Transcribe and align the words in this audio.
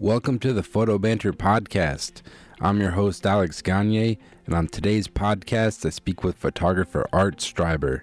Welcome 0.00 0.38
to 0.38 0.54
the 0.54 0.62
Photo 0.62 0.96
Banter 0.96 1.34
Podcast. 1.34 2.22
I'm 2.58 2.80
your 2.80 2.92
host, 2.92 3.26
Alex 3.26 3.60
Gagne, 3.60 4.16
and 4.46 4.54
on 4.54 4.68
today's 4.68 5.08
podcast, 5.08 5.84
I 5.84 5.90
speak 5.90 6.24
with 6.24 6.38
photographer 6.38 7.06
Art 7.12 7.36
Streiber. 7.36 8.00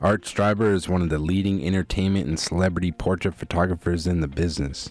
Art 0.00 0.22
Streiber 0.22 0.72
is 0.72 0.88
one 0.88 1.02
of 1.02 1.08
the 1.08 1.18
leading 1.18 1.66
entertainment 1.66 2.28
and 2.28 2.38
celebrity 2.38 2.92
portrait 2.92 3.34
photographers 3.34 4.06
in 4.06 4.20
the 4.20 4.28
business. 4.28 4.90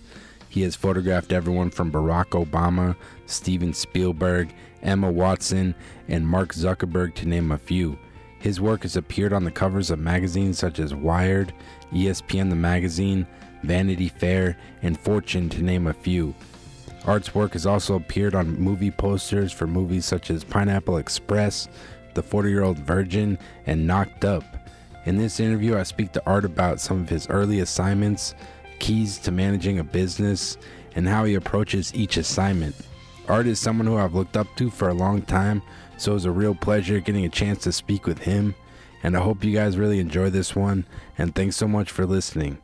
He 0.50 0.64
has 0.64 0.76
photographed 0.76 1.32
everyone 1.32 1.70
from 1.70 1.94
Barack 1.94 2.32
Obama, 2.32 2.98
Steven 3.26 3.74
Spielberg, 3.74 4.54
Emma 4.82 5.10
Watson, 5.10 5.74
and 6.10 6.28
Mark 6.28 6.54
Zuckerberg, 6.54 7.16
to 7.16 7.26
name 7.26 7.54
a 7.54 7.58
few. 7.58 7.98
His 8.40 8.60
work 8.60 8.82
has 8.82 8.98
appeared 8.98 9.32
on 9.32 9.46
the 9.46 9.52
covers 9.52 9.92
of 9.92 10.00
magazines 10.00 10.60
such 10.60 10.80
as 10.80 10.94
Wired, 10.94 11.54
ESPN 11.94 12.50
the 12.50 12.58
Magazine, 12.58 13.26
Vanity 13.64 14.10
Fair, 14.10 14.58
and 14.82 15.00
Fortune, 15.00 15.50
to 15.50 15.62
name 15.62 15.88
a 15.88 15.94
few. 15.94 16.34
Art's 17.06 17.34
work 17.34 17.54
has 17.54 17.66
also 17.66 17.96
appeared 17.96 18.36
on 18.36 18.60
movie 18.60 18.92
posters 18.92 19.52
for 19.52 19.68
movies 19.68 20.06
such 20.06 20.30
as 20.30 20.44
Pineapple 20.44 20.98
Express, 20.98 21.68
The 22.14 22.24
40 22.24 22.50
Year 22.50 22.64
Old 22.64 22.80
Virgin, 22.80 23.40
and 23.66 23.88
Knocked 23.88 24.26
Up. 24.26 24.44
In 25.06 25.18
this 25.18 25.40
interview, 25.40 25.78
I 25.78 25.84
speak 25.84 26.12
to 26.14 26.24
Art 26.26 26.46
about 26.46 26.80
some 26.80 27.02
of 27.02 27.10
his 27.10 27.28
early 27.30 27.62
assignments, 27.62 28.36
keys 28.80 29.18
to 29.20 29.32
managing 29.32 29.80
a 29.80 29.84
business, 29.84 30.58
and 30.96 31.08
how 31.08 31.24
he 31.24 31.36
approaches 31.36 31.94
each 31.96 32.18
assignment. 32.18 32.76
Art 33.28 33.48
is 33.48 33.60
someone 33.60 33.88
who 33.88 33.98
I've 33.98 34.16
looked 34.16 34.38
up 34.38 34.48
to 34.58 34.70
for 34.70 34.90
a 34.90 34.94
long 34.94 35.22
time, 35.22 35.62
so 35.98 36.12
it 36.12 36.16
was 36.16 36.26
a 36.26 36.32
real 36.32 36.56
pleasure 36.56 37.00
getting 37.00 37.26
a 37.26 37.30
chance 37.30 37.64
to 37.64 37.72
speak 37.72 38.06
with 38.06 38.20
him. 38.20 38.56
And 39.04 39.16
I 39.16 39.22
hope 39.22 39.44
you 39.44 39.54
guys 39.54 39.78
really 39.78 40.00
enjoy 40.00 40.30
this 40.30 40.56
one, 40.56 40.86
and 41.18 41.34
thanks 41.34 41.56
so 41.56 41.68
much 41.68 41.92
for 41.92 42.06
listening. 42.06 42.58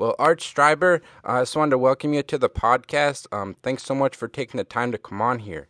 Well, 0.00 0.16
Art 0.18 0.40
Streiber, 0.40 1.02
I 1.24 1.42
just 1.42 1.54
wanted 1.54 1.72
to 1.72 1.78
welcome 1.78 2.14
you 2.14 2.22
to 2.22 2.38
the 2.38 2.48
podcast. 2.48 3.26
Um, 3.32 3.54
thanks 3.62 3.82
so 3.82 3.94
much 3.94 4.16
for 4.16 4.28
taking 4.28 4.56
the 4.56 4.64
time 4.64 4.92
to 4.92 4.96
come 4.96 5.20
on 5.20 5.40
here. 5.40 5.68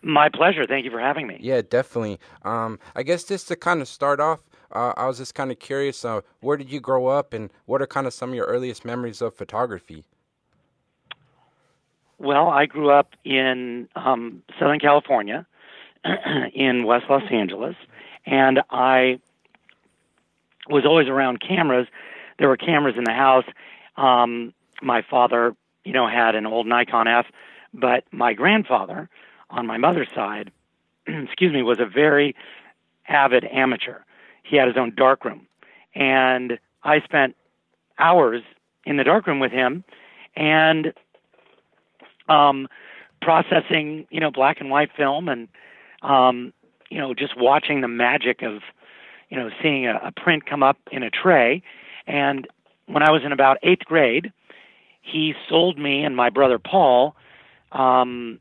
My 0.00 0.30
pleasure. 0.30 0.64
Thank 0.66 0.86
you 0.86 0.90
for 0.90 0.98
having 0.98 1.26
me. 1.26 1.36
Yeah, 1.42 1.60
definitely. 1.60 2.18
Um, 2.42 2.78
I 2.96 3.02
guess 3.02 3.24
just 3.24 3.48
to 3.48 3.56
kind 3.56 3.82
of 3.82 3.88
start 3.88 4.18
off, 4.18 4.40
uh, 4.72 4.94
I 4.96 5.06
was 5.06 5.18
just 5.18 5.34
kind 5.34 5.50
of 5.50 5.58
curious. 5.58 6.06
Uh, 6.06 6.22
where 6.40 6.56
did 6.56 6.72
you 6.72 6.80
grow 6.80 7.08
up, 7.08 7.34
and 7.34 7.50
what 7.66 7.82
are 7.82 7.86
kind 7.86 8.06
of 8.06 8.14
some 8.14 8.30
of 8.30 8.34
your 8.34 8.46
earliest 8.46 8.86
memories 8.86 9.20
of 9.20 9.34
photography? 9.34 10.06
Well, 12.16 12.48
I 12.48 12.64
grew 12.64 12.90
up 12.90 13.10
in 13.26 13.90
um, 13.94 14.42
Southern 14.58 14.80
California, 14.80 15.46
in 16.54 16.84
West 16.84 17.04
Los 17.10 17.24
Angeles, 17.30 17.76
and 18.24 18.60
I 18.70 19.20
was 20.70 20.86
always 20.86 21.08
around 21.08 21.42
cameras. 21.46 21.86
There 22.40 22.48
were 22.48 22.56
cameras 22.56 22.96
in 22.96 23.04
the 23.04 23.12
house. 23.12 23.44
Um, 23.96 24.52
my 24.82 25.02
father, 25.08 25.54
you 25.84 25.92
know, 25.92 26.08
had 26.08 26.34
an 26.34 26.46
old 26.46 26.66
Nikon 26.66 27.06
F, 27.06 27.26
but 27.72 28.04
my 28.10 28.32
grandfather, 28.32 29.08
on 29.50 29.66
my 29.66 29.76
mother's 29.76 30.08
side, 30.14 30.50
excuse 31.06 31.52
me, 31.52 31.62
was 31.62 31.78
a 31.78 31.86
very 31.86 32.34
avid 33.06 33.44
amateur. 33.44 33.98
He 34.42 34.56
had 34.56 34.66
his 34.66 34.76
own 34.78 34.94
darkroom, 34.96 35.46
and 35.94 36.58
I 36.82 37.00
spent 37.02 37.36
hours 37.98 38.42
in 38.86 38.96
the 38.96 39.04
darkroom 39.04 39.38
with 39.38 39.52
him, 39.52 39.84
and 40.34 40.94
um, 42.28 42.68
processing, 43.20 44.06
you 44.10 44.18
know, 44.18 44.30
black 44.30 44.60
and 44.60 44.70
white 44.70 44.90
film, 44.96 45.28
and 45.28 45.46
um, 46.00 46.54
you 46.88 46.98
know, 46.98 47.12
just 47.12 47.36
watching 47.36 47.82
the 47.82 47.88
magic 47.88 48.40
of, 48.42 48.62
you 49.28 49.36
know, 49.36 49.50
seeing 49.62 49.86
a, 49.86 50.00
a 50.02 50.10
print 50.10 50.46
come 50.46 50.62
up 50.62 50.78
in 50.90 51.02
a 51.02 51.10
tray. 51.10 51.62
And 52.10 52.48
when 52.86 53.02
I 53.02 53.10
was 53.10 53.22
in 53.24 53.32
about 53.32 53.58
eighth 53.62 53.84
grade, 53.84 54.32
he 55.00 55.34
sold 55.48 55.78
me 55.78 56.04
and 56.04 56.16
my 56.16 56.30
brother 56.30 56.58
Paul 56.58 57.14
um, 57.72 58.40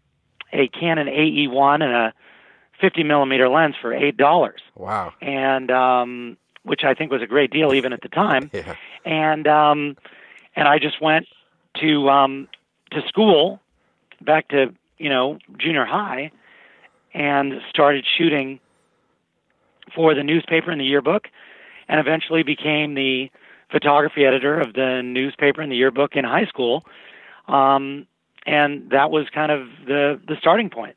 a 0.51 0.67
Canon 0.67 1.07
AE1 1.07 1.83
and 1.83 1.93
a 1.93 2.13
50 2.81 3.03
millimeter 3.03 3.47
lens 3.47 3.75
for 3.79 3.93
eight 3.93 4.17
dollars. 4.17 4.61
Wow! 4.75 5.13
And 5.21 5.69
um, 5.69 6.37
which 6.63 6.83
I 6.83 6.93
think 6.93 7.11
was 7.11 7.21
a 7.21 7.27
great 7.27 7.51
deal 7.51 7.73
even 7.73 7.93
at 7.93 8.01
the 8.01 8.09
time. 8.09 8.49
Yeah. 8.59 8.75
And 9.05 9.47
um, 9.47 9.97
and 10.55 10.67
I 10.67 10.79
just 10.79 11.01
went 11.01 11.27
to 11.79 12.09
um, 12.09 12.47
to 12.91 13.01
school, 13.07 13.61
back 14.21 14.49
to 14.49 14.73
you 14.97 15.09
know 15.09 15.39
junior 15.57 15.85
high, 15.85 16.31
and 17.13 17.61
started 17.69 18.05
shooting 18.17 18.59
for 19.95 20.13
the 20.15 20.23
newspaper 20.23 20.71
and 20.71 20.81
the 20.81 20.85
yearbook, 20.85 21.27
and 21.87 21.99
eventually 21.99 22.43
became 22.43 22.95
the 22.95 23.31
photography 23.71 24.25
editor 24.25 24.59
of 24.59 24.73
the 24.73 25.01
newspaper 25.03 25.61
and 25.61 25.71
the 25.71 25.75
yearbook 25.75 26.15
in 26.15 26.25
high 26.25 26.45
school. 26.45 26.85
Um, 27.47 28.07
and 28.45 28.89
that 28.91 29.11
was 29.11 29.27
kind 29.29 29.51
of 29.51 29.67
the 29.85 30.19
the 30.27 30.35
starting 30.39 30.69
point. 30.69 30.95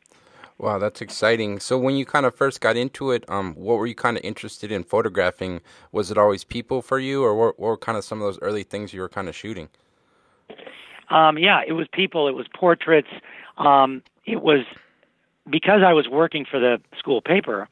Wow, 0.59 0.79
that's 0.79 1.01
exciting. 1.01 1.59
So 1.59 1.77
when 1.77 1.97
you 1.97 2.05
kind 2.05 2.25
of 2.25 2.37
first 2.37 2.61
got 2.61 2.77
into 2.77 3.11
it, 3.11 3.25
um, 3.29 3.55
what 3.55 3.79
were 3.79 3.87
you 3.87 3.97
kind 3.97 4.17
of 4.17 4.23
interested 4.23 4.71
in 4.71 4.85
photographing? 4.85 5.61
Was 5.91 6.11
it 6.13 6.19
always 6.19 6.45
people 6.45 6.83
for 6.83 7.01
you, 7.01 7.25
or 7.25 7.35
what, 7.35 7.59
what 7.59 7.67
were 7.67 7.77
kind 7.77 7.99
of 7.99 8.05
some 8.05 8.23
of 8.23 8.27
those 8.27 8.39
early 8.43 8.63
things 8.63 8.93
you 8.95 9.01
were 9.01 9.09
kind 9.09 9.29
of 9.29 9.35
shooting? 9.35 9.69
Um, 11.11 11.37
yeah, 11.37 11.63
it 11.67 11.73
was 11.73 11.89
people. 11.93 12.29
It 12.29 12.35
was 12.35 12.47
portraits. 12.55 13.09
Um, 13.59 14.03
it 14.25 14.41
was 14.41 14.65
because 15.51 15.83
I 15.85 15.93
was 15.93 16.09
working 16.09 16.47
for 16.49 16.61
the 16.61 16.81
school 16.97 17.21
paper. 17.21 17.69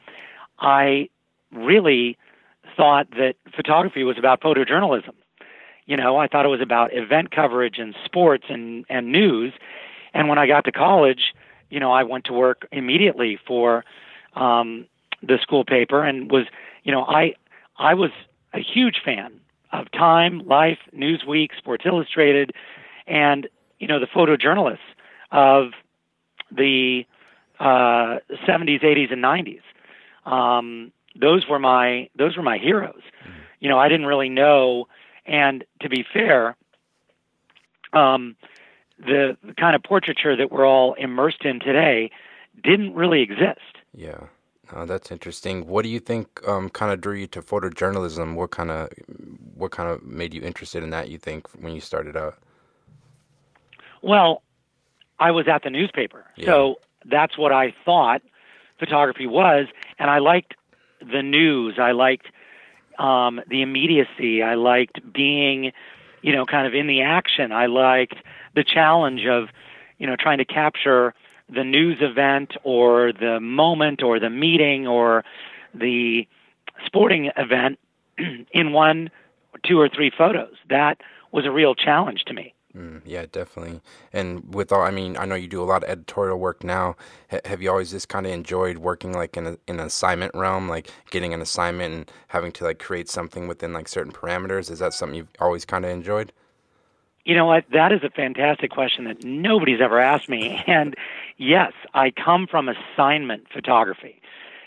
I 0.59 1.09
really 1.53 2.19
thought 2.77 3.11
that 3.13 3.35
photography 3.55 4.05
was 4.05 4.19
about 4.19 4.41
photojournalism. 4.41 5.15
You 5.87 5.97
know, 5.97 6.17
I 6.17 6.29
thought 6.29 6.45
it 6.45 6.49
was 6.49 6.61
about 6.61 6.93
event 6.93 7.31
coverage 7.31 7.79
and 7.79 7.95
sports 8.05 8.45
and 8.49 8.85
and 8.89 9.11
news. 9.11 9.53
And 10.15 10.29
when 10.29 10.39
I 10.39 10.47
got 10.47 10.65
to 10.65 10.73
college, 10.73 11.35
you 11.71 11.81
know, 11.81 11.93
I 11.93 12.03
went 12.03 12.25
to 12.27 12.33
work 12.33 12.67
immediately 12.73 13.39
for 13.47 13.85
um, 14.35 14.87
the 15.23 15.39
school 15.41 15.65
paper 15.65 16.03
and 16.03 16.31
was, 16.31 16.47
you 16.85 16.93
know, 16.93 17.05
I 17.05 17.35
I 17.79 17.95
was 17.95 18.11
a 18.53 18.61
huge 18.61 19.01
fan 19.05 19.41
of 19.73 19.91
Time, 19.93 20.47
Life, 20.47 20.79
Newsweek, 20.97 21.57
Sports 21.57 21.85
Illustrated, 21.87 22.53
and 23.07 23.49
you 23.79 23.87
know 23.87 23.99
the 23.99 24.07
photojournalists 24.07 24.79
of 25.33 25.73
the 26.51 27.05
uh, 27.61 28.19
70s, 28.47 28.83
80s, 28.83 29.13
and 29.13 29.23
90s. 29.23 29.61
Um, 30.31 30.93
those 31.17 31.47
were 31.49 31.59
my 31.59 32.09
those 32.17 32.37
were 32.37 32.43
my 32.43 32.59
heroes. 32.59 33.03
You 33.61 33.69
know, 33.69 33.79
I 33.79 33.89
didn't 33.89 34.07
really 34.07 34.29
know, 34.31 34.89
and 35.27 35.65
to 35.81 35.89
be 35.89 36.05
fair, 36.13 36.57
um, 37.93 38.37
the, 38.99 39.37
the 39.45 39.55
kind 39.55 39.77
of 39.77 39.83
portraiture 39.83 40.37
that 40.37 40.51
we're 40.51 40.67
all 40.67 40.95
immersed 40.95 41.45
in 41.45 41.61
today 41.61 42.11
didn't 42.63 42.95
really 42.95 43.23
exist. 43.23 43.61
Yeah. 43.95 44.19
Oh, 44.73 44.87
that's 44.87 45.11
interesting. 45.11 45.67
What 45.67 45.83
do 45.83 45.89
you 45.89 45.99
think 45.99 46.47
um, 46.47 46.69
kind 46.71 46.93
of 46.93 47.01
drew 47.01 47.15
you 47.15 47.27
to 47.29 47.43
photojournalism? 47.43 48.35
What 48.35 48.51
kind 48.53 48.71
of 48.71 48.89
what 49.55 49.73
kind 49.73 49.91
of 49.91 50.03
made 50.05 50.33
you 50.33 50.43
interested 50.43 50.83
in 50.83 50.91
that? 50.91 51.09
You 51.11 51.19
think 51.19 51.49
when 51.61 51.75
you 51.75 51.81
started 51.81 52.17
out? 52.17 52.37
Well, 54.03 54.43
I 55.19 55.33
was 55.33 55.49
at 55.49 55.65
the 55.65 55.71
newspaper, 55.71 56.25
Yeah. 56.37 56.47
so 56.47 56.77
that's 57.05 57.37
what 57.37 57.53
I 57.53 57.75
thought 57.85 58.23
photography 58.79 59.27
was, 59.27 59.67
and 59.99 60.09
I 60.09 60.19
liked 60.19 60.55
the 61.01 61.23
news. 61.23 61.79
I 61.81 61.93
liked 61.93 62.27
um, 62.99 63.41
the 63.49 63.63
immediacy. 63.63 64.43
I 64.43 64.55
liked 64.55 65.01
being, 65.13 65.73
you 66.23 66.33
know, 66.35 66.45
kind 66.45 66.67
of 66.67 66.75
in 66.75 66.87
the 66.87 67.03
action. 67.03 67.53
I 67.53 67.67
liked 67.67 68.17
the 68.55 68.65
challenge 68.65 69.27
of, 69.27 69.49
you 69.99 70.07
know, 70.07 70.17
trying 70.19 70.39
to 70.39 70.45
capture 70.45 71.15
the 71.49 71.65
news 71.65 71.99
event 72.01 72.53
or 72.63 73.13
the 73.13 73.41
moment 73.41 74.03
or 74.03 74.21
the 74.21 74.31
meeting 74.31 74.87
or 74.87 75.25
the 75.75 76.27
sporting 76.87 77.31
event 77.37 77.79
in 78.53 78.73
one, 78.73 79.11
two, 79.65 79.79
or 79.81 79.89
three 79.89 80.11
photos. 80.17 80.55
That 80.69 81.01
was 81.33 81.47
a 81.47 81.51
real 81.51 81.75
challenge 81.75 82.25
to 82.27 82.35
me. 82.35 82.55
Mm, 82.77 83.03
yeah, 83.05 83.27
definitely. 83.31 83.81
And 84.13 84.55
with 84.55 84.71
all, 84.71 84.83
I 84.83 84.93
mean, 84.93 85.17
I 85.17 85.25
know 85.25 85.35
you 85.35 85.49
do 85.49 85.63
a 85.63 85.65
lot 85.65 85.83
of 85.83 85.91
editorial 85.91 86.39
work 86.39 86.63
now. 86.63 86.97
H- 87.33 87.41
have 87.45 87.61
you 87.61 87.71
always 87.71 87.91
just 87.91 88.09
kind 88.09 88.27
of 88.27 88.33
enjoyed 88.33 88.79
working 88.79 89.13
like 89.13 89.37
in 89.37 89.47
a, 89.47 89.51
in 89.67 89.81
an 89.81 89.87
assignment 89.87 90.35
realm, 90.37 90.69
like 90.69 90.89
getting 91.11 91.35
an 91.35 91.41
assignment 91.41 91.95
and 91.95 92.13
having 92.29 92.53
to 92.53 92.65
like 92.65 92.79
create 92.79 93.09
something 93.09 93.49
within 93.49 93.73
like 93.73 93.89
certain 93.89 94.13
parameters? 94.13 94.71
Is 94.71 94.79
that 94.79 94.95
something 94.95 95.17
you've 95.17 95.29
always 95.41 95.65
kind 95.65 95.85
of 95.85 95.91
enjoyed? 95.91 96.33
You 97.25 97.35
know 97.35 97.47
what? 97.47 97.65
That 97.73 97.93
is 97.93 98.03
a 98.03 98.11
fantastic 98.11 98.71
question 98.71 99.05
that 99.05 99.25
nobody's 99.25 99.81
ever 99.81 100.01
asked 100.01 100.29
me. 100.29 100.63
And 100.69 100.95
yes, 101.37 101.73
I 101.93 102.11
come 102.11 102.47
from 102.47 102.69
assignment 102.69 103.47
photography. 103.53 104.21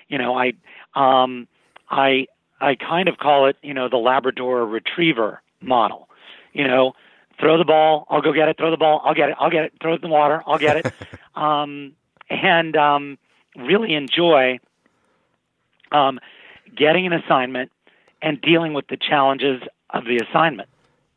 You 0.10 0.18
know, 0.18 0.38
I 0.38 0.54
um, 0.96 1.48
I 1.90 2.28
I 2.60 2.76
kind 2.76 3.08
of 3.08 3.18
call 3.18 3.48
it, 3.48 3.58
you 3.64 3.74
know, 3.74 3.90
the 3.90 3.98
Labrador 3.98 4.66
Retriever 4.66 5.42
model. 5.62 6.10
You 6.54 6.68
know, 6.68 6.94
throw 7.44 7.58
the 7.58 7.66
ball, 7.66 8.06
I'll 8.10 8.22
go 8.22 8.34
get 8.34 8.48
it. 8.48 8.58
Throw 8.58 8.72
the 8.72 8.78
ball, 8.78 9.02
I'll 9.04 9.14
get 9.14 9.30
it. 9.30 9.36
I'll 9.40 9.52
get 9.52 9.66
it. 9.66 9.74
Throw 9.82 9.94
it 9.94 10.04
in 10.04 10.10
the 10.10 10.14
water, 10.14 10.42
I'll 10.48 10.58
get 10.58 10.78
it. 10.78 10.94
um, 11.36 11.94
and 12.30 12.76
um, 12.76 13.18
really 13.56 13.94
enjoy 13.94 14.60
um, 15.92 16.20
getting 16.76 17.06
an 17.06 17.14
assignment 17.14 17.72
and 18.22 18.42
dealing 18.42 18.74
with 18.74 18.88
the 18.88 18.98
challenges 18.98 19.62
of 19.90 20.06
the 20.06 20.18
assignment. 20.18 20.70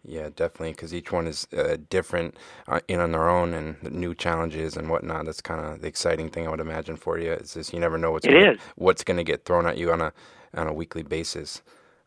Yeah, 0.08 0.28
definitely, 0.34 0.70
because 0.70 0.94
each 0.94 1.10
one 1.10 1.26
is 1.26 1.48
uh, 1.56 1.78
different 1.90 2.36
uh, 2.68 2.78
in 2.86 3.00
on 3.00 3.10
their 3.10 3.28
own 3.28 3.52
and 3.54 3.82
new 3.90 4.14
challenges 4.14 4.76
and 4.76 4.88
whatnot. 4.88 5.26
That's 5.26 5.40
kind 5.40 5.60
of 5.60 5.80
the 5.80 5.88
exciting 5.88 6.28
thing 6.28 6.46
I 6.46 6.50
would 6.50 6.60
imagine 6.60 6.96
for 6.96 7.18
you. 7.18 7.32
Is 7.32 7.54
just 7.54 7.72
you 7.72 7.80
never 7.80 7.98
know 7.98 8.12
what's 8.12 8.24
it 8.24 8.30
gonna, 8.30 8.52
is. 8.52 8.58
what's 8.76 9.02
going 9.02 9.16
to 9.16 9.24
get 9.24 9.44
thrown 9.44 9.66
at 9.66 9.78
you 9.78 9.90
on 9.90 10.00
a 10.00 10.12
on 10.54 10.68
a 10.68 10.72
weekly 10.72 11.02
basis. 11.02 11.60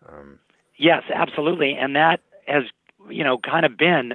Um, 0.08 0.40
yes, 0.78 1.04
absolutely, 1.14 1.74
and 1.74 1.94
that 1.98 2.22
has 2.48 2.64
you 3.10 3.24
know 3.24 3.38
kind 3.38 3.66
of 3.66 3.78
been 3.78 4.14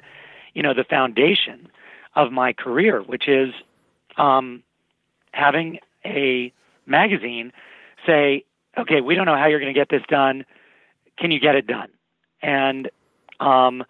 you 0.55 0.62
know 0.62 0.75
the 0.75 0.85
foundation 0.85 1.69
of 2.14 2.32
my 2.32 2.52
career, 2.52 3.00
which 3.02 3.29
is 3.29 3.52
um, 4.17 4.62
having 5.32 5.79
a 6.05 6.52
magazine 6.87 7.52
say, 8.06 8.44
okay, 8.79 9.00
we 9.00 9.14
don't 9.14 9.26
know 9.26 9.37
how 9.37 9.46
you're 9.46 9.61
going 9.61 9.73
to 9.73 9.79
get 9.79 9.88
this 9.88 10.02
done. 10.08 10.44
Can 11.19 11.31
you 11.31 11.41
get 11.41 11.55
it 11.55 11.67
done? 11.67 11.88
And 12.43 12.91
um, 13.41 13.85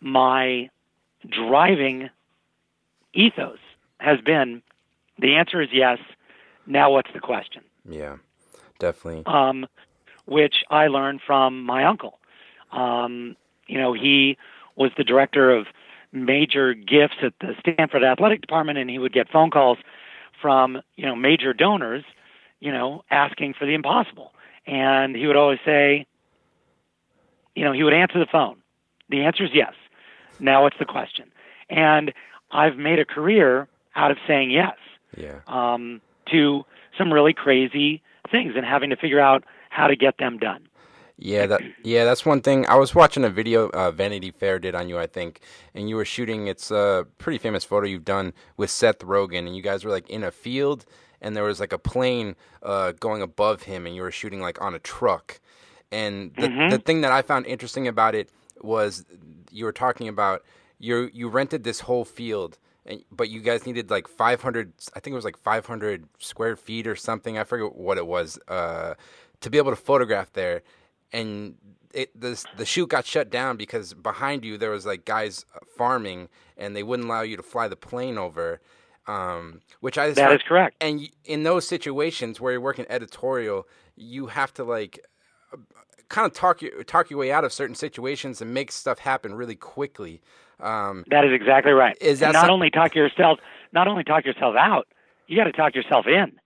my 0.00 0.70
driving 1.28 2.10
ethos 3.14 3.58
has 3.98 4.20
been 4.20 4.62
the 5.18 5.36
answer 5.36 5.60
is 5.60 5.68
yes. 5.72 5.98
Now, 6.66 6.90
what's 6.90 7.10
the 7.12 7.20
question? 7.20 7.62
Yeah, 7.88 8.16
definitely. 8.78 9.22
Um, 9.26 9.66
which 10.26 10.64
I 10.70 10.86
learned 10.86 11.20
from 11.26 11.64
my 11.64 11.84
uncle. 11.84 12.18
Um, 12.70 13.36
you 13.72 13.78
know, 13.78 13.94
he 13.94 14.36
was 14.76 14.90
the 14.98 15.04
director 15.04 15.50
of 15.50 15.66
major 16.12 16.74
gifts 16.74 17.16
at 17.22 17.32
the 17.40 17.54
Stanford 17.60 18.04
Athletic 18.04 18.42
Department, 18.42 18.78
and 18.78 18.90
he 18.90 18.98
would 18.98 19.14
get 19.14 19.30
phone 19.30 19.50
calls 19.50 19.78
from 20.42 20.82
you 20.96 21.06
know 21.06 21.16
major 21.16 21.54
donors, 21.54 22.04
you 22.60 22.70
know, 22.70 23.02
asking 23.10 23.54
for 23.58 23.64
the 23.64 23.72
impossible. 23.72 24.32
And 24.66 25.16
he 25.16 25.26
would 25.26 25.36
always 25.36 25.58
say, 25.64 26.06
you 27.54 27.64
know, 27.64 27.72
he 27.72 27.82
would 27.82 27.94
answer 27.94 28.18
the 28.18 28.26
phone. 28.30 28.56
The 29.08 29.22
answer 29.22 29.44
is 29.44 29.50
yes. 29.54 29.72
Now 30.38 30.62
what's 30.64 30.78
the 30.78 30.84
question? 30.84 31.30
And 31.70 32.12
I've 32.50 32.76
made 32.76 32.98
a 32.98 33.04
career 33.06 33.68
out 33.96 34.10
of 34.10 34.18
saying 34.26 34.50
yes 34.50 34.76
Yeah. 35.16 35.40
um, 35.46 36.00
to 36.30 36.64
some 36.98 37.12
really 37.12 37.32
crazy 37.32 38.02
things 38.30 38.52
and 38.56 38.64
having 38.66 38.90
to 38.90 38.96
figure 38.96 39.20
out 39.20 39.44
how 39.70 39.86
to 39.86 39.96
get 39.96 40.18
them 40.18 40.38
done. 40.38 40.68
Yeah, 41.18 41.46
that 41.46 41.64
yeah, 41.84 42.04
that's 42.04 42.26
one 42.26 42.40
thing. 42.40 42.66
I 42.66 42.76
was 42.76 42.94
watching 42.94 43.24
a 43.24 43.30
video 43.30 43.68
uh, 43.70 43.90
Vanity 43.90 44.30
Fair 44.30 44.58
did 44.58 44.74
on 44.74 44.88
you, 44.88 44.98
I 44.98 45.06
think, 45.06 45.40
and 45.74 45.88
you 45.88 45.96
were 45.96 46.04
shooting. 46.04 46.46
It's 46.48 46.70
a 46.70 47.06
pretty 47.18 47.38
famous 47.38 47.64
photo 47.64 47.86
you've 47.86 48.04
done 48.04 48.32
with 48.56 48.70
Seth 48.70 48.98
Rogen, 49.00 49.40
and 49.46 49.56
you 49.56 49.62
guys 49.62 49.84
were 49.84 49.90
like 49.90 50.08
in 50.10 50.24
a 50.24 50.30
field, 50.30 50.84
and 51.20 51.36
there 51.36 51.44
was 51.44 51.60
like 51.60 51.72
a 51.72 51.78
plane 51.78 52.34
uh, 52.62 52.92
going 52.92 53.22
above 53.22 53.62
him, 53.62 53.86
and 53.86 53.94
you 53.94 54.02
were 54.02 54.10
shooting 54.10 54.40
like 54.40 54.60
on 54.60 54.74
a 54.74 54.78
truck. 54.80 55.40
And 55.92 56.32
the 56.38 56.48
Mhm. 56.48 56.68
the 56.68 56.78
thing 56.78 57.02
that 57.02 57.12
I 57.12 57.22
found 57.22 57.46
interesting 57.46 57.86
about 57.86 58.14
it 58.14 58.30
was 58.60 59.04
you 59.50 59.64
were 59.64 59.72
talking 59.72 60.08
about 60.08 60.42
you 60.78 61.10
you 61.12 61.28
rented 61.28 61.64
this 61.64 61.80
whole 61.80 62.04
field. 62.04 62.58
And, 62.84 63.04
but 63.12 63.30
you 63.30 63.40
guys 63.40 63.64
needed 63.64 63.90
like 63.90 64.08
500 64.08 64.72
i 64.96 64.98
think 64.98 65.12
it 65.12 65.14
was 65.14 65.24
like 65.24 65.36
500 65.38 66.08
square 66.18 66.56
feet 66.56 66.88
or 66.88 66.96
something 66.96 67.38
i 67.38 67.44
forget 67.44 67.76
what 67.76 67.96
it 67.96 68.08
was 68.08 68.40
uh, 68.48 68.94
to 69.40 69.50
be 69.50 69.58
able 69.58 69.70
to 69.70 69.76
photograph 69.76 70.32
there 70.32 70.62
and 71.12 71.54
it 71.94 72.18
the 72.18 72.42
the 72.56 72.64
shoot 72.64 72.88
got 72.88 73.04
shut 73.06 73.30
down 73.30 73.56
because 73.56 73.94
behind 73.94 74.44
you 74.44 74.56
there 74.58 74.70
was 74.70 74.86
like 74.86 75.04
guys 75.04 75.44
farming 75.76 76.28
and 76.56 76.74
they 76.76 76.82
wouldn't 76.82 77.06
allow 77.08 77.22
you 77.22 77.36
to 77.36 77.42
fly 77.42 77.68
the 77.68 77.76
plane 77.76 78.16
over 78.18 78.60
um, 79.06 79.60
which 79.80 79.98
i 79.98 80.08
That 80.08 80.16
found- 80.16 80.34
is 80.34 80.42
correct. 80.46 80.76
and 80.80 81.08
in 81.24 81.42
those 81.42 81.66
situations 81.66 82.40
where 82.40 82.52
you're 82.52 82.60
working 82.60 82.86
editorial 82.88 83.66
you 83.96 84.26
have 84.28 84.54
to 84.54 84.64
like 84.64 85.00
kind 86.08 86.26
of 86.26 86.32
talk 86.32 86.62
you 86.62 86.82
talk 86.84 87.10
your 87.10 87.18
way 87.18 87.32
out 87.32 87.44
of 87.44 87.52
certain 87.52 87.74
situations 87.74 88.40
and 88.40 88.52
make 88.54 88.70
stuff 88.72 88.98
happen 89.00 89.34
really 89.34 89.54
quickly 89.56 90.20
um, 90.60 91.04
That 91.10 91.24
is 91.24 91.32
exactly 91.32 91.72
right. 91.72 91.96
Is 92.00 92.20
that 92.20 92.26
And 92.26 92.32
not 92.34 92.42
some- 92.42 92.50
only 92.52 92.70
talk 92.70 92.94
yourself, 92.94 93.40
not 93.72 93.88
only 93.88 94.04
talk 94.04 94.24
yourself 94.24 94.54
out, 94.56 94.86
you 95.26 95.36
got 95.36 95.44
to 95.44 95.52
talk 95.52 95.74
yourself 95.74 96.06
in. 96.06 96.38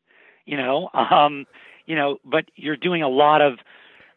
You 0.47 0.57
know, 0.57 0.89
um, 0.95 1.45
you 1.85 1.95
know, 1.95 2.17
but 2.25 2.47
you're 2.57 2.79
doing 2.79 3.03
a 3.03 3.09
lot 3.11 3.43
of, 3.43 3.59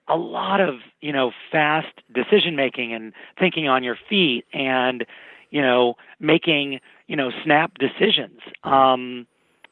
a 0.09 0.17
lot 0.17 0.59
of 0.59 0.75
you 1.01 1.13
know 1.13 1.31
fast 1.51 2.01
decision 2.13 2.55
making 2.55 2.93
and 2.93 3.13
thinking 3.39 3.67
on 3.67 3.83
your 3.83 3.97
feet 4.09 4.45
and 4.53 5.05
you 5.51 5.61
know 5.61 5.95
making 6.19 6.79
you 7.07 7.15
know 7.15 7.31
snap 7.43 7.77
decisions. 7.77 8.39
Um, 8.63 9.27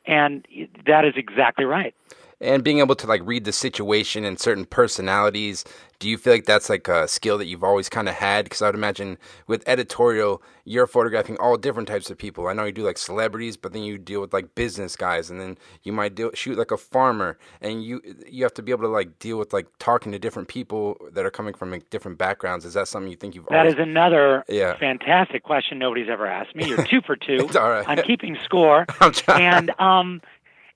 and 0.06 0.48
that 0.86 1.04
is 1.04 1.13
exactly 1.18 1.66
right. 1.66 1.94
And 2.39 2.63
being 2.63 2.80
able 2.80 2.95
to 2.95 3.07
like 3.07 3.22
read 3.25 3.45
the 3.45 3.51
situation 3.51 4.24
and 4.24 4.39
certain 4.39 4.66
personalities 4.66 5.63
do 6.00 6.07
you 6.07 6.18
feel 6.19 6.34
like 6.34 6.45
that's 6.45 6.69
like 6.69 6.88
a 6.88 7.07
skill 7.07 7.39
that 7.39 7.48
you've 7.48 7.63
always 7.63 7.89
kind 7.89 8.07
of 8.07 8.13
had 8.16 8.45
because 8.45 8.62
i 8.62 8.68
would 8.68 8.75
imagine 8.75 9.18
with 9.48 9.68
editorial 9.68 10.42
you're 10.63 10.86
photographing 10.88 11.36
all 11.39 11.57
different 11.57 11.88
types 11.88 12.10
of 12.12 12.18
people 12.18 12.48
i 12.48 12.54
know 12.54 12.66
you 12.66 12.72
do 12.72 12.84
like 12.84 12.98
celebrities 12.98 13.57
but 13.57 13.74
then 13.74 13.81
you 13.84 13.98
deal 13.98 14.22
with 14.22 14.34
like 14.34 14.54
business 14.56 14.95
guys 14.95 15.30
and 15.30 15.39
then 15.42 15.57
you 15.84 15.92
might 15.92 16.13
deal, 16.16 16.30
shoot 16.34 16.57
like 16.57 16.72
a 16.72 16.78
farmer 16.78 17.38
and 17.62 17.84
you 17.84 18.01
you 18.30 18.44
have 18.44 18.54
to 18.54 18.62
be 18.62 18.72
able 18.72 18.83
to 18.83 18.88
like 18.90 19.18
deal 19.19 19.38
with 19.38 19.51
like 19.54 19.66
talking 19.80 20.12
to 20.12 20.19
different 20.19 20.48
people 20.48 20.95
that 21.13 21.25
are 21.25 21.31
coming 21.31 21.54
from 21.54 21.72
like, 21.72 21.90
different 21.90 22.18
backgrounds 22.18 22.66
is 22.66 22.74
that 22.75 22.88
something 22.88 23.10
you 23.10 23.18
think 23.18 23.33
you've 23.33 23.45
That 23.50 23.60
always 23.60 23.74
is 23.74 23.80
another 23.80 24.44
Yeah. 24.48 24.78
fantastic 24.78 25.44
question 25.44 25.80
nobody's 25.80 26.10
ever 26.10 26.28
asked 26.28 26.56
me. 26.56 26.68
You're 26.68 26.86
two 26.86 27.01
for 27.01 27.16
two. 27.16 27.38
It's 27.48 27.56
all 27.56 27.69
right. 27.69 27.86
I'm 27.88 28.04
keeping 28.04 28.38
score. 28.44 28.86
I'm 29.01 29.12
trying. 29.12 29.42
and 29.42 29.80
um 29.80 30.22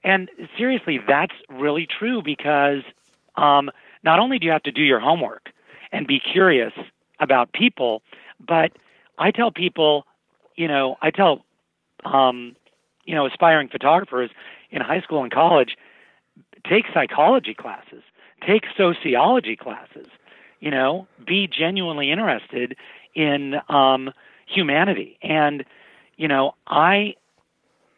and 0.03 0.29
seriously 0.57 0.99
that's 1.07 1.33
really 1.49 1.87
true 1.87 2.21
because 2.21 2.83
um 3.35 3.69
not 4.03 4.19
only 4.19 4.39
do 4.39 4.45
you 4.45 4.51
have 4.51 4.63
to 4.63 4.71
do 4.71 4.81
your 4.81 4.99
homework 4.99 5.49
and 5.91 6.07
be 6.07 6.19
curious 6.19 6.73
about 7.19 7.51
people 7.53 8.01
but 8.45 8.71
i 9.17 9.31
tell 9.31 9.51
people 9.51 10.05
you 10.55 10.67
know 10.67 10.97
i 11.01 11.11
tell 11.11 11.43
um 12.05 12.55
you 13.05 13.15
know 13.15 13.25
aspiring 13.25 13.67
photographers 13.67 14.29
in 14.71 14.81
high 14.81 15.01
school 15.01 15.23
and 15.23 15.31
college 15.31 15.77
take 16.67 16.85
psychology 16.93 17.53
classes 17.53 18.03
take 18.45 18.63
sociology 18.77 19.55
classes 19.55 20.07
you 20.59 20.71
know 20.71 21.07
be 21.25 21.47
genuinely 21.47 22.11
interested 22.11 22.75
in 23.13 23.55
um 23.69 24.11
humanity. 24.47 25.17
And 25.21 25.63
you 26.17 26.27
know 26.27 26.55
i 26.67 27.15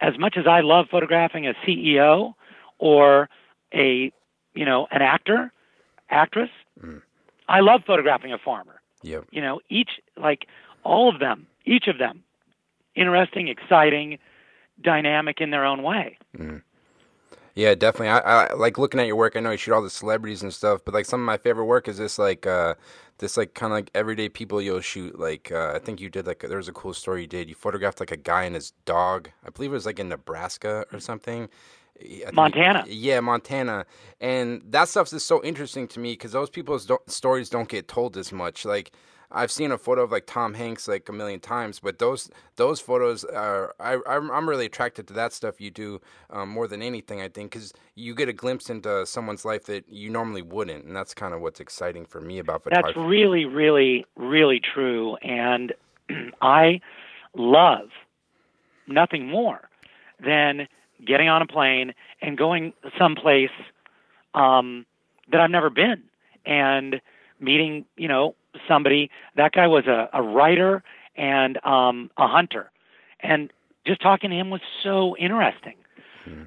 as 0.03 0.19
much 0.19 0.35
as 0.37 0.45
I 0.45 0.59
love 0.59 0.87
photographing 0.91 1.47
a 1.47 1.53
CEO 1.65 2.33
or 2.77 3.29
a 3.73 4.11
you 4.53 4.65
know 4.65 4.87
an 4.91 5.01
actor, 5.01 5.51
actress, 6.09 6.49
mm. 6.83 7.01
I 7.47 7.61
love 7.61 7.81
photographing 7.87 8.33
a 8.33 8.37
farmer. 8.37 8.81
yep 9.01 9.23
You 9.31 9.41
know, 9.41 9.61
each 9.69 9.91
like 10.17 10.47
all 10.83 11.09
of 11.09 11.19
them, 11.19 11.47
each 11.65 11.87
of 11.87 11.97
them, 11.97 12.23
interesting, 12.95 13.47
exciting, 13.47 14.19
dynamic 14.81 15.39
in 15.39 15.49
their 15.49 15.65
own 15.65 15.81
way. 15.81 16.17
Mm. 16.37 16.61
Yeah, 17.55 17.75
definitely. 17.75 18.09
I, 18.09 18.45
I 18.47 18.53
like 18.53 18.77
looking 18.77 18.99
at 18.99 19.07
your 19.07 19.15
work. 19.15 19.35
I 19.35 19.39
know 19.39 19.51
you 19.51 19.57
shoot 19.57 19.73
all 19.73 19.81
the 19.83 19.89
celebrities 19.89 20.41
and 20.41 20.53
stuff, 20.53 20.81
but 20.85 20.93
like 20.93 21.05
some 21.05 21.21
of 21.21 21.25
my 21.25 21.37
favorite 21.37 21.65
work 21.65 21.87
is 21.87 21.97
this 21.97 22.17
like 22.17 22.47
uh 22.47 22.75
this 23.19 23.37
like 23.37 23.53
kind 23.53 23.71
of 23.71 23.77
like 23.77 23.91
everyday 23.93 24.29
people 24.29 24.61
you'll 24.61 24.81
shoot. 24.81 25.19
Like 25.19 25.51
uh, 25.51 25.73
I 25.75 25.79
think 25.79 26.01
you 26.01 26.09
did 26.09 26.25
like 26.25 26.39
there 26.39 26.57
was 26.57 26.67
a 26.67 26.73
cool 26.73 26.93
story 26.93 27.21
you 27.21 27.27
did. 27.27 27.49
You 27.49 27.55
photographed 27.55 27.99
like 27.99 28.11
a 28.11 28.17
guy 28.17 28.43
and 28.43 28.55
his 28.55 28.71
dog. 28.85 29.29
I 29.45 29.49
believe 29.51 29.71
it 29.71 29.75
was 29.75 29.85
like 29.85 29.99
in 29.99 30.09
Nebraska 30.09 30.85
or 30.91 30.99
something. 30.99 31.49
Think- 31.99 32.33
Montana. 32.33 32.85
Yeah, 32.87 33.19
Montana. 33.19 33.85
And 34.19 34.61
that 34.69 34.89
stuff's 34.89 35.11
just 35.11 35.27
so 35.27 35.43
interesting 35.43 35.87
to 35.89 35.99
me 35.99 36.13
because 36.13 36.31
those 36.31 36.49
people's 36.49 36.85
do- 36.87 36.97
stories 37.07 37.49
don't 37.49 37.69
get 37.69 37.87
told 37.87 38.17
as 38.17 38.31
much. 38.31 38.65
Like 38.65 38.91
I've 39.33 39.51
seen 39.51 39.71
a 39.71 39.77
photo 39.77 40.03
of 40.03 40.11
like 40.11 40.27
Tom 40.27 40.53
Hanks 40.53 40.87
like 40.87 41.09
a 41.09 41.11
million 41.11 41.39
times, 41.39 41.79
but 41.79 41.99
those 41.99 42.29
those 42.55 42.79
photos 42.79 43.23
are 43.25 43.73
I 43.79 43.97
I'm, 44.07 44.29
I'm 44.31 44.47
really 44.47 44.67
attracted 44.67 45.07
to 45.07 45.13
that 45.13 45.33
stuff 45.33 45.59
you 45.59 45.71
do 45.71 45.99
um, 46.29 46.49
more 46.49 46.67
than 46.67 46.81
anything. 46.81 47.19
I 47.19 47.29
think 47.29 47.51
because 47.51 47.73
you 47.95 48.13
get 48.13 48.29
a 48.29 48.33
glimpse 48.33 48.69
into 48.69 49.05
someone's 49.05 49.43
life 49.43 49.65
that 49.65 49.89
you 49.89 50.09
normally 50.09 50.43
wouldn't, 50.43 50.85
and 50.85 50.95
that's 50.95 51.13
kind 51.13 51.33
of 51.33 51.41
what's 51.41 51.59
exciting 51.59 52.05
for 52.05 52.21
me 52.21 52.39
about 52.39 52.63
photography. 52.63 52.93
That's 52.95 53.07
really, 53.07 53.45
really, 53.45 54.05
really 54.15 54.61
true. 54.61 55.15
And 55.17 55.73
I 56.41 56.79
love 57.35 57.89
nothing 58.87 59.27
more 59.27 59.69
than 60.23 60.67
getting 61.05 61.27
on 61.27 61.41
a 61.41 61.47
plane 61.47 61.93
and 62.21 62.37
going 62.37 62.73
someplace 62.97 63.49
um, 64.33 64.85
that 65.31 65.41
I've 65.41 65.49
never 65.49 65.69
been 65.69 66.03
and 66.45 67.01
meeting, 67.39 67.85
you 67.97 68.07
know, 68.07 68.35
somebody. 68.67 69.09
That 69.35 69.53
guy 69.53 69.67
was 69.67 69.87
a, 69.87 70.09
a 70.13 70.21
writer 70.21 70.83
and 71.15 71.63
um, 71.65 72.09
a 72.17 72.27
hunter. 72.27 72.71
And 73.19 73.51
just 73.85 74.01
talking 74.01 74.29
to 74.29 74.35
him 74.35 74.49
was 74.49 74.61
so 74.81 75.15
interesting. 75.17 75.75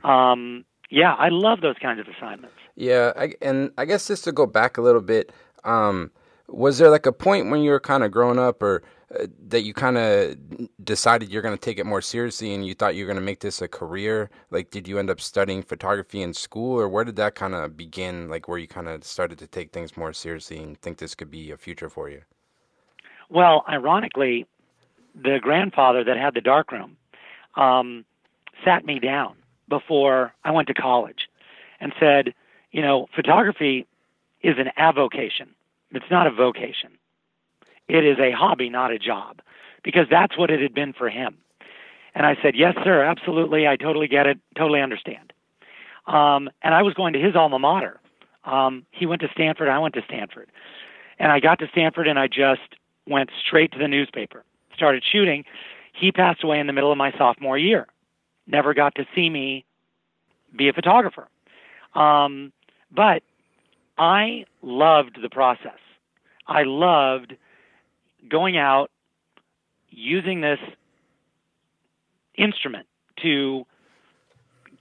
Um, 0.04 0.64
yeah, 0.90 1.14
I 1.14 1.28
love 1.28 1.60
those 1.60 1.76
kinds 1.80 2.00
of 2.00 2.06
assignments. 2.08 2.56
Yeah, 2.76 3.12
I, 3.16 3.34
and 3.42 3.70
I 3.78 3.84
guess 3.84 4.06
just 4.06 4.24
to 4.24 4.32
go 4.32 4.46
back 4.46 4.76
a 4.76 4.82
little 4.82 5.00
bit, 5.00 5.32
um, 5.64 6.10
was 6.48 6.78
there 6.78 6.90
like 6.90 7.06
a 7.06 7.12
point 7.12 7.50
when 7.50 7.60
you 7.60 7.70
were 7.70 7.80
kind 7.80 8.04
of 8.04 8.10
growing 8.10 8.38
up, 8.38 8.62
or 8.62 8.82
uh, 9.14 9.26
that 9.48 9.62
you 9.62 9.74
kind 9.74 9.98
of 9.98 10.36
decided 10.82 11.30
you're 11.30 11.42
going 11.42 11.56
to 11.56 11.60
take 11.60 11.78
it 11.78 11.86
more 11.86 12.02
seriously, 12.02 12.54
and 12.54 12.66
you 12.66 12.74
thought 12.74 12.94
you 12.94 13.04
were 13.04 13.12
going 13.12 13.16
to 13.18 13.22
make 13.22 13.40
this 13.40 13.62
a 13.62 13.68
career? 13.68 14.30
Like, 14.50 14.70
did 14.70 14.86
you 14.88 14.98
end 14.98 15.10
up 15.10 15.20
studying 15.20 15.62
photography 15.62 16.22
in 16.22 16.34
school, 16.34 16.78
or 16.78 16.88
where 16.88 17.04
did 17.04 17.16
that 17.16 17.34
kind 17.34 17.54
of 17.54 17.76
begin? 17.76 18.28
Like, 18.28 18.48
where 18.48 18.58
you 18.58 18.68
kind 18.68 18.88
of 18.88 19.04
started 19.04 19.38
to 19.38 19.46
take 19.46 19.72
things 19.72 19.96
more 19.96 20.12
seriously 20.12 20.62
and 20.62 20.80
think 20.80 20.98
this 20.98 21.14
could 21.14 21.30
be 21.30 21.50
a 21.50 21.56
future 21.56 21.88
for 21.88 22.08
you? 22.08 22.22
Well, 23.28 23.64
ironically, 23.68 24.46
the 25.14 25.38
grandfather 25.40 26.04
that 26.04 26.16
had 26.16 26.34
the 26.34 26.40
darkroom 26.40 26.96
um, 27.56 28.04
sat 28.64 28.84
me 28.84 28.98
down 28.98 29.36
before 29.68 30.32
I 30.44 30.52
went 30.52 30.68
to 30.68 30.74
college 30.74 31.28
and 31.80 31.92
said, 31.98 32.34
you 32.70 32.82
know, 32.82 33.08
photography 33.14 33.86
is 34.42 34.56
an 34.58 34.70
avocation. 34.76 35.48
It's 35.92 36.10
not 36.10 36.26
a 36.26 36.30
vocation. 36.30 36.90
It 37.88 38.04
is 38.04 38.18
a 38.18 38.32
hobby, 38.32 38.68
not 38.68 38.90
a 38.90 38.98
job, 38.98 39.40
because 39.84 40.06
that's 40.10 40.36
what 40.36 40.50
it 40.50 40.60
had 40.60 40.74
been 40.74 40.92
for 40.92 41.08
him. 41.08 41.38
And 42.14 42.26
I 42.26 42.36
said, 42.42 42.54
yes, 42.56 42.74
sir, 42.82 43.02
absolutely. 43.02 43.68
I 43.68 43.76
totally 43.76 44.08
get 44.08 44.26
it, 44.26 44.38
totally 44.56 44.80
understand. 44.80 45.32
Um, 46.06 46.48
and 46.62 46.74
I 46.74 46.82
was 46.82 46.94
going 46.94 47.12
to 47.12 47.20
his 47.20 47.36
alma 47.36 47.58
mater. 47.58 48.00
Um, 48.44 48.86
he 48.90 49.06
went 49.06 49.20
to 49.22 49.28
Stanford, 49.32 49.68
I 49.68 49.78
went 49.78 49.94
to 49.94 50.02
Stanford. 50.06 50.50
And 51.18 51.32
I 51.32 51.40
got 51.40 51.58
to 51.60 51.68
Stanford 51.68 52.08
and 52.08 52.18
I 52.18 52.26
just 52.26 52.60
went 53.06 53.30
straight 53.46 53.72
to 53.72 53.78
the 53.78 53.88
newspaper, 53.88 54.44
started 54.74 55.04
shooting. 55.04 55.44
He 55.92 56.12
passed 56.12 56.44
away 56.44 56.58
in 56.58 56.66
the 56.66 56.72
middle 56.72 56.92
of 56.92 56.98
my 56.98 57.12
sophomore 57.12 57.58
year. 57.58 57.86
Never 58.46 58.74
got 58.74 58.94
to 58.96 59.06
see 59.14 59.28
me 59.30 59.64
be 60.56 60.68
a 60.68 60.72
photographer. 60.72 61.28
Um, 61.94 62.52
but 62.90 63.22
I 63.98 64.44
loved 64.62 65.18
the 65.22 65.30
process. 65.30 65.78
I 66.46 66.62
loved 66.64 67.34
going 68.28 68.56
out, 68.56 68.90
using 69.90 70.40
this 70.40 70.58
instrument 72.36 72.86
to 73.22 73.64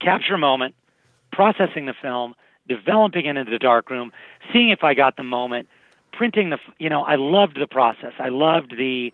capture 0.00 0.34
a 0.34 0.38
moment, 0.38 0.74
processing 1.32 1.86
the 1.86 1.94
film, 2.00 2.34
developing 2.68 3.26
it 3.26 3.36
into 3.36 3.50
the 3.50 3.58
darkroom, 3.58 4.12
seeing 4.52 4.70
if 4.70 4.82
I 4.82 4.94
got 4.94 5.16
the 5.16 5.22
moment, 5.22 5.68
printing 6.12 6.50
the, 6.50 6.58
you 6.78 6.90
know, 6.90 7.02
I 7.02 7.16
loved 7.16 7.58
the 7.60 7.66
process. 7.66 8.12
I 8.18 8.28
loved 8.28 8.74
the, 8.76 9.12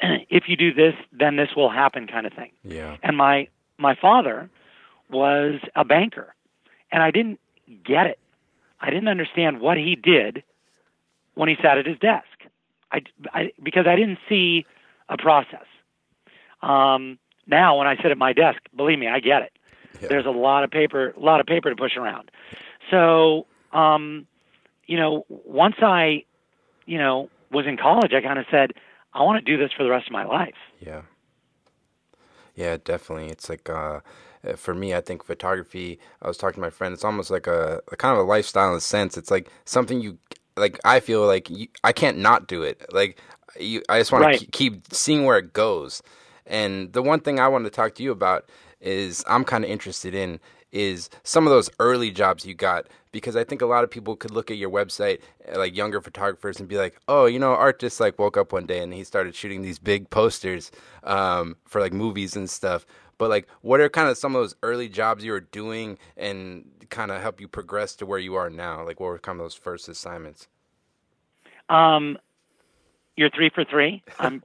if 0.00 0.44
you 0.48 0.56
do 0.56 0.72
this, 0.72 0.94
then 1.12 1.36
this 1.36 1.50
will 1.56 1.70
happen 1.70 2.06
kind 2.06 2.26
of 2.26 2.32
thing. 2.32 2.50
Yeah. 2.62 2.96
And 3.02 3.16
my, 3.16 3.48
my 3.78 3.96
father 4.00 4.50
was 5.10 5.60
a 5.74 5.84
banker 5.84 6.34
and 6.92 7.02
I 7.02 7.10
didn't 7.10 7.40
get 7.84 8.06
it. 8.06 8.18
I 8.80 8.90
didn't 8.90 9.08
understand 9.08 9.60
what 9.60 9.76
he 9.76 9.96
did 9.96 10.42
when 11.34 11.48
he 11.48 11.56
sat 11.62 11.78
at 11.78 11.86
his 11.86 11.98
desk. 11.98 12.26
I, 12.92 13.02
I 13.32 13.52
because 13.62 13.86
I 13.86 13.96
didn't 13.96 14.18
see 14.28 14.66
a 15.08 15.16
process. 15.16 15.66
Um, 16.62 17.18
now, 17.46 17.78
when 17.78 17.86
I 17.86 17.96
sit 17.96 18.06
at 18.06 18.18
my 18.18 18.32
desk, 18.32 18.58
believe 18.76 18.98
me, 18.98 19.08
I 19.08 19.20
get 19.20 19.42
it. 19.42 19.52
Yeah. 20.00 20.08
There's 20.08 20.26
a 20.26 20.30
lot 20.30 20.64
of 20.64 20.70
paper, 20.70 21.14
a 21.16 21.20
lot 21.20 21.40
of 21.40 21.46
paper 21.46 21.70
to 21.70 21.76
push 21.76 21.96
around. 21.96 22.30
So, 22.90 23.46
um, 23.72 24.26
you 24.86 24.96
know, 24.96 25.24
once 25.28 25.76
I, 25.80 26.24
you 26.86 26.98
know, 26.98 27.30
was 27.50 27.66
in 27.66 27.76
college, 27.76 28.12
I 28.12 28.20
kind 28.20 28.38
of 28.38 28.46
said, 28.50 28.72
I 29.14 29.22
want 29.22 29.44
to 29.44 29.50
do 29.50 29.60
this 29.60 29.72
for 29.76 29.84
the 29.84 29.90
rest 29.90 30.06
of 30.06 30.12
my 30.12 30.24
life. 30.24 30.54
Yeah. 30.80 31.02
Yeah, 32.54 32.78
definitely. 32.82 33.28
It's 33.28 33.48
like 33.48 33.68
uh, 33.68 34.00
for 34.54 34.74
me, 34.74 34.94
I 34.94 35.00
think 35.00 35.24
photography. 35.24 35.98
I 36.22 36.28
was 36.28 36.36
talking 36.38 36.56
to 36.56 36.60
my 36.60 36.70
friend. 36.70 36.92
It's 36.94 37.04
almost 37.04 37.30
like 37.30 37.46
a, 37.46 37.80
a 37.90 37.96
kind 37.96 38.12
of 38.16 38.24
a 38.24 38.28
lifestyle 38.28 38.70
in 38.70 38.76
a 38.76 38.80
sense. 38.80 39.16
It's 39.16 39.30
like 39.30 39.50
something 39.64 40.00
you 40.00 40.18
like. 40.56 40.78
I 40.84 41.00
feel 41.00 41.26
like 41.26 41.50
you, 41.50 41.68
I 41.84 41.92
can't 41.92 42.18
not 42.18 42.46
do 42.48 42.62
it. 42.62 42.84
Like 42.92 43.20
you, 43.58 43.82
I 43.88 43.98
just 43.98 44.12
want 44.12 44.24
Right. 44.24 44.34
to 44.34 44.46
keep 44.46 44.92
seeing 44.92 45.24
where 45.24 45.38
it 45.38 45.52
goes. 45.52 46.02
And 46.46 46.92
the 46.92 47.02
one 47.02 47.20
thing 47.20 47.40
I 47.40 47.48
wanted 47.48 47.64
to 47.64 47.70
talk 47.76 47.94
to 47.96 48.02
you 48.02 48.12
about 48.12 48.48
is 48.80 49.24
I'm 49.26 49.44
kind 49.44 49.64
of 49.64 49.70
interested 49.70 50.14
in 50.14 50.40
is 50.72 51.08
some 51.22 51.46
of 51.46 51.50
those 51.52 51.70
early 51.80 52.10
jobs 52.10 52.44
you 52.44 52.54
got 52.54 52.86
because 53.12 53.36
I 53.36 53.44
think 53.44 53.62
a 53.62 53.66
lot 53.66 53.84
of 53.84 53.90
people 53.90 54.16
could 54.16 54.32
look 54.32 54.50
at 54.50 54.58
your 54.58 54.70
website 54.70 55.20
uh, 55.50 55.58
like 55.58 55.74
younger 55.76 56.00
photographers 56.00 56.60
and 56.60 56.68
be 56.68 56.76
like, 56.76 56.98
"Oh, 57.08 57.26
you 57.26 57.38
know, 57.38 57.52
Art 57.54 57.78
just 57.80 58.00
like 58.00 58.18
woke 58.18 58.36
up 58.36 58.52
one 58.52 58.66
day 58.66 58.80
and 58.80 58.92
he 58.92 59.04
started 59.04 59.34
shooting 59.34 59.62
these 59.62 59.78
big 59.78 60.10
posters 60.10 60.70
um, 61.04 61.56
for 61.64 61.80
like 61.80 61.92
movies 61.94 62.36
and 62.36 62.50
stuff." 62.50 62.86
But 63.18 63.30
like, 63.30 63.48
what 63.62 63.80
are 63.80 63.88
kind 63.88 64.08
of 64.08 64.18
some 64.18 64.34
of 64.34 64.42
those 64.42 64.54
early 64.62 64.88
jobs 64.88 65.24
you 65.24 65.32
were 65.32 65.40
doing 65.40 65.98
and 66.16 66.66
kind 66.90 67.10
of 67.10 67.20
help 67.20 67.40
you 67.40 67.48
progress 67.48 67.94
to 67.96 68.06
where 68.06 68.18
you 68.18 68.34
are 68.34 68.50
now? 68.50 68.84
Like, 68.84 69.00
what 69.00 69.06
were 69.06 69.18
kind 69.18 69.40
of 69.40 69.44
those 69.44 69.54
first 69.54 69.88
assignments? 69.88 70.48
Um, 71.68 72.18
you're 73.16 73.30
three 73.30 73.50
for 73.54 73.64
three. 73.64 74.02
I'm 74.18 74.42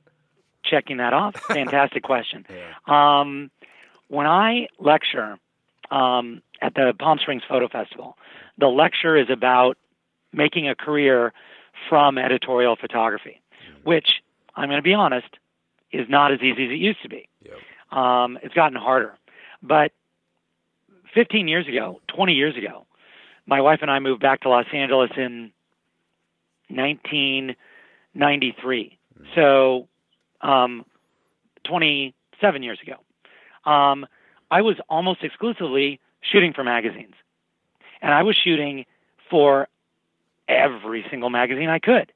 checking 0.64 0.98
that 0.98 1.14
off. 1.14 1.36
Fantastic 1.36 2.04
question. 2.04 2.46
Yeah. 2.88 3.20
Um, 3.20 3.52
when 4.08 4.28
I 4.28 4.68
lecture 4.78 5.38
um, 5.90 6.42
at 6.62 6.74
the 6.76 6.94
Palm 6.98 7.18
Springs 7.20 7.44
Photo 7.48 7.70
Festival, 7.70 8.18
the 8.58 8.68
lecture 8.68 9.16
is 9.16 9.30
about 9.30 9.78
making 10.34 10.68
a 10.68 10.76
career 10.76 11.34
from 11.90 12.18
editorial 12.18 12.76
photography, 12.76 13.42
which 13.84 14.22
I'm 14.56 14.68
going 14.68 14.80
to 14.80 14.84
be 14.84 14.94
honest 14.94 15.28
is 15.92 16.08
not 16.10 16.34
as 16.34 16.40
easy 16.42 16.66
as 16.66 16.72
it 16.72 16.80
used 16.80 17.02
to 17.04 17.10
be. 17.10 17.28
Yep. 17.44 17.54
Um, 17.92 18.40
it's 18.42 18.54
gotten 18.54 18.78
harder. 18.78 19.18
But 19.62 19.92
15 21.14 21.48
years 21.48 21.68
ago, 21.68 22.02
20 22.16 22.34
years 22.34 22.58
ago, 22.58 22.88
my 23.46 23.62
wife 23.62 23.80
and 23.82 23.92
I 23.92 24.00
moved 24.00 24.22
back 24.22 24.42
to 24.42 24.50
Los 24.50 24.66
Angeles 24.74 25.12
in 25.18 25.52
1993. 26.70 28.98
So, 29.36 29.88
um, 30.42 30.86
27 31.66 32.64
years 32.64 32.80
ago. 32.82 32.96
Um, 33.70 34.08
I 34.50 34.62
was 34.62 34.78
almost 34.90 35.24
exclusively 35.24 36.00
shooting 36.22 36.54
for 36.54 36.64
magazines. 36.64 37.16
And 38.02 38.14
I 38.14 38.24
was 38.24 38.38
shooting 38.42 38.86
for 39.30 39.68
every 40.48 41.06
single 41.10 41.30
magazine 41.30 41.70
I 41.70 41.80
could. 41.80 42.14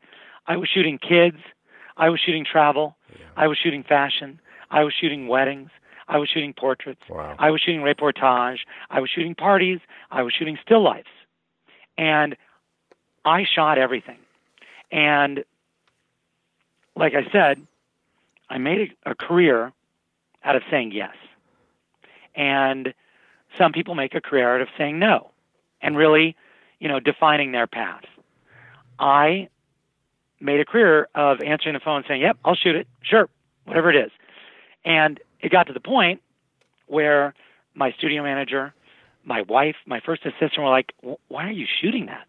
I 0.48 0.56
was 0.58 0.70
shooting 0.74 0.98
kids. 0.98 1.38
I 1.98 2.10
was 2.10 2.20
shooting 2.20 2.46
travel. 2.50 2.96
I 3.38 3.48
was 3.48 3.58
shooting 3.58 3.84
fashion. 3.84 4.40
I 4.72 4.84
was 4.84 4.94
shooting 4.94 5.28
weddings. 5.28 5.70
I 6.08 6.18
was 6.18 6.30
shooting 6.30 6.54
portraits. 6.54 7.02
Wow. 7.10 7.36
I 7.40 7.50
was 7.50 7.62
shooting 7.62 7.82
reportage. 7.82 8.60
I 8.90 9.00
was 9.00 9.10
shooting 9.10 9.36
parties. 9.36 9.80
I 10.12 10.22
was 10.22 10.34
shooting 10.34 10.58
still 10.64 10.84
lifes. 10.84 11.10
And 11.98 12.36
I 13.24 13.46
shot 13.46 13.78
everything. 13.78 14.18
And 14.92 15.44
like 16.96 17.14
I 17.14 17.30
said, 17.32 17.66
I 18.50 18.58
made 18.58 18.96
a, 19.06 19.12
a 19.12 19.16
career 19.16 19.74
out 20.44 20.56
of 20.56 20.62
saying 20.70 20.92
yes. 20.92 21.16
And 22.36 22.94
some 23.58 23.72
people 23.72 23.96
make 23.96 24.14
a 24.14 24.22
career 24.22 24.54
out 24.54 24.62
of 24.62 24.68
saying 24.78 25.00
no 25.00 25.32
and 25.82 25.98
really, 25.98 26.36
you 26.80 26.88
know, 26.88 27.00
defining 27.00 27.52
their 27.52 27.68
path. 27.68 28.04
I 29.00 29.50
made 30.40 30.60
a 30.60 30.66
career 30.66 31.08
of 31.16 31.42
answering 31.42 31.74
the 31.74 31.80
phone 31.80 31.98
and 31.98 32.06
saying, 32.08 32.22
yep, 32.22 32.38
I'll 32.46 32.56
shoot 32.56 32.76
it. 32.76 32.88
Sure, 33.02 33.30
whatever 33.64 33.90
it 33.90 33.96
is. 33.96 34.12
And 34.86 35.20
it 35.42 35.52
got 35.52 35.68
to 35.68 35.74
the 35.74 35.80
point 35.80 36.22
where 36.88 37.34
my 37.74 37.92
studio 37.98 38.24
manager, 38.24 38.74
my 39.24 39.42
wife, 39.42 39.76
my 39.86 40.00
first 40.06 40.26
assistant 40.26 40.60
were 40.60 40.70
like, 40.70 40.94
why 41.28 41.48
are 41.48 41.52
you 41.52 41.66
shooting 41.82 42.06
that? 42.06 42.28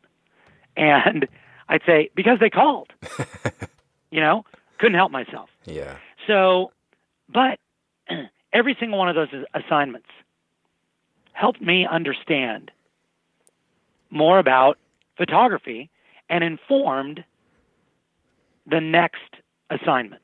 And 0.77 1.29
I'd 1.69 1.83
say, 1.87 2.11
because 2.15 2.39
they 2.41 2.51
called. 2.51 2.93
you 4.11 4.21
know, 4.21 4.45
couldn't 4.79 4.97
help 4.97 5.13
myself. 5.13 5.49
Yeah. 5.65 5.97
So, 6.27 6.73
but 7.29 7.59
every 8.53 8.77
single 8.79 8.99
one 8.99 9.09
of 9.09 9.15
those 9.15 9.29
assignments 9.55 10.09
helped 11.33 11.61
me 11.61 11.87
understand 11.91 12.71
more 14.11 14.39
about 14.39 14.79
photography 15.17 15.91
and 16.29 16.43
informed 16.43 17.25
the 18.67 18.81
next 18.81 19.21
assignment. 19.71 20.23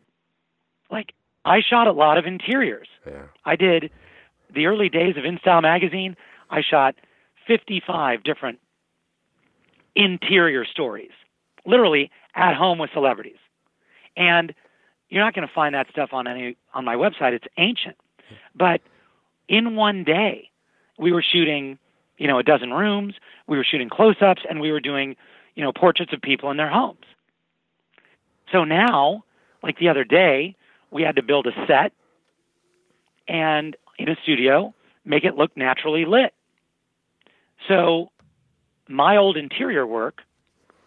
Like, 0.90 1.12
I 1.44 1.60
shot 1.60 1.86
a 1.86 1.92
lot 1.92 2.18
of 2.18 2.26
interiors. 2.26 2.88
Yeah. 3.06 3.24
I 3.44 3.56
did 3.56 3.90
the 4.54 4.66
early 4.66 4.88
days 4.88 5.16
of 5.16 5.24
InStyle 5.24 5.62
magazine. 5.62 6.16
I 6.50 6.62
shot 6.62 6.94
55 7.46 8.22
different 8.22 8.60
interior 9.94 10.64
stories, 10.64 11.10
literally 11.66 12.10
at 12.34 12.54
home 12.54 12.78
with 12.78 12.90
celebrities. 12.92 13.38
And 14.16 14.54
you're 15.08 15.22
not 15.22 15.34
going 15.34 15.46
to 15.46 15.52
find 15.52 15.74
that 15.74 15.88
stuff 15.90 16.10
on 16.12 16.26
any 16.26 16.56
on 16.74 16.84
my 16.84 16.94
website. 16.94 17.32
It's 17.32 17.46
ancient. 17.58 17.96
But 18.54 18.80
in 19.48 19.76
one 19.76 20.04
day, 20.04 20.50
we 20.98 21.12
were 21.12 21.22
shooting, 21.22 21.78
you 22.16 22.26
know, 22.26 22.38
a 22.38 22.42
dozen 22.42 22.70
rooms. 22.70 23.14
We 23.46 23.56
were 23.56 23.64
shooting 23.64 23.90
close-ups, 23.90 24.42
and 24.48 24.60
we 24.60 24.72
were 24.72 24.80
doing, 24.80 25.16
you 25.54 25.62
know, 25.62 25.72
portraits 25.72 26.12
of 26.12 26.22
people 26.22 26.50
in 26.50 26.56
their 26.56 26.70
homes. 26.70 27.04
So 28.50 28.64
now, 28.64 29.24
like 29.62 29.78
the 29.78 29.88
other 29.88 30.04
day, 30.04 30.56
we 30.92 31.02
had 31.02 31.16
to 31.16 31.22
build 31.22 31.46
a 31.46 31.66
set 31.66 31.92
and 33.26 33.76
in 33.98 34.08
a 34.08 34.16
studio 34.22 34.74
make 35.04 35.24
it 35.24 35.34
look 35.34 35.56
naturally 35.56 36.04
lit. 36.04 36.32
So 37.68 38.10
my 38.88 39.16
old 39.16 39.36
interior 39.36 39.86
work 39.86 40.20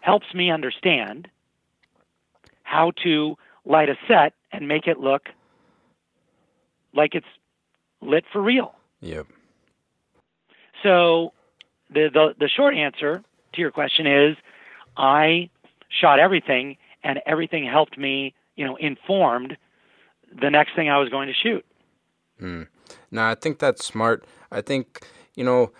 helps 0.00 0.32
me 0.32 0.50
understand 0.50 1.28
how 2.62 2.92
to 3.02 3.36
light 3.64 3.88
a 3.88 3.96
set 4.08 4.32
and 4.52 4.68
make 4.68 4.86
it 4.86 4.98
look 4.98 5.28
like 6.94 7.14
it's 7.14 7.26
lit 8.00 8.24
for 8.32 8.40
real. 8.40 8.74
Yep. 9.00 9.26
So 10.82 11.32
the, 11.90 12.10
the 12.12 12.34
the 12.38 12.48
short 12.48 12.74
answer 12.74 13.22
to 13.54 13.60
your 13.60 13.70
question 13.70 14.06
is 14.06 14.36
I 14.96 15.50
shot 15.88 16.20
everything 16.20 16.76
and 17.02 17.20
everything 17.26 17.64
helped 17.66 17.98
me 17.98 18.34
you 18.56 18.64
know, 18.64 18.76
informed 18.76 19.56
the 20.40 20.50
next 20.50 20.74
thing 20.74 20.88
I 20.88 20.98
was 20.98 21.08
going 21.08 21.28
to 21.28 21.34
shoot. 21.34 21.64
Mm. 22.40 22.68
No, 23.10 23.24
I 23.24 23.34
think 23.34 23.58
that's 23.58 23.84
smart. 23.84 24.24
I 24.50 24.60
think, 24.60 25.06
you 25.34 25.44
know, 25.44 25.72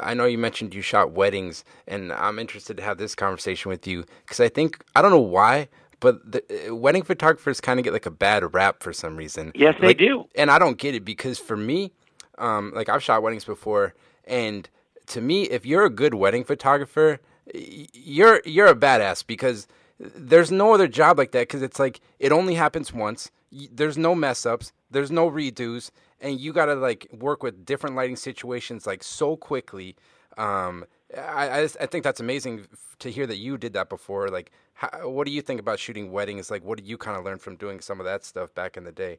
I 0.00 0.14
know 0.14 0.26
you 0.26 0.38
mentioned 0.38 0.74
you 0.74 0.82
shot 0.82 1.12
weddings, 1.12 1.64
and 1.86 2.12
I'm 2.12 2.38
interested 2.38 2.76
to 2.76 2.82
have 2.82 2.98
this 2.98 3.14
conversation 3.14 3.70
with 3.70 3.86
you 3.86 4.04
because 4.24 4.40
I 4.40 4.48
think, 4.48 4.84
I 4.94 5.02
don't 5.02 5.10
know 5.10 5.20
why, 5.20 5.68
but 6.00 6.32
the, 6.32 6.70
uh, 6.70 6.74
wedding 6.74 7.02
photographers 7.02 7.60
kind 7.60 7.78
of 7.78 7.84
get 7.84 7.92
like 7.92 8.06
a 8.06 8.10
bad 8.10 8.54
rap 8.54 8.82
for 8.82 8.92
some 8.92 9.16
reason. 9.16 9.52
Yes, 9.54 9.74
like, 9.80 9.98
they 9.98 10.06
do. 10.06 10.26
And 10.34 10.50
I 10.50 10.58
don't 10.58 10.78
get 10.78 10.94
it 10.94 11.04
because 11.04 11.38
for 11.38 11.56
me, 11.56 11.92
um, 12.38 12.72
like 12.74 12.88
I've 12.88 13.02
shot 13.02 13.22
weddings 13.22 13.44
before, 13.44 13.94
and 14.24 14.68
to 15.08 15.20
me, 15.20 15.44
if 15.44 15.66
you're 15.66 15.84
a 15.84 15.90
good 15.90 16.14
wedding 16.14 16.44
photographer, 16.44 17.20
you're 17.52 18.40
you're 18.44 18.68
a 18.68 18.74
badass 18.74 19.26
because 19.26 19.66
there's 19.98 20.50
no 20.50 20.72
other 20.72 20.88
job 20.88 21.18
like 21.18 21.32
that 21.32 21.40
because 21.40 21.62
it's 21.62 21.78
like 21.78 22.00
it 22.18 22.32
only 22.32 22.54
happens 22.54 22.92
once. 22.92 23.30
There's 23.50 23.98
no 23.98 24.14
mess 24.14 24.46
ups. 24.46 24.72
There's 24.90 25.10
no 25.10 25.30
redos, 25.30 25.90
and 26.20 26.40
you 26.40 26.52
gotta 26.52 26.74
like 26.74 27.08
work 27.12 27.42
with 27.42 27.64
different 27.64 27.96
lighting 27.96 28.16
situations 28.16 28.86
like 28.86 29.02
so 29.02 29.36
quickly. 29.36 29.96
Um, 30.38 30.84
I 31.16 31.48
I, 31.48 31.62
I 31.62 31.86
think 31.86 32.04
that's 32.04 32.20
amazing 32.20 32.66
to 33.00 33.10
hear 33.10 33.26
that 33.26 33.36
you 33.36 33.58
did 33.58 33.72
that 33.72 33.88
before. 33.88 34.28
Like, 34.28 34.52
how, 34.74 35.08
what 35.08 35.26
do 35.26 35.32
you 35.32 35.42
think 35.42 35.60
about 35.60 35.78
shooting 35.78 36.12
weddings? 36.12 36.50
Like, 36.50 36.64
what 36.64 36.78
did 36.78 36.86
you 36.86 36.96
kind 36.96 37.16
of 37.16 37.24
learn 37.24 37.38
from 37.38 37.56
doing 37.56 37.80
some 37.80 37.98
of 37.98 38.06
that 38.06 38.24
stuff 38.24 38.54
back 38.54 38.76
in 38.76 38.84
the 38.84 38.92
day? 38.92 39.18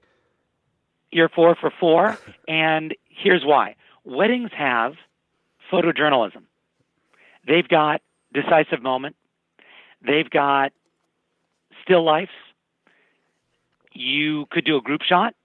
You're 1.11 1.29
four 1.29 1.55
for 1.59 1.71
four, 1.79 2.17
and 2.47 2.95
here's 3.09 3.43
why: 3.43 3.75
weddings 4.05 4.51
have 4.57 4.93
photojournalism. 5.71 6.43
They've 7.47 7.67
got 7.67 8.01
decisive 8.33 8.81
moment. 8.81 9.15
They've 10.05 10.29
got 10.29 10.71
still 11.83 12.03
lifes. 12.05 12.31
You 13.93 14.45
could 14.51 14.65
do 14.65 14.77
a 14.77 14.81
group 14.81 15.01
shot. 15.01 15.35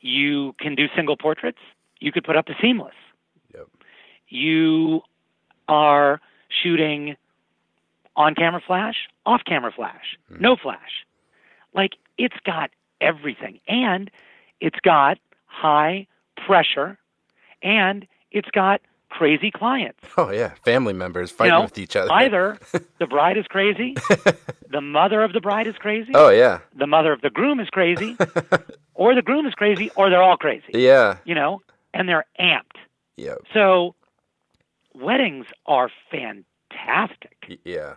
You 0.00 0.54
can 0.58 0.74
do 0.74 0.86
single 0.96 1.16
portraits. 1.16 1.58
You 2.00 2.12
could 2.12 2.24
put 2.24 2.36
up 2.36 2.46
the 2.46 2.54
seamless. 2.60 2.94
Yep. 3.54 3.68
You 4.28 5.02
are 5.68 6.20
shooting 6.62 7.16
on 8.16 8.34
camera 8.34 8.60
flash, 8.66 8.96
off 9.24 9.42
camera 9.46 9.72
flash, 9.74 10.18
mm. 10.30 10.40
no 10.40 10.56
flash. 10.56 11.06
Like 11.74 11.92
it's 12.18 12.36
got 12.44 12.70
everything. 13.00 13.60
And 13.68 14.10
it's 14.60 14.78
got 14.82 15.18
high 15.46 16.06
pressure 16.46 16.98
and 17.62 18.06
it's 18.30 18.50
got 18.50 18.80
crazy 19.12 19.50
clients. 19.50 19.98
Oh 20.16 20.30
yeah, 20.30 20.54
family 20.64 20.94
members 20.94 21.30
fighting 21.30 21.52
you 21.52 21.58
know, 21.58 21.64
with 21.64 21.78
each 21.78 21.96
other. 21.96 22.10
either 22.12 22.58
the 22.98 23.06
bride 23.06 23.36
is 23.36 23.46
crazy, 23.46 23.94
the 24.70 24.80
mother 24.80 25.22
of 25.22 25.32
the 25.32 25.40
bride 25.40 25.66
is 25.66 25.76
crazy. 25.76 26.12
Oh 26.14 26.30
yeah. 26.30 26.60
The 26.74 26.86
mother 26.86 27.12
of 27.12 27.20
the 27.20 27.30
groom 27.30 27.60
is 27.60 27.68
crazy, 27.68 28.16
or 28.94 29.14
the 29.14 29.22
groom 29.22 29.46
is 29.46 29.54
crazy, 29.54 29.90
or 29.96 30.08
they're 30.10 30.22
all 30.22 30.36
crazy. 30.38 30.72
Yeah. 30.72 31.18
You 31.24 31.34
know, 31.34 31.60
and 31.92 32.08
they're 32.08 32.24
amped. 32.40 32.78
Yeah. 33.16 33.34
So 33.52 33.94
weddings 34.94 35.46
are 35.66 35.90
fantastic. 36.10 37.60
Yeah. 37.64 37.94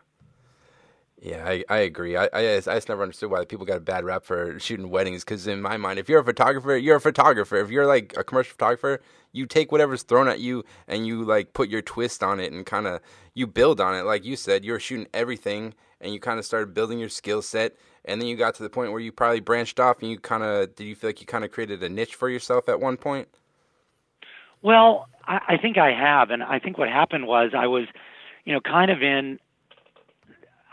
Yeah, 1.26 1.44
I, 1.44 1.64
I 1.68 1.78
agree. 1.80 2.16
I, 2.16 2.30
I, 2.32 2.58
I 2.58 2.60
just 2.60 2.88
never 2.88 3.02
understood 3.02 3.32
why 3.32 3.44
people 3.46 3.66
got 3.66 3.78
a 3.78 3.80
bad 3.80 4.06
rap 4.06 4.24
for 4.24 4.60
shooting 4.60 4.92
weddings. 4.92 5.24
Because 5.24 5.48
in 5.48 5.60
my 5.60 5.76
mind, 5.76 5.98
if 5.98 6.08
you're 6.08 6.20
a 6.20 6.24
photographer, 6.24 6.78
you're 6.78 6.98
a 6.98 7.02
photographer. 7.02 7.56
If 7.56 7.72
you're 7.72 7.88
like 7.88 8.14
a 8.16 8.24
commercial 8.24 8.52
photographer, 8.52 9.02
you 9.32 9.48
take 9.48 9.72
whatever's 9.72 10.04
thrown 10.04 10.28
at 10.28 10.40
you 10.40 10.64
and 10.88 11.08
you 11.08 11.24
like 11.24 11.54
put 11.54 11.68
your 11.68 11.82
twist 11.82 12.22
on 12.22 12.40
it 12.40 12.54
and 12.54 12.64
kind 12.64 12.86
of 12.86 13.02
you 13.34 13.48
build 13.48 13.82
on 13.82 13.96
it. 13.96 14.04
Like 14.04 14.24
you 14.24 14.36
said, 14.36 14.64
you 14.64 14.74
were 14.74 14.80
shooting 14.80 15.08
everything 15.16 15.74
and 16.00 16.14
you 16.14 16.20
kind 16.20 16.38
of 16.38 16.46
started 16.46 16.76
building 16.76 17.00
your 17.00 17.10
skill 17.10 17.42
set. 17.42 17.76
And 18.06 18.22
then 18.22 18.28
you 18.28 18.36
got 18.36 18.54
to 18.56 18.64
the 18.64 18.70
point 18.70 18.92
where 18.92 19.02
you 19.02 19.12
probably 19.12 19.40
branched 19.40 19.80
off 19.80 20.04
and 20.04 20.12
you 20.12 20.20
kind 20.20 20.44
of 20.44 20.76
did 20.76 20.84
you 20.84 20.94
feel 20.94 21.10
like 21.10 21.22
you 21.22 21.26
kind 21.26 21.44
of 21.44 21.50
created 21.50 21.82
a 21.82 21.90
niche 21.90 22.14
for 22.14 22.30
yourself 22.30 22.70
at 22.70 22.80
one 22.80 22.98
point? 22.98 23.28
Well, 24.62 25.08
I, 25.26 25.40
I 25.48 25.58
think 25.58 25.80
I 25.80 25.92
have, 25.92 26.30
and 26.30 26.44
I 26.44 26.60
think 26.60 26.78
what 26.78 26.90
happened 26.90 27.26
was 27.26 27.54
I 27.58 27.66
was, 27.66 27.88
you 28.44 28.54
know, 28.54 28.62
kind 28.62 28.92
of 28.92 29.02
in 29.02 29.40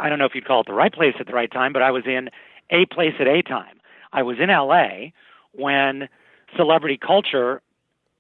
I 0.03 0.09
don't 0.09 0.19
know 0.19 0.25
if 0.25 0.35
you'd 0.35 0.45
call 0.45 0.63
it 0.63 0.67
the 0.67 0.75
right 0.75 0.93
place 0.93 1.15
at 1.21 1.29
the 1.29 1.33
right 1.33 1.51
time, 1.51 1.73
but 1.73 1.81
I 1.81 1.93
was 1.93 2.03
in 2.07 2.29
a 2.71 2.87
place 2.87 3.15
at 3.21 3.29
a 3.29 3.41
time. 3.41 3.81
I 4.13 4.25
was 4.25 4.39
in 4.41 4.49
LA 4.49 5.13
when 5.53 6.09
celebrity 6.57 6.99
culture 6.99 7.63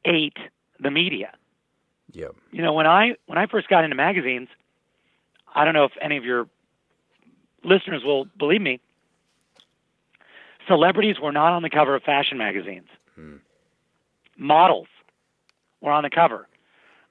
ate 0.05 0.37
the 0.79 0.93
media. 0.93 1.33
Yep. 2.13 2.37
You 2.53 2.63
know, 2.63 2.73
when 2.73 2.87
I 2.87 3.17
when 3.27 3.37
I 3.37 3.47
first 3.47 3.69
got 3.69 3.83
into 3.83 3.97
magazines, 3.97 4.49
I 5.53 5.65
don't 5.65 5.75
know 5.75 5.85
if 5.85 5.93
any 6.01 6.17
of 6.17 6.25
your 6.25 6.47
listeners 7.65 8.05
will 8.05 8.27
believe 8.39 8.61
me. 8.61 8.79
Celebrities 10.69 11.17
were 11.21 11.33
not 11.33 11.53
on 11.53 11.63
the 11.63 11.71
cover 11.71 11.97
of 11.97 12.05
fashion 12.05 12.39
magazines. 12.39 12.87
Hmm. 13.17 13.37
Models 14.39 14.87
were 15.81 15.91
on 15.91 16.05
the 16.05 16.11
cover 16.11 16.47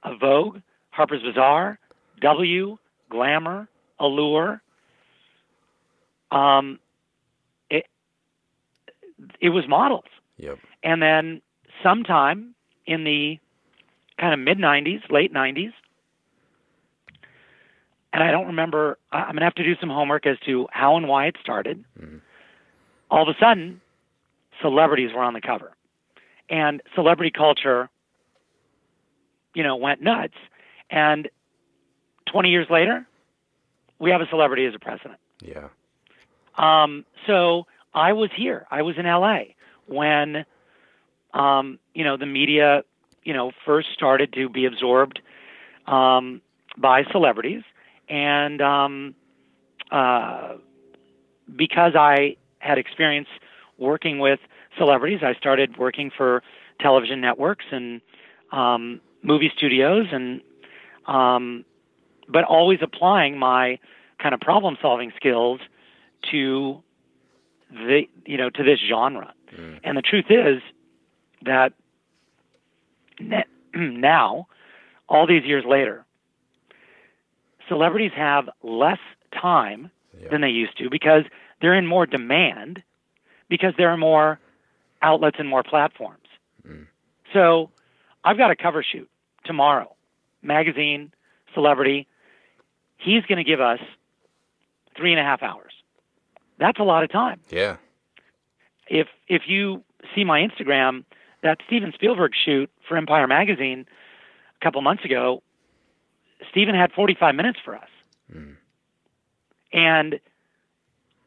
of 0.04 0.18
Vogue, 0.22 0.60
Harper's 0.92 1.22
Bazaar, 1.24 1.78
W, 2.22 2.78
Glamour, 3.10 3.68
allure. 4.02 4.62
Um, 6.32 6.80
it 7.70 7.86
it 9.40 9.50
was 9.50 9.68
models. 9.68 10.06
Yep. 10.38 10.60
And 10.84 11.02
then 11.02 11.42
sometime 11.84 12.56
in 12.86 13.04
the 13.04 13.38
kind 14.20 14.34
of 14.34 14.40
mid 14.40 14.58
'90s, 14.58 15.10
late 15.10 15.34
'90s, 15.34 15.74
and 18.14 18.24
I 18.24 18.32
don't 18.32 18.48
remember. 18.48 18.98
I'm 19.12 19.34
gonna 19.34 19.46
have 19.46 19.56
to 19.56 19.64
do 19.64 19.76
some 19.80 19.90
homework 19.90 20.26
as 20.26 20.38
to 20.46 20.68
how 20.72 20.98
and 20.98 21.08
why 21.08 21.28
it 21.28 21.36
started. 21.42 21.84
Mm-hmm. 22.00 22.18
All 23.10 23.28
of 23.28 23.36
a 23.36 23.38
sudden, 23.40 23.82
celebrities 24.62 25.12
were 25.14 25.22
on 25.22 25.34
the 25.34 25.42
cover, 25.42 25.72
and 26.50 26.82
celebrity 26.96 27.32
culture, 27.32 27.90
you 29.54 29.64
know, 29.64 29.76
went 29.76 30.02
nuts. 30.02 30.36
And 30.90 31.30
20 32.32 32.50
years 32.50 32.68
later, 32.70 33.08
we 34.02 34.10
have 34.10 34.20
a 34.20 34.28
celebrity 34.28 34.66
as 34.66 34.74
a 34.74 34.80
president. 34.80 35.20
Yeah. 35.42 35.70
Um, 36.58 37.06
so 37.28 37.68
I 37.94 38.14
was 38.14 38.32
here. 38.36 38.66
I 38.70 38.82
was 38.82 38.98
in 38.98 39.06
LA 39.06 39.54
when, 39.86 40.44
um, 41.34 41.80
you 41.94 42.04
know, 42.04 42.18
the 42.18 42.26
media, 42.26 42.82
you 43.24 43.34
know, 43.34 43.52
first 43.64 43.90
started 43.94 44.34
to 44.34 44.50
be 44.50 44.66
absorbed 44.66 45.22
um, 45.86 46.42
by 46.78 47.04
celebrities, 47.12 47.62
and 48.10 48.62
um, 48.62 49.16
uh, 49.92 50.56
because 51.56 51.94
I 51.96 52.38
had 52.60 52.78
experience 52.78 53.28
working 53.78 54.20
with 54.20 54.40
celebrities, 54.78 55.20
I 55.22 55.34
started 55.36 55.78
working 55.78 56.12
for 56.16 56.42
television 56.80 57.22
networks 57.22 57.66
and 57.72 58.02
um, 58.52 59.00
movie 59.22 59.52
studios, 59.56 60.08
and 60.12 60.42
um, 61.08 61.66
but 62.32 62.44
always 62.44 62.80
applying 62.82 63.38
my 63.38 63.80
kind 64.22 64.34
of 64.34 64.40
problem 64.40 64.78
solving 64.82 65.12
skills 65.16 65.60
to 66.32 66.82
the 67.72 68.04
you 68.26 68.38
know 68.38 68.50
to 68.50 68.64
this 68.64 68.80
genre. 68.88 69.34
Mm. 69.56 69.80
And 69.84 69.98
the 69.98 70.02
truth 70.02 70.26
is 70.30 70.62
that 71.44 71.74
now, 73.76 74.48
all 75.08 75.28
these 75.28 75.44
years 75.44 75.64
later, 75.68 76.06
celebrities 77.68 78.12
have 78.16 78.50
less 78.64 79.00
time 79.40 79.92
yeah. 80.20 80.30
than 80.30 80.42
they 80.42 80.50
used 80.50 80.78
to 80.78 80.90
because 80.90 81.24
they're 81.62 81.76
in 81.76 81.88
more 81.88 82.06
demand 82.06 82.84
because 83.50 83.74
there 83.78 83.90
are 83.90 83.98
more 83.98 84.40
outlets 85.02 85.38
and 85.40 85.48
more 85.48 85.64
platforms. 85.64 86.28
Mm. 86.68 86.88
So, 87.34 87.70
I've 88.24 88.38
got 88.38 88.52
a 88.52 88.56
cover 88.56 88.84
shoot 88.84 89.10
tomorrow, 89.46 89.96
magazine, 90.42 91.12
celebrity, 91.54 92.08
he's 93.04 93.24
going 93.26 93.38
to 93.38 93.44
give 93.44 93.62
us 93.62 93.80
three 94.96 95.12
and 95.12 95.20
a 95.20 95.24
half 95.24 95.42
hours. 95.42 95.74
That's 96.60 96.80
a 96.80 96.84
lot 96.84 97.04
of 97.04 97.12
time. 97.12 97.40
Yeah. 97.50 97.78
If 98.88 99.08
if 99.28 99.44
you 99.48 99.84
see 100.16 100.24
my 100.24 100.42
Instagram, 100.42 101.06
that 101.44 101.60
Steven 101.66 101.92
Spielberg 101.94 102.34
shoot 102.46 102.70
for 102.88 102.98
Empire 102.98 103.28
Magazine 103.28 103.86
a 104.60 104.64
couple 104.64 104.82
months 104.82 105.04
ago, 105.06 105.42
Steven 106.50 106.76
had 106.76 106.92
45 106.92 107.36
minutes 107.36 107.60
for 107.64 107.76
us. 107.76 107.90
Mm. 108.34 108.56
And 109.74 110.20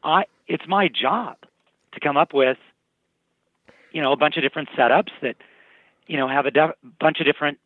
I 0.03 0.25
it's 0.47 0.67
my 0.67 0.87
job 0.87 1.37
to 1.93 1.99
come 1.99 2.17
up 2.17 2.33
with 2.33 2.57
you 3.91 4.01
know 4.01 4.11
a 4.11 4.17
bunch 4.17 4.37
of 4.37 4.43
different 4.43 4.69
setups 4.77 5.11
that 5.21 5.35
you 6.07 6.17
know 6.17 6.27
have 6.27 6.45
a 6.45 6.51
de- 6.51 6.75
bunch 6.99 7.19
of 7.19 7.25
different 7.25 7.57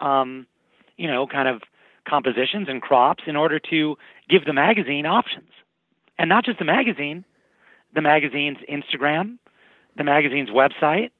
um 0.00 0.46
you 0.96 1.06
know 1.06 1.26
kind 1.26 1.48
of 1.48 1.62
compositions 2.08 2.68
and 2.68 2.82
crops 2.82 3.24
in 3.26 3.36
order 3.36 3.58
to 3.70 3.96
give 4.28 4.44
the 4.44 4.52
magazine 4.52 5.06
options. 5.06 5.50
And 6.18 6.28
not 6.28 6.44
just 6.44 6.58
the 6.58 6.64
magazine, 6.64 7.24
the 7.94 8.02
magazine's 8.02 8.58
Instagram, 8.70 9.38
the 9.96 10.04
magazine's 10.04 10.50
website. 10.50 11.10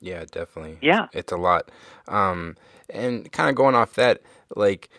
Yeah, 0.00 0.24
definitely. 0.30 0.78
Yeah. 0.82 1.06
It's, 1.12 1.32
a 1.32 1.36
lot. 1.36 1.70
Um, 2.06 2.56
and 2.90 3.30
kind 3.32 3.48
of 3.48 3.56
going 3.56 3.74
off 3.74 3.94
that, 3.94 4.20
like, 4.54 4.90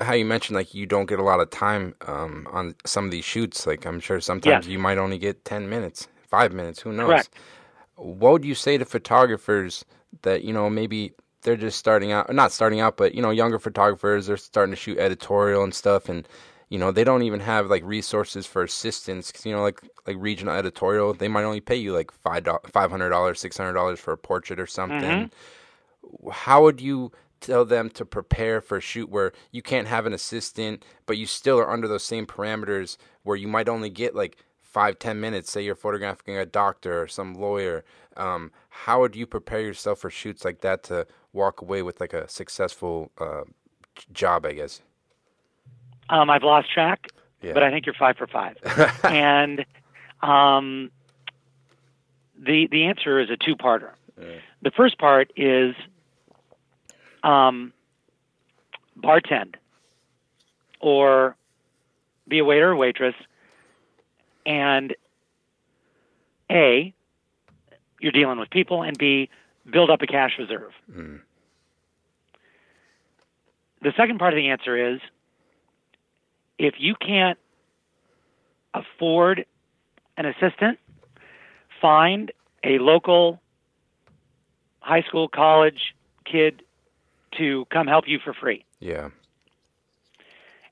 how 0.00 0.14
you 0.14 0.24
mentioned 0.24 0.56
like 0.56 0.74
you 0.74 0.86
don't 0.86 1.06
get 1.06 1.18
a 1.18 1.22
lot 1.22 1.40
of 1.40 1.50
time 1.50 1.94
um, 2.06 2.46
on 2.50 2.74
some 2.84 3.04
of 3.04 3.10
these 3.10 3.24
shoots. 3.24 3.66
Like 3.66 3.84
I'm 3.86 4.00
sure 4.00 4.20
sometimes 4.20 4.66
Yes. 4.66 4.72
you 4.72 4.78
might 4.78 4.98
only 4.98 5.18
get 5.18 5.44
ten 5.44 5.68
minutes, 5.68 6.08
five 6.26 6.52
minutes, 6.52 6.80
who 6.80 6.92
knows? 6.92 7.08
Correct. 7.08 7.34
What 7.96 8.32
would 8.32 8.44
you 8.44 8.54
say 8.54 8.78
to 8.78 8.84
photographers 8.84 9.84
that 10.22 10.44
you 10.44 10.52
know 10.52 10.68
maybe 10.70 11.12
they're 11.46 11.56
just 11.56 11.78
starting 11.80 12.12
out, 12.12 12.34
not 12.34 12.52
starting 12.52 12.80
out, 12.80 12.98
but 12.98 13.16
you 13.16 13.22
know 13.22 13.30
younger 13.32 13.60
photographers 13.60 14.28
they're 14.28 14.38
starting 14.38 14.72
to 14.74 14.76
shoot 14.80 14.98
editorial 14.98 15.64
and 15.64 15.74
stuff, 15.74 16.10
and 16.10 16.28
you 16.70 16.78
know 16.78 16.92
they 16.92 17.04
don't 17.04 17.22
even 17.24 17.40
have 17.40 17.68
like 17.70 17.84
resources 17.86 18.46
for 18.46 18.64
assistants. 18.64 19.32
'cause, 19.32 19.46
you 19.46 19.52
know 19.54 19.62
like 19.62 19.80
like 20.08 20.16
regional 20.20 20.54
editorial, 20.54 21.14
they 21.14 21.28
might 21.28 21.44
only 21.44 21.62
pay 21.62 21.76
you 21.76 21.94
like 21.94 22.12
five 22.12 22.46
five 22.72 22.92
hundred 22.92 23.10
dollars, 23.10 23.40
six 23.40 23.58
hundred 23.58 23.74
dollars 23.74 24.00
for 24.00 24.12
a 24.14 24.18
portrait 24.18 24.60
or 24.60 24.68
something 24.68 25.30
how 26.32 26.62
would 26.62 26.80
you 26.80 27.12
tell 27.40 27.64
them 27.64 27.90
to 27.90 28.04
prepare 28.04 28.60
for 28.60 28.78
a 28.78 28.80
shoot 28.80 29.10
where 29.10 29.32
you 29.52 29.62
can't 29.62 29.88
have 29.88 30.06
an 30.06 30.12
assistant 30.14 30.84
but 31.06 31.18
you 31.18 31.26
still 31.26 31.58
are 31.58 31.70
under 31.70 31.86
those 31.88 32.02
same 32.04 32.26
parameters 32.26 32.96
where 33.24 33.36
you 33.36 33.48
might 33.48 33.68
only 33.68 33.90
get 33.90 34.14
like 34.14 34.38
five 34.62 34.98
ten 34.98 35.20
minutes 35.20 35.50
say 35.50 35.62
you're 35.62 35.74
photographing 35.74 36.36
a 36.36 36.46
doctor 36.46 37.02
or 37.02 37.08
some 37.08 37.34
lawyer 37.34 37.84
um, 38.16 38.50
how 38.70 39.00
would 39.00 39.14
you 39.14 39.26
prepare 39.26 39.60
yourself 39.60 39.98
for 40.00 40.10
shoots 40.10 40.44
like 40.44 40.62
that 40.62 40.82
to 40.84 41.06
walk 41.36 41.60
away 41.60 41.82
with 41.82 42.00
like 42.00 42.12
a 42.12 42.26
successful 42.28 43.10
uh, 43.18 43.44
job 44.12 44.44
i 44.46 44.52
guess 44.52 44.80
Um, 46.08 46.30
I've 46.30 46.44
lost 46.44 46.72
track, 46.72 47.00
Yeah. 47.42 47.52
but 47.54 47.62
I 47.66 47.70
think 47.70 47.84
you're 47.86 47.94
five 48.06 48.16
for 48.16 48.26
five. 48.28 48.54
and 49.04 49.64
um, 50.22 50.90
the 52.48 52.68
the 52.74 52.84
answer 52.90 53.18
is 53.20 53.28
a 53.30 53.36
two 53.36 53.56
parter. 53.56 53.90
The 54.66 54.70
first 54.70 54.98
part 54.98 55.30
is 55.36 55.74
um, 57.22 57.72
bartend 58.98 59.54
or 60.80 61.36
be 62.28 62.38
a 62.38 62.44
waiter 62.44 62.70
or 62.70 62.76
waitress, 62.76 63.14
and 64.46 64.94
a 66.50 66.94
you're 68.00 68.12
dealing 68.20 68.38
with 68.38 68.50
people, 68.50 68.82
and 68.82 68.96
b 68.96 69.28
build 69.70 69.90
up 69.90 70.02
a 70.02 70.06
cash 70.06 70.34
reserve. 70.38 70.72
The 73.86 73.92
second 73.96 74.18
part 74.18 74.32
of 74.32 74.36
the 74.36 74.48
answer 74.48 74.94
is 74.94 75.00
if 76.58 76.74
you 76.78 76.96
can't 76.96 77.38
afford 78.74 79.46
an 80.16 80.26
assistant, 80.26 80.80
find 81.80 82.32
a 82.64 82.78
local 82.80 83.40
high 84.80 85.02
school, 85.02 85.28
college 85.28 85.94
kid 86.24 86.62
to 87.38 87.64
come 87.70 87.86
help 87.86 88.08
you 88.08 88.18
for 88.18 88.34
free. 88.34 88.64
yeah 88.80 89.10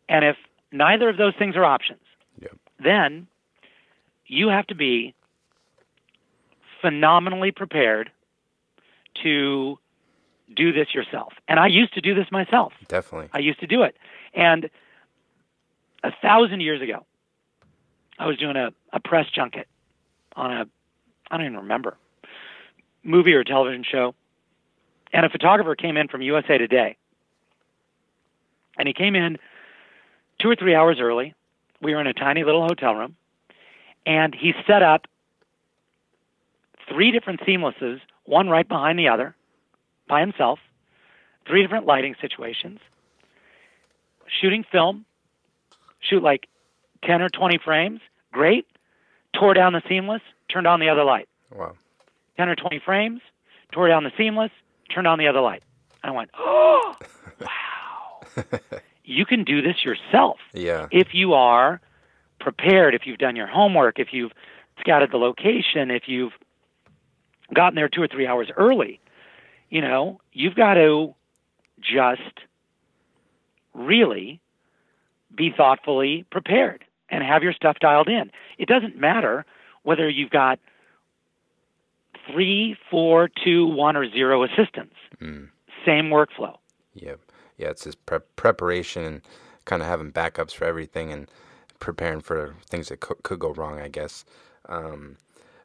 And 0.09 0.25
if 0.25 0.37
neither 0.73 1.09
of 1.09 1.17
those 1.17 1.35
things 1.39 1.55
are 1.55 1.65
options, 1.65 2.03
Yep. 2.43 2.57
then 2.83 3.29
you 4.27 4.49
have 4.49 4.67
to 4.67 4.75
be 4.75 5.15
phenomenally 6.81 7.53
prepared 7.53 8.11
to 9.23 9.79
do 10.55 10.73
this 10.73 10.95
yourself. 10.95 11.33
And 11.49 11.59
I 11.59 11.67
used 11.67 11.95
to 11.95 12.01
do 12.01 12.15
this 12.15 12.27
myself. 12.31 12.73
definitely 12.89 13.29
I 13.33 13.39
used 13.39 13.61
to 13.61 13.67
do 13.67 13.83
it. 13.83 13.97
And 14.35 14.69
a 16.03 16.11
thousand 16.23 16.61
years 16.61 16.83
ago, 16.83 17.07
I 18.19 18.27
was 18.27 18.37
doing 18.37 18.57
a, 18.57 18.71
a 18.93 19.01
press 19.01 19.27
junket 19.35 19.67
on 20.37 20.53
a, 20.53 20.67
I 21.31 21.37
don't 21.37 21.47
even 21.47 21.59
remember, 21.59 21.97
movie 23.03 23.33
or 23.33 23.45
television 23.45 23.85
show. 23.91 24.15
And 25.13 25.25
a 25.25 25.29
photographer 25.29 25.75
came 25.75 25.97
in 25.97 26.09
from 26.09 26.23
USA 26.23 26.59
Today. 26.59 26.97
And 28.77 28.89
he 28.89 28.95
came 28.95 29.15
in 29.15 29.39
two 30.41 30.51
or 30.51 30.57
three 30.57 30.75
hours 30.75 30.99
early. 31.01 31.35
We 31.81 31.95
were 31.95 32.01
in 32.01 32.07
a 32.07 32.15
tiny 32.15 32.45
little 32.45 32.67
hotel 32.67 32.95
room. 32.95 33.17
And 34.05 34.35
he 34.35 34.53
set 34.67 34.83
up 34.83 35.07
three 36.89 37.11
different 37.11 37.41
seamlesses, 37.47 38.01
one 38.25 38.49
right 38.49 38.67
behind 38.67 38.99
the 38.99 39.09
other, 39.09 39.35
by 40.09 40.21
himself, 40.21 40.59
three 41.47 41.63
different 41.63 41.87
lighting 41.87 42.15
situations, 42.21 42.81
shooting 44.41 44.65
film, 44.71 45.05
shoot 46.01 46.23
like 46.23 46.47
10 47.05 47.23
or 47.23 47.29
20 47.29 47.59
frames, 47.65 48.01
great, 48.33 48.67
tore 49.39 49.55
down 49.55 49.73
the 49.73 49.83
seamless, 49.89 50.23
turned 50.51 50.67
on 50.67 50.81
the 50.81 50.89
other 50.89 51.05
light. 51.05 51.29
wow 51.55 51.75
10 52.37 52.49
or 52.49 52.57
20 52.57 52.81
frames, 52.85 53.21
tore 53.73 53.89
down 53.89 54.05
the 54.05 54.13
seamless, 54.17 54.51
turned 54.93 55.07
on 55.07 55.19
the 55.19 55.29
other 55.29 55.41
light. 55.41 55.63
I 56.03 56.11
went, 56.11 56.31
oh, 56.37 56.97
wow. 57.41 58.21
you 59.05 59.25
can 59.25 59.45
do 59.45 59.63
this 59.63 59.85
yourself 59.85 60.39
yeah 60.55 60.89
if 60.91 61.09
you 61.13 61.35
are 61.35 61.81
prepared, 62.45 62.95
if 62.95 63.07
you've 63.07 63.19
done 63.19 63.37
your 63.37 63.47
homework, 63.47 63.99
if 63.99 64.13
you've 64.13 64.33
scouted 64.79 65.11
the 65.11 65.17
location, 65.17 65.91
if 65.91 66.05
you've 66.07 66.33
gotten 67.53 67.75
there 67.75 67.89
two 67.89 68.03
or 68.03 68.09
three 68.09 68.27
hours 68.27 68.51
early, 68.57 69.01
you 69.71 69.81
know, 69.81 70.21
you've 70.33 70.55
got 70.55 70.75
to 70.75 71.15
just 71.81 72.41
really 73.75 74.41
be 75.37 75.53
thoughtfully 75.57 76.25
prepared 76.31 76.85
and 77.11 77.23
have 77.25 77.43
your 77.43 77.53
stuff 77.53 77.79
dialed 77.81 78.09
in. 78.09 78.31
It 78.59 78.69
doesn't 78.69 78.97
matter 78.99 79.45
whether 79.83 80.09
you've 80.09 80.31
got 80.31 80.59
three, 82.31 82.77
four, 82.91 83.29
two, 83.45 83.67
one, 83.67 83.97
or 83.97 84.11
zero 84.11 84.45
assistants. 84.45 84.95
Same 85.85 86.07
workflow. 86.07 86.57
Yep. 86.95 87.21
Yeah, 87.59 87.69
it's 87.69 87.85
just 87.85 88.05
prep 88.07 88.35
preparation 88.37 89.05
and 89.05 89.23
kind 89.65 89.83
of 89.83 89.89
having 89.89 90.13
backups 90.13 90.53
for 90.53 90.65
everything 90.65 91.13
and 91.13 91.31
preparing 91.81 92.21
for 92.21 92.55
things 92.69 92.89
that 92.89 93.01
could, 93.01 93.23
could 93.23 93.39
go 93.39 93.53
wrong, 93.53 93.79
I 93.81 93.89
guess. 93.89 94.25
Um, 94.69 95.17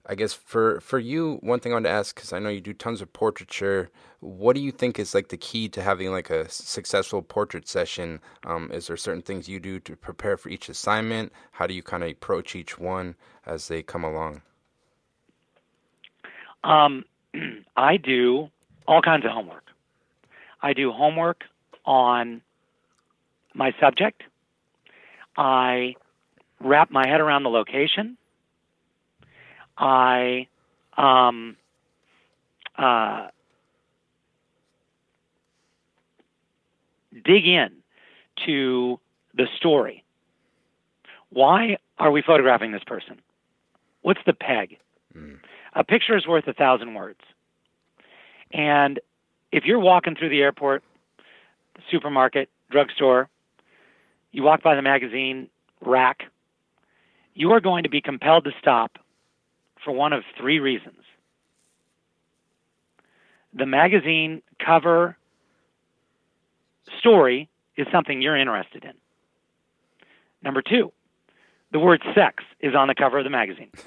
I 0.09 0.15
guess 0.15 0.33
for 0.33 0.81
for 0.81 0.97
you, 0.97 1.37
one 1.41 1.59
thing 1.59 1.71
I 1.71 1.75
wanted 1.75 1.89
to 1.89 1.93
ask 1.93 2.15
because 2.15 2.33
I 2.33 2.39
know 2.39 2.49
you 2.49 2.61
do 2.61 2.73
tons 2.73 2.99
of 2.99 3.13
portraiture. 3.13 3.91
What 4.21 4.55
do 4.55 4.61
you 4.61 4.71
think 4.71 4.97
is 4.97 5.13
like 5.13 5.27
the 5.27 5.37
key 5.37 5.69
to 5.69 5.83
having 5.83 6.11
like 6.11 6.31
a 6.31 6.49
successful 6.49 7.21
portrait 7.21 7.67
session? 7.67 8.19
Um, 8.43 8.71
is 8.73 8.87
there 8.87 8.97
certain 8.97 9.21
things 9.21 9.47
you 9.47 9.59
do 9.59 9.79
to 9.81 9.95
prepare 9.95 10.35
for 10.35 10.49
each 10.49 10.67
assignment? 10.67 11.31
How 11.51 11.67
do 11.67 11.75
you 11.75 11.83
kind 11.83 12.03
of 12.03 12.09
approach 12.09 12.55
each 12.55 12.79
one 12.79 13.15
as 13.45 13.67
they 13.67 13.83
come 13.83 14.03
along? 14.03 14.41
Um, 16.63 17.05
I 17.77 17.97
do 17.97 18.49
all 18.87 19.03
kinds 19.03 19.25
of 19.25 19.31
homework. 19.31 19.65
I 20.59 20.73
do 20.73 20.91
homework 20.91 21.43
on 21.85 22.41
my 23.53 23.75
subject. 23.79 24.23
I 25.37 25.95
wrap 26.59 26.89
my 26.89 27.07
head 27.07 27.21
around 27.21 27.43
the 27.43 27.49
location. 27.49 28.17
I 29.79 30.47
um, 30.97 31.55
uh, 32.77 33.27
dig 37.23 37.47
in 37.47 37.69
to 38.45 38.99
the 39.33 39.47
story. 39.57 40.03
Why 41.29 41.77
are 41.97 42.11
we 42.11 42.21
photographing 42.21 42.71
this 42.71 42.83
person? 42.85 43.21
What's 44.01 44.19
the 44.25 44.33
peg? 44.33 44.77
A 45.75 45.83
picture 45.83 46.17
is 46.17 46.27
worth 46.27 46.47
a 46.47 46.53
thousand 46.53 46.93
words. 46.93 47.19
And 48.51 48.99
if 49.51 49.63
you're 49.65 49.79
walking 49.79 50.15
through 50.15 50.29
the 50.29 50.41
airport, 50.41 50.83
supermarket, 51.91 52.49
drugstore, 52.71 53.29
you 54.31 54.43
walk 54.43 54.61
by 54.61 54.75
the 54.75 54.81
magazine 54.81 55.49
rack, 55.81 56.23
you 57.33 57.51
are 57.51 57.59
going 57.59 57.83
to 57.83 57.89
be 57.89 58.01
compelled 58.01 58.43
to 58.45 58.51
stop 58.59 58.97
for 59.83 59.91
one 59.91 60.13
of 60.13 60.23
three 60.37 60.59
reasons. 60.59 60.97
The 63.53 63.65
magazine 63.65 64.41
cover 64.63 65.17
story 66.99 67.49
is 67.75 67.87
something 67.91 68.21
you're 68.21 68.37
interested 68.37 68.83
in. 68.83 68.93
Number 70.43 70.61
two, 70.61 70.91
the 71.71 71.79
word 71.79 72.01
sex 72.15 72.43
is 72.59 72.75
on 72.75 72.87
the 72.87 72.95
cover 72.95 73.17
of 73.17 73.23
the 73.23 73.29
magazine. 73.29 73.71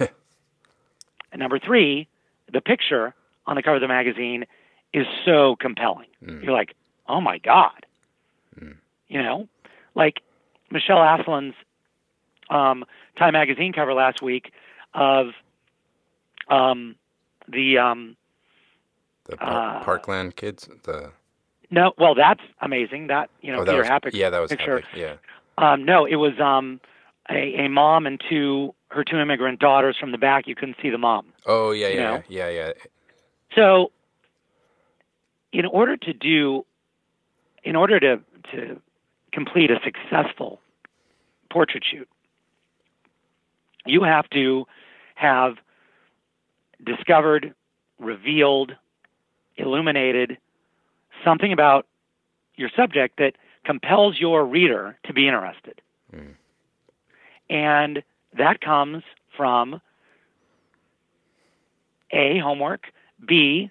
and 1.33 1.39
number 1.39 1.59
three, 1.59 2.09
the 2.53 2.61
picture 2.61 3.15
on 3.47 3.57
the 3.57 3.63
cover 3.63 3.77
of 3.77 3.81
the 3.83 3.89
magazine 3.89 4.45
is 4.93 5.07
so 5.25 5.57
compelling. 5.59 6.09
You're 6.43 6.53
like, 6.53 6.75
oh 7.09 7.21
my 7.21 7.39
God. 7.39 7.87
You 9.09 9.23
know, 9.23 9.49
like 9.95 10.21
Michelle 10.71 10.99
Aslan's 10.99 11.55
um, 12.51 12.85
Time 13.19 13.33
magazine 13.35 13.73
cover 13.73 13.93
last 13.95 14.23
week 14.23 14.53
of 14.95 15.27
um, 16.49 16.97
the 17.49 17.79
um, 17.79 18.17
The 19.27 19.37
par- 19.37 19.77
Uh, 19.77 19.85
Parkland 19.85 20.37
kids. 20.37 20.69
The 20.85 21.13
no, 21.71 21.93
well, 21.97 22.15
that's 22.15 22.43
amazing. 22.61 23.07
That 23.07 23.31
you 23.41 23.53
know, 23.53 23.61
oh, 23.61 23.65
that 23.65 23.71
Peter 23.71 23.83
was 23.83 23.89
Hapak 23.89 24.11
yeah, 24.13 24.31
that 24.31 24.41
was 24.41 24.51
picture. 24.51 24.81
Hapak, 24.81 24.97
Yeah. 24.97 25.15
Um, 25.59 25.85
no, 25.85 26.05
it 26.05 26.17
was 26.17 26.39
um, 26.41 26.81
a, 27.31 27.65
a 27.65 27.69
mom 27.69 28.07
and 28.07 28.21
two 28.29 28.75
her 28.89 29.05
two 29.05 29.19
immigrant 29.19 29.59
daughters 29.59 29.97
from 29.99 30.13
the 30.13 30.19
back. 30.19 30.47
You 30.47 30.55
couldn't 30.55 30.77
see 30.83 30.91
the 30.91 30.99
mom. 30.99 31.27
Oh 31.47 31.73
yeah, 31.73 31.89
yeah, 31.89 31.97
know? 31.97 32.23
yeah, 32.29 32.49
yeah. 32.51 32.73
So, 33.55 33.91
in 35.53 35.67
order 35.67 35.97
to 35.97 36.13
do, 36.13 36.65
in 37.65 37.77
order 37.77 37.99
to 38.01 38.21
to 38.53 38.81
complete 39.33 39.71
a 39.71 39.81
successful 39.83 40.61
portrait 41.51 41.85
shoot, 41.91 42.09
you 43.87 44.03
have 44.03 44.29
to 44.31 44.67
have 45.15 45.55
discovered, 46.85 47.55
revealed, 47.99 48.73
illuminated 49.57 50.39
something 51.25 51.53
about 51.53 51.87
your 52.57 52.71
subject 52.77 53.19
that 53.19 53.35
compels 53.65 54.19
your 54.19 54.45
reader 54.45 54.99
to 55.05 55.13
be 55.13 55.27
interested. 55.27 55.81
Mm. 56.15 56.35
And 57.49 58.03
that 58.37 58.61
comes 58.61 59.03
from 59.37 59.81
A, 62.11 62.39
homework, 62.39 62.87
B, 63.27 63.71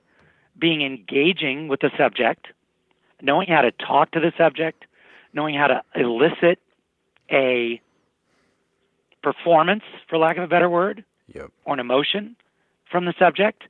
being 0.58 0.82
engaging 0.82 1.67
with 1.67 1.82
the 1.82 1.91
subject, 1.97 2.47
knowing 3.21 3.47
how 3.47 3.62
to 3.62 3.71
talk 3.71 4.12
to 4.12 4.19
the 4.19 4.32
subject, 4.38 4.86
knowing 5.34 5.56
how 5.56 5.67
to 5.67 5.82
elicit 5.95 6.60
a 7.32 7.82
performance, 9.24 9.84
for 10.10 10.17
lack 10.17 10.38
of 10.38 10.43
a 10.43 10.47
better 10.47 10.69
word, 10.69 11.04
yep. 11.28 11.52
or 11.65 11.74
an 11.74 11.80
emotion 11.80 12.36
from 12.91 13.06
the 13.06 13.13
subject, 13.17 13.63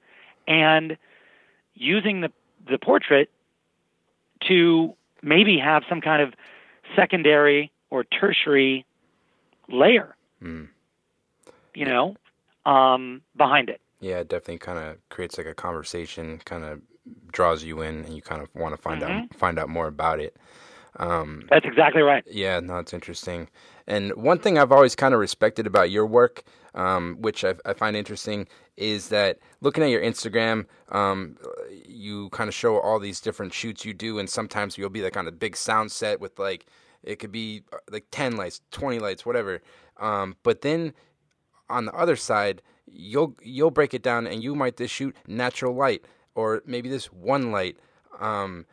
and 0.47 0.97
using 1.75 2.21
the, 2.21 2.31
the 2.69 2.77
portrait 2.77 3.29
to 4.47 4.93
maybe 5.21 5.57
have 5.57 5.84
some 5.88 6.01
kind 6.01 6.21
of 6.21 6.34
secondary 6.95 7.71
or 7.89 8.03
tertiary 8.03 8.86
layer, 9.69 10.15
mm. 10.41 10.67
you 11.73 11.86
know, 11.86 12.15
um, 12.65 13.21
behind 13.36 13.69
it. 13.69 13.81
Yeah, 13.99 14.17
it 14.17 14.29
definitely 14.29 14.57
kind 14.57 14.79
of 14.79 14.97
creates 15.10 15.38
like 15.38 15.47
a 15.47 15.53
conversation, 15.53 16.39
kind 16.43 16.63
of 16.63 16.81
draws 17.31 17.63
you 17.63 17.81
in, 17.81 18.03
and 18.05 18.15
you 18.15 18.21
kind 18.21 18.41
of 18.41 18.49
want 18.55 18.75
to 18.75 18.81
find 18.81 19.01
mm-hmm. 19.01 19.12
out 19.12 19.36
find 19.36 19.60
out 19.60 19.69
more 19.69 19.88
about 19.88 20.19
it. 20.19 20.36
Um, 20.97 21.45
That's 21.49 21.65
exactly 21.65 22.01
right. 22.01 22.23
Yeah, 22.30 22.60
no, 22.60 22.77
it's 22.77 22.93
interesting. 22.93 23.47
And 23.88 24.13
one 24.15 24.39
thing 24.39 24.58
I've 24.58 24.71
always 24.71 24.95
kind 24.95 25.13
of 25.13 25.19
respected 25.19 25.65
about 25.65 25.89
your 25.89 26.06
work, 26.06 26.43
um, 26.75 27.17
which 27.19 27.43
I, 27.43 27.56
I, 27.65 27.73
find 27.73 27.95
interesting, 27.95 28.47
is 28.77 29.10
that 29.10 29.39
looking 29.62 29.84
at 29.84 29.89
your 29.89 30.01
Instagram, 30.01 30.65
um, 30.89 31.38
you 31.88 32.30
kind 32.30 32.47
of 32.47 32.54
show 32.54 32.80
all 32.80 32.99
these 32.99 33.21
different 33.21 33.54
shoots 33.54 33.86
you 33.86 33.93
do, 33.93 34.19
and 34.19 34.30
sometimes 34.30 34.77
you'll 34.77 34.89
be 34.89 35.01
like 35.01 35.17
on 35.17 35.27
a 35.27 35.32
big 35.32 35.56
sound 35.56 35.91
set 35.91 36.19
with 36.19 36.38
like 36.39 36.65
it 37.04 37.17
could 37.17 37.32
be 37.32 37.63
uh, 37.73 37.77
like 37.89 38.06
ten 38.12 38.36
lights, 38.36 38.62
twenty 38.71 38.99
lights, 38.99 39.25
whatever. 39.25 39.62
Um, 39.97 40.36
but 40.43 40.62
then 40.62 40.93
on 41.69 41.86
the 41.86 41.93
other 41.93 42.15
side, 42.15 42.62
you'll 42.86 43.36
you'll 43.41 43.71
break 43.71 43.93
it 43.93 44.04
down, 44.04 44.27
and 44.27 44.43
you 44.43 44.56
might 44.56 44.77
just 44.77 44.93
shoot 44.93 45.15
natural 45.27 45.73
light, 45.73 46.06
or 46.36 46.62
maybe 46.65 46.89
this 46.89 47.06
one 47.12 47.51
light. 47.51 47.77
Um, 48.19 48.65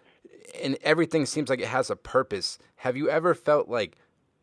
and 0.62 0.78
everything 0.82 1.26
seems 1.26 1.50
like 1.50 1.61
it 1.61 1.68
has 1.68 1.90
a 1.90 1.96
purpose. 1.96 2.58
Have 2.76 2.96
you 2.96 3.08
ever 3.11 3.34
felt 3.34 3.68
like 3.68 3.96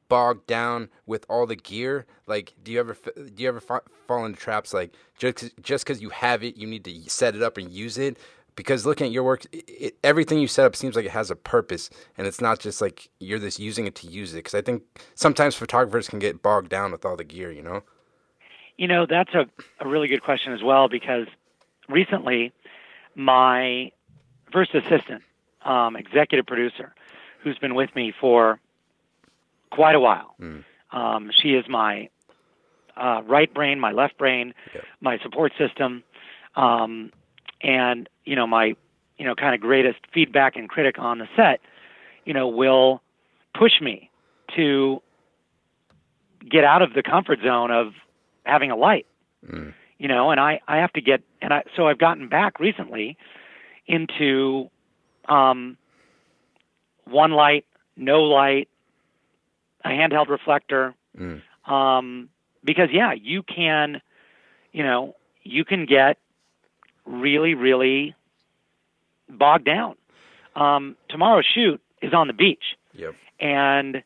bogged 0.07 0.47
down 0.47 0.89
with 1.05 1.25
all 1.29 1.45
the 1.45 1.55
gear? 1.55 2.05
Like, 2.27 2.53
do 2.63 2.71
you 2.71 2.79
ever 2.79 2.97
do 3.15 3.43
you 3.43 3.47
ever 3.47 3.59
fall 3.59 4.25
into 4.25 4.39
traps 4.39 4.73
like 4.73 4.93
just 5.17 5.51
just 5.61 5.85
because 5.85 6.01
you 6.01 6.09
have 6.09 6.43
it, 6.43 6.57
you 6.57 6.67
need 6.67 6.83
to 6.85 7.09
set 7.09 7.35
it 7.35 7.41
up 7.41 7.57
and 7.57 7.71
use 7.71 7.97
it? 7.97 8.17
Because 8.55 8.85
looking 8.85 9.07
at 9.07 9.11
your 9.11 9.23
work, 9.23 9.45
it, 9.51 9.97
everything 10.01 10.39
you 10.39 10.47
set 10.47 10.65
up 10.65 10.77
seems 10.77 10.95
like 10.95 11.05
it 11.05 11.11
has 11.11 11.29
a 11.29 11.35
purpose, 11.35 11.89
and 12.17 12.25
it's 12.25 12.39
not 12.39 12.59
just 12.59 12.81
like 12.81 13.09
you're 13.19 13.39
just 13.39 13.59
using 13.59 13.85
it 13.85 13.95
to 13.95 14.07
use 14.07 14.33
it. 14.33 14.37
Because 14.37 14.53
I 14.53 14.61
think 14.61 14.83
sometimes 15.13 15.55
photographers 15.55 16.07
can 16.07 16.19
get 16.19 16.41
bogged 16.41 16.69
down 16.69 16.91
with 16.91 17.05
all 17.05 17.17
the 17.17 17.25
gear, 17.25 17.51
you 17.51 17.61
know. 17.61 17.83
You 18.77 18.87
know, 18.87 19.05
that's 19.05 19.33
a, 19.33 19.45
a 19.79 19.87
really 19.87 20.07
good 20.07 20.21
question 20.21 20.53
as 20.53 20.61
well 20.63 20.87
because 20.87 21.27
recently 21.89 22.51
my 23.15 23.91
first 24.51 24.73
assistant 24.73 25.21
um, 25.65 25.95
executive 25.95 26.45
producer 26.45 26.93
who's 27.43 27.57
been 27.57 27.75
with 27.75 27.93
me 27.95 28.13
for 28.19 28.59
quite 29.71 29.95
a 29.95 29.99
while. 29.99 30.35
Mm. 30.39 30.63
Um, 30.91 31.31
she 31.31 31.49
is 31.49 31.65
my 31.67 32.09
uh, 32.95 33.21
right 33.27 33.53
brain, 33.53 33.79
my 33.79 33.91
left 33.91 34.17
brain, 34.17 34.53
my 35.01 35.17
support 35.19 35.51
system, 35.57 36.03
um, 36.55 37.11
and 37.61 38.07
you 38.23 38.35
know 38.35 38.47
my 38.47 38.75
you 39.17 39.25
know 39.25 39.35
kind 39.35 39.53
of 39.53 39.61
greatest 39.61 39.99
feedback 40.13 40.55
and 40.55 40.69
critic 40.69 40.95
on 40.97 41.19
the 41.19 41.27
set. 41.35 41.59
You 42.23 42.33
know 42.33 42.47
will 42.47 43.01
push 43.53 43.81
me 43.81 44.09
to 44.55 45.01
get 46.49 46.63
out 46.63 46.81
of 46.81 46.93
the 46.93 47.03
comfort 47.03 47.39
zone 47.43 47.71
of 47.71 47.93
having 48.43 48.71
a 48.71 48.75
light. 48.75 49.05
Mm. 49.45 49.73
You 49.97 50.07
know, 50.07 50.31
and 50.31 50.39
I 50.39 50.61
I 50.67 50.77
have 50.77 50.93
to 50.93 51.01
get 51.01 51.21
and 51.41 51.53
I 51.53 51.63
so 51.75 51.87
I've 51.87 51.99
gotten 51.99 52.29
back 52.29 52.59
recently 52.59 53.17
into 53.87 54.69
um, 55.27 55.77
one 57.05 57.31
light, 57.31 57.65
no 57.95 58.23
light, 58.23 58.69
a 59.83 59.89
handheld 59.89 60.29
reflector. 60.29 60.93
Mm. 61.17 61.41
Um, 61.69 62.29
because 62.63 62.89
yeah, 62.91 63.13
you 63.13 63.43
can, 63.43 64.01
you 64.71 64.83
know, 64.83 65.15
you 65.43 65.63
can 65.63 65.85
get 65.85 66.17
really, 67.05 67.53
really 67.53 68.15
bogged 69.29 69.65
down. 69.65 69.95
Um, 70.55 70.95
tomorrow's 71.09 71.45
shoot 71.45 71.81
is 72.01 72.13
on 72.13 72.27
the 72.27 72.33
beach. 72.33 72.63
Yep. 72.93 73.15
And, 73.39 74.03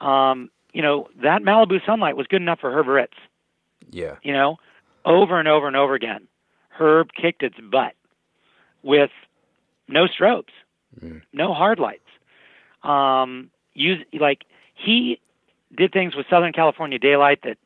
um, 0.00 0.50
you 0.72 0.82
know, 0.82 1.08
that 1.22 1.42
Malibu 1.42 1.84
sunlight 1.86 2.16
was 2.16 2.26
good 2.26 2.42
enough 2.42 2.60
for 2.60 2.70
Herb 2.70 2.86
Ritts. 2.86 3.16
Yeah. 3.90 4.16
You 4.22 4.32
know, 4.32 4.56
over 5.04 5.38
and 5.38 5.48
over 5.48 5.66
and 5.66 5.76
over 5.76 5.94
again. 5.94 6.28
Herb 6.68 7.10
kicked 7.12 7.42
its 7.42 7.56
butt 7.58 7.94
with 8.82 9.10
no 9.88 10.06
strobes, 10.06 10.52
mm. 11.00 11.22
no 11.32 11.54
hard 11.54 11.78
lights. 11.78 12.02
Um, 12.82 13.50
use 13.74 14.04
like 14.18 14.44
he 14.74 15.20
did 15.76 15.92
things 15.92 16.14
with 16.14 16.26
Southern 16.30 16.52
California 16.52 16.98
daylight 16.98 17.40
that 17.42 17.58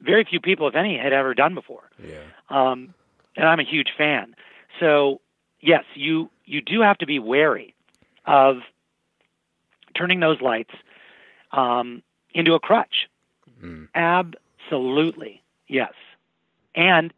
very 0.00 0.24
few 0.24 0.40
people, 0.40 0.68
if 0.68 0.74
any, 0.74 0.98
had 0.98 1.12
ever 1.12 1.34
done 1.34 1.54
before. 1.54 1.82
Yeah. 2.02 2.22
Um, 2.48 2.94
and 3.36 3.46
I'm 3.46 3.60
a 3.60 3.64
huge 3.64 3.88
fan. 3.96 4.34
So 4.80 5.20
yes, 5.60 5.84
you 5.94 6.30
you 6.44 6.60
do 6.60 6.80
have 6.80 6.98
to 6.98 7.06
be 7.06 7.18
wary 7.18 7.74
of 8.24 8.58
turning 9.96 10.20
those 10.20 10.40
lights 10.40 10.74
um, 11.52 12.02
into 12.34 12.54
a 12.54 12.60
crutch. 12.60 13.08
Mm. 13.62 13.88
Absolutely, 13.94 15.42
yes. 15.68 15.92
And 16.74 17.12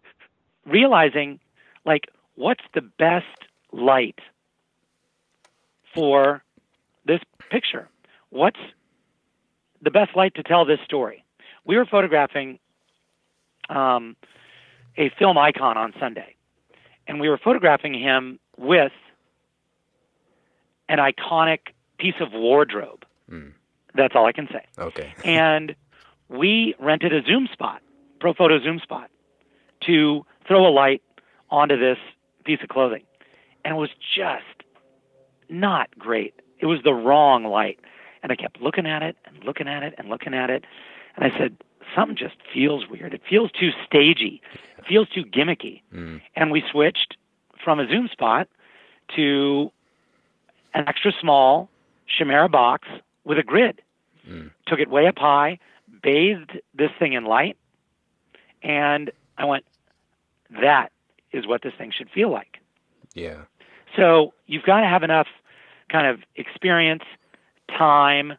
realizing, 0.64 1.40
like, 1.84 2.08
what's 2.38 2.62
the 2.72 2.80
best 2.80 3.26
light 3.72 4.20
for 5.94 6.42
this 7.04 7.20
picture? 7.50 7.88
What's 8.30 8.60
the 9.82 9.90
best 9.90 10.16
light 10.16 10.34
to 10.36 10.42
tell 10.42 10.64
this 10.64 10.78
story? 10.84 11.24
We 11.66 11.76
were 11.76 11.84
photographing 11.84 12.60
um, 13.68 14.16
a 14.96 15.10
film 15.18 15.36
icon 15.36 15.76
on 15.76 15.92
Sunday, 15.98 16.36
and 17.06 17.20
we 17.20 17.28
were 17.28 17.38
photographing 17.38 17.94
him 17.94 18.38
with 18.56 18.92
an 20.88 20.98
iconic 20.98 21.58
piece 21.98 22.14
of 22.20 22.28
wardrobe. 22.32 23.04
Mm. 23.30 23.52
That's 23.94 24.14
all 24.14 24.26
I 24.26 24.32
can 24.32 24.48
say. 24.52 24.64
Okay. 24.78 25.12
and 25.24 25.74
we 26.28 26.74
rented 26.78 27.12
a 27.12 27.22
zoom 27.22 27.48
spot, 27.52 27.82
Profoto 28.20 28.62
zoom 28.62 28.78
spot, 28.78 29.10
to 29.86 30.24
throw 30.46 30.66
a 30.66 30.70
light 30.70 31.02
onto 31.50 31.76
this 31.76 31.98
piece 32.48 32.62
of 32.62 32.70
clothing. 32.70 33.02
And 33.64 33.76
it 33.76 33.78
was 33.78 33.90
just 34.16 34.64
not 35.50 35.90
great. 35.98 36.34
It 36.58 36.66
was 36.66 36.80
the 36.82 36.94
wrong 36.94 37.44
light. 37.44 37.78
And 38.22 38.32
I 38.32 38.36
kept 38.36 38.60
looking 38.60 38.86
at 38.86 39.02
it 39.02 39.16
and 39.26 39.44
looking 39.44 39.68
at 39.68 39.82
it 39.82 39.94
and 39.98 40.08
looking 40.08 40.32
at 40.32 40.48
it. 40.48 40.64
And 41.14 41.30
I 41.30 41.36
said, 41.38 41.56
something 41.94 42.16
just 42.16 42.36
feels 42.52 42.88
weird. 42.88 43.12
It 43.12 43.20
feels 43.28 43.50
too 43.52 43.70
stagey. 43.86 44.40
It 44.78 44.86
feels 44.86 45.08
too 45.10 45.24
gimmicky. 45.24 45.82
Mm. 45.94 46.22
And 46.34 46.50
we 46.50 46.62
switched 46.70 47.18
from 47.62 47.80
a 47.80 47.86
zoom 47.86 48.08
spot 48.08 48.48
to 49.16 49.70
an 50.72 50.88
extra 50.88 51.12
small 51.20 51.68
Chimera 52.06 52.48
box 52.48 52.88
with 53.24 53.38
a 53.38 53.42
grid. 53.42 53.82
Mm. 54.26 54.50
Took 54.66 54.80
it 54.80 54.88
way 54.88 55.06
up 55.06 55.18
high, 55.18 55.58
bathed 56.02 56.60
this 56.74 56.90
thing 56.98 57.12
in 57.12 57.24
light, 57.24 57.58
and 58.62 59.10
I 59.36 59.44
went, 59.44 59.64
that 60.62 60.92
is 61.32 61.46
what 61.46 61.62
this 61.62 61.72
thing 61.76 61.92
should 61.96 62.10
feel 62.10 62.30
like. 62.30 62.58
Yeah. 63.14 63.42
So 63.96 64.34
you've 64.46 64.64
got 64.64 64.80
to 64.80 64.86
have 64.86 65.02
enough 65.02 65.26
kind 65.90 66.06
of 66.06 66.20
experience, 66.36 67.02
time, 67.76 68.34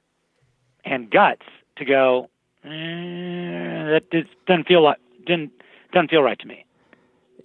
and 0.85 1.09
guts 1.09 1.45
to 1.77 1.85
go. 1.85 2.29
Eh, 2.63 2.69
that 2.69 4.03
doesn't 4.47 4.67
feel 4.67 4.83
like 4.83 4.97
didn't 5.25 5.51
doesn't 5.93 6.09
feel 6.09 6.21
right 6.21 6.39
to 6.39 6.47
me. 6.47 6.65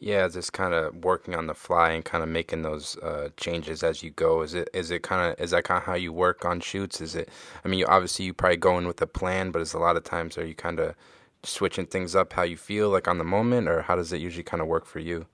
Yeah, 0.00 0.28
just 0.28 0.52
kind 0.52 0.74
of 0.74 0.96
working 1.04 1.34
on 1.34 1.46
the 1.46 1.54
fly 1.54 1.92
and 1.92 2.04
kind 2.04 2.22
of 2.22 2.28
making 2.28 2.62
those 2.62 2.98
uh, 2.98 3.30
changes 3.36 3.82
as 3.82 4.02
you 4.02 4.10
go. 4.10 4.42
Is 4.42 4.52
it 4.52 4.68
is 4.74 4.90
it 4.90 5.02
kind 5.02 5.32
of 5.32 5.40
is 5.40 5.52
that 5.52 5.64
kind 5.64 5.78
of 5.78 5.84
how 5.84 5.94
you 5.94 6.12
work 6.12 6.44
on 6.44 6.60
shoots? 6.60 7.00
Is 7.00 7.14
it? 7.14 7.28
I 7.64 7.68
mean, 7.68 7.80
you, 7.80 7.86
obviously 7.86 8.26
you 8.26 8.34
probably 8.34 8.56
go 8.56 8.76
in 8.76 8.86
with 8.86 9.00
a 9.00 9.06
plan, 9.06 9.50
but 9.50 9.62
it's 9.62 9.72
a 9.72 9.78
lot 9.78 9.96
of 9.96 10.04
times 10.04 10.36
are 10.36 10.44
you 10.44 10.54
kind 10.54 10.80
of 10.80 10.94
switching 11.42 11.86
things 11.86 12.14
up 12.14 12.32
how 12.32 12.42
you 12.42 12.56
feel 12.56 12.90
like 12.90 13.06
on 13.08 13.18
the 13.18 13.24
moment, 13.24 13.68
or 13.68 13.82
how 13.82 13.96
does 13.96 14.12
it 14.12 14.20
usually 14.20 14.42
kind 14.42 14.60
of 14.60 14.66
work 14.66 14.84
for 14.84 14.98
you? 14.98 15.26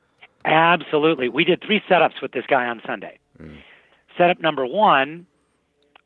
Absolutely. 0.45 1.29
We 1.29 1.45
did 1.45 1.63
three 1.65 1.83
setups 1.89 2.23
with 2.23 2.33
this 2.33 2.45
guy 2.49 2.67
on 2.67 2.81
Sunday. 2.87 3.19
Mm. 3.41 3.59
Setup 4.17 4.41
number 4.41 4.67
one 4.67 5.27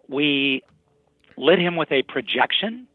we 0.09 0.63
lit 1.37 1.59
him 1.59 1.77
with 1.77 1.91
a 1.91 2.03
projection, 2.03 2.87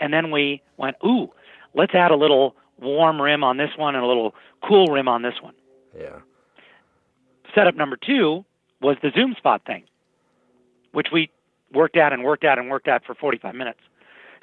and 0.00 0.12
then 0.12 0.30
we 0.30 0.62
went, 0.76 0.96
ooh, 1.04 1.30
let's 1.74 1.94
add 1.94 2.10
a 2.10 2.16
little 2.16 2.56
warm 2.80 3.20
rim 3.20 3.42
on 3.44 3.56
this 3.56 3.70
one 3.76 3.94
and 3.94 4.04
a 4.04 4.06
little 4.06 4.34
cool 4.66 4.86
rim 4.86 5.08
on 5.08 5.22
this 5.22 5.34
one. 5.40 5.54
Yeah. 5.96 6.18
Setup 7.54 7.74
number 7.74 7.96
two 7.96 8.44
was 8.80 8.96
the 9.02 9.10
zoom 9.14 9.34
spot 9.36 9.62
thing, 9.66 9.84
which 10.92 11.08
we 11.12 11.30
worked 11.72 11.96
at 11.96 12.12
and 12.12 12.22
worked 12.22 12.44
at 12.44 12.58
and 12.58 12.70
worked 12.70 12.88
at 12.88 13.04
for 13.04 13.14
45 13.14 13.54
minutes. 13.54 13.80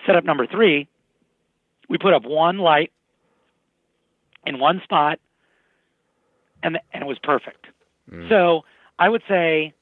Setup 0.05 0.23
number 0.23 0.45
three, 0.45 0.88
we 1.88 1.97
put 1.97 2.13
up 2.13 2.23
one 2.25 2.58
light 2.58 2.91
in 4.45 4.60
one 4.60 4.81
spot, 4.84 5.19
and 6.65 6.80
and 6.93 7.04
it 7.04 7.06
was 7.06 7.19
perfect. 7.19 7.67
Mm. 8.12 8.28
So 8.28 8.65
I 8.99 9.08
would 9.08 9.23
say, 9.28 9.73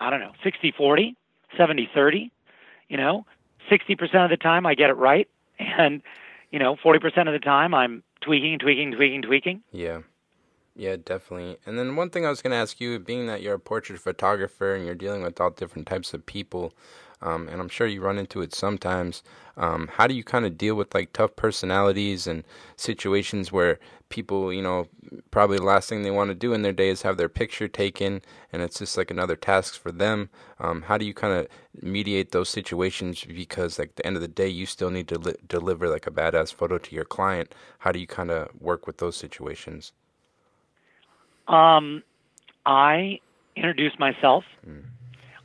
I 0.00 0.10
don't 0.10 0.20
know, 0.20 0.32
60 0.42 0.72
40, 0.76 1.16
70 1.56 1.90
30. 1.94 2.30
You 2.88 2.96
know, 2.96 3.26
60% 3.70 4.24
of 4.24 4.30
the 4.30 4.38
time 4.38 4.64
I 4.64 4.74
get 4.74 4.88
it 4.88 4.94
right, 4.94 5.28
and 5.58 6.02
you 6.50 6.58
know, 6.58 6.76
40% 6.76 7.04
of 7.26 7.32
the 7.32 7.38
time 7.38 7.74
I'm 7.74 8.02
tweaking, 8.22 8.58
tweaking, 8.58 8.92
tweaking, 8.92 9.22
tweaking. 9.22 9.62
Yeah. 9.72 10.00
Yeah, 10.74 10.96
definitely. 10.96 11.58
And 11.66 11.78
then 11.78 11.96
one 11.96 12.08
thing 12.08 12.24
I 12.24 12.30
was 12.30 12.40
going 12.40 12.52
to 12.52 12.56
ask 12.56 12.80
you, 12.80 12.98
being 13.00 13.26
that 13.26 13.42
you're 13.42 13.56
a 13.56 13.58
portrait 13.58 14.00
photographer 14.00 14.74
and 14.74 14.86
you're 14.86 14.94
dealing 14.94 15.22
with 15.22 15.40
all 15.40 15.50
different 15.50 15.88
types 15.88 16.14
of 16.14 16.24
people, 16.24 16.72
um, 17.22 17.48
and 17.48 17.60
I'm 17.60 17.68
sure 17.68 17.86
you 17.86 18.00
run 18.00 18.18
into 18.18 18.40
it 18.42 18.54
sometimes. 18.54 19.22
Um, 19.56 19.88
how 19.92 20.06
do 20.06 20.14
you 20.14 20.22
kind 20.22 20.46
of 20.46 20.56
deal 20.56 20.76
with 20.76 20.94
like 20.94 21.12
tough 21.12 21.34
personalities 21.34 22.26
and 22.26 22.44
situations 22.76 23.50
where 23.50 23.80
people, 24.08 24.52
you 24.52 24.62
know, 24.62 24.86
probably 25.30 25.58
the 25.58 25.64
last 25.64 25.88
thing 25.88 26.02
they 26.02 26.10
want 26.10 26.30
to 26.30 26.34
do 26.34 26.52
in 26.52 26.62
their 26.62 26.72
day 26.72 26.88
is 26.88 27.02
have 27.02 27.16
their 27.16 27.28
picture 27.28 27.66
taken, 27.66 28.22
and 28.52 28.62
it's 28.62 28.78
just 28.78 28.96
like 28.96 29.10
another 29.10 29.36
task 29.36 29.78
for 29.80 29.90
them. 29.90 30.30
Um, 30.60 30.82
how 30.82 30.96
do 30.96 31.04
you 31.04 31.12
kind 31.12 31.34
of 31.34 31.48
mediate 31.82 32.30
those 32.30 32.48
situations? 32.48 33.24
Because 33.24 33.78
like 33.78 33.90
at 33.90 33.96
the 33.96 34.06
end 34.06 34.16
of 34.16 34.22
the 34.22 34.28
day, 34.28 34.48
you 34.48 34.66
still 34.66 34.90
need 34.90 35.08
to 35.08 35.18
li- 35.18 35.34
deliver 35.48 35.88
like 35.88 36.06
a 36.06 36.12
badass 36.12 36.54
photo 36.54 36.78
to 36.78 36.94
your 36.94 37.04
client. 37.04 37.54
How 37.80 37.90
do 37.90 37.98
you 37.98 38.06
kind 38.06 38.30
of 38.30 38.48
work 38.60 38.86
with 38.86 38.98
those 38.98 39.16
situations? 39.16 39.92
Um, 41.48 42.02
I 42.64 43.20
introduce 43.56 43.98
myself. 43.98 44.44
Mm. 44.68 44.84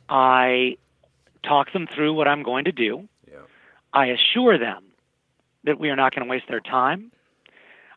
I 0.08 0.76
talk 1.46 1.72
them 1.72 1.86
through 1.86 2.14
what 2.14 2.28
I'm 2.28 2.42
going 2.42 2.64
to 2.64 2.72
do. 2.72 3.08
Yeah. 3.30 3.38
I 3.92 4.06
assure 4.06 4.58
them 4.58 4.84
that 5.64 5.78
we 5.78 5.90
are 5.90 5.96
not 5.96 6.14
going 6.14 6.26
to 6.26 6.30
waste 6.30 6.46
their 6.48 6.60
time. 6.60 7.12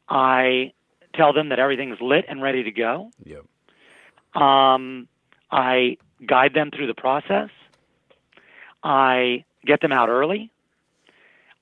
I 0.07 0.73
tell 1.13 1.33
them 1.33 1.49
that 1.49 1.59
everything's 1.59 1.99
lit 1.99 2.25
and 2.27 2.41
ready 2.41 2.63
to 2.63 2.71
go. 2.71 3.11
Yep. 3.23 4.41
Um, 4.41 5.07
I 5.51 5.97
guide 6.25 6.53
them 6.53 6.71
through 6.71 6.87
the 6.87 6.93
process. 6.93 7.49
I 8.83 9.45
get 9.65 9.81
them 9.81 9.91
out 9.91 10.09
early. 10.09 10.51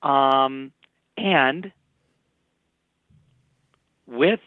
Um, 0.02 0.72
and 1.16 1.72
with 4.06 4.40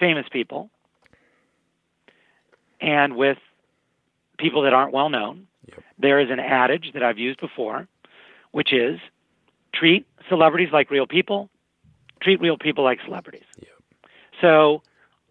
famous 0.00 0.26
people 0.32 0.70
and 2.80 3.16
with 3.16 3.38
people 4.38 4.62
that 4.62 4.72
aren't 4.72 4.92
well 4.92 5.10
known. 5.10 5.46
There 5.98 6.20
is 6.20 6.30
an 6.30 6.40
adage 6.40 6.92
that 6.94 7.02
I've 7.02 7.18
used 7.18 7.40
before, 7.40 7.88
which 8.52 8.72
is 8.72 8.98
treat 9.74 10.06
celebrities 10.28 10.68
like 10.72 10.90
real 10.90 11.06
people, 11.06 11.48
treat 12.20 12.40
real 12.40 12.56
people 12.56 12.84
like 12.84 12.98
celebrities. 13.04 13.44
Yep. 13.58 13.68
So 14.40 14.82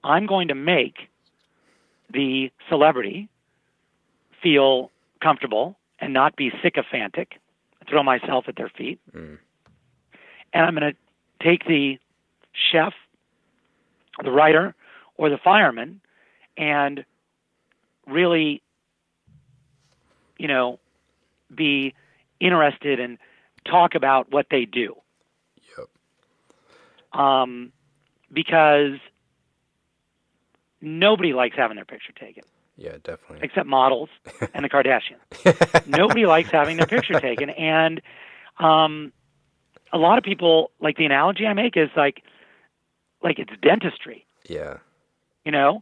I'm 0.04 0.26
going 0.26 0.50
to 0.50 0.56
make 0.56 1.10
the 2.14 2.52
celebrity 2.70 3.30
feel 4.42 4.92
comfortable 5.22 5.78
and 6.00 6.14
not 6.14 6.36
be 6.36 6.52
sycophantic, 6.62 7.40
throw 7.90 8.04
myself 8.04 8.46
at 8.48 8.56
their 8.56 8.70
feet. 8.70 9.00
Mm. 9.16 9.38
And 10.54 10.66
I'm 10.66 10.76
going 10.76 10.94
to 10.94 11.46
take 11.46 11.66
the 11.66 11.98
chef, 12.72 12.94
the 14.24 14.32
writer, 14.32 14.76
or 15.18 15.30
the 15.30 15.38
fireman 15.38 16.02
and 16.58 17.06
really, 18.08 18.62
you 20.38 20.48
know, 20.48 20.80
be 21.54 21.94
interested 22.40 23.00
and 23.00 23.18
talk 23.66 23.96
about 23.96 24.32
what 24.32 24.48
they 24.52 24.66
do. 24.66 24.96
Yep. 25.78 27.20
Um, 27.20 27.72
because 28.32 28.98
nobody 30.82 31.34
likes 31.34 31.56
having 31.56 31.76
their 31.76 31.86
picture 31.86 32.12
taken 32.14 32.44
Yeah, 32.76 32.98
definitely. 33.04 33.40
except 33.42 33.68
models 33.68 34.10
and 34.54 34.64
the 34.64 34.70
Kardashians. 34.70 35.88
Nobody 35.88 36.26
likes 36.26 36.50
having 36.52 36.78
their 36.78 36.86
picture 36.88 37.20
taken, 37.20 37.50
and 37.50 38.02
um, 38.60 39.12
a 39.92 39.98
lot 39.98 40.18
of 40.18 40.24
people 40.24 40.72
like 40.80 40.98
the 40.98 41.06
analogy 41.06 41.46
I 41.46 41.54
make 41.54 41.78
is 41.78 41.90
like, 41.96 42.22
like 43.24 43.40
it's 43.40 43.52
dentistry. 43.62 44.26
yeah. 44.48 44.78
You 45.46 45.52
know, 45.54 45.82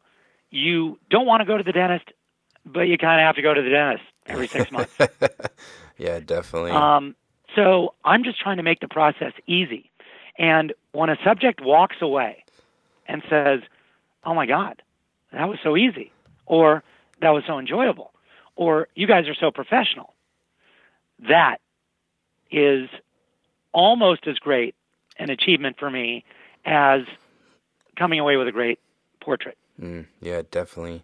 you 0.52 1.00
don't 1.10 1.26
want 1.26 1.42
to 1.42 1.46
go 1.46 1.58
to 1.58 1.64
the 1.64 1.72
dentist, 1.72 2.06
but 2.68 2.82
you 2.82 3.00
kind 3.00 3.20
of 3.20 3.26
have 3.26 3.36
to 3.38 3.42
go 3.42 3.52
to 3.52 3.62
the 3.64 3.70
dentist 3.70 4.04
every 4.28 4.48
six 4.48 4.72
months. 4.72 4.94
yeah, 5.98 6.20
definitely. 6.20 6.72
Um, 6.72 7.16
so 7.56 7.94
I'm 8.04 8.24
just 8.24 8.40
trying 8.40 8.58
to 8.58 8.64
make 8.64 8.80
the 8.80 8.88
process 8.88 9.34
easy. 9.48 9.92
And 10.38 10.74
when 10.92 11.10
a 11.10 11.18
subject 11.24 11.62
walks 11.62 11.98
away 12.02 12.44
and 13.08 13.24
says, 13.30 13.62
"Oh 14.24 14.34
my 14.34 14.46
God, 14.46 14.82
that 15.32 15.48
was 15.48 15.60
so 15.64 15.78
easy," 15.78 16.12
or 16.46 16.84
"That 17.22 17.30
was 17.30 17.44
so 17.48 17.58
enjoyable," 17.58 18.12
or 18.56 18.88
"You 18.96 19.08
guys 19.08 19.28
are 19.28 19.36
so 19.36 19.52
professional," 19.52 20.14
that 21.28 21.58
is 22.52 22.90
almost 23.72 24.28
as 24.28 24.38
great 24.40 24.76
an 25.18 25.30
achievement 25.30 25.78
for 25.80 25.90
me 25.90 26.24
as 26.66 27.02
coming 27.96 28.20
away 28.20 28.36
with 28.36 28.48
a 28.48 28.52
great 28.52 28.80
portrait. 29.22 29.58
Mm, 29.82 30.06
yeah, 30.22 30.42
definitely. 30.52 31.04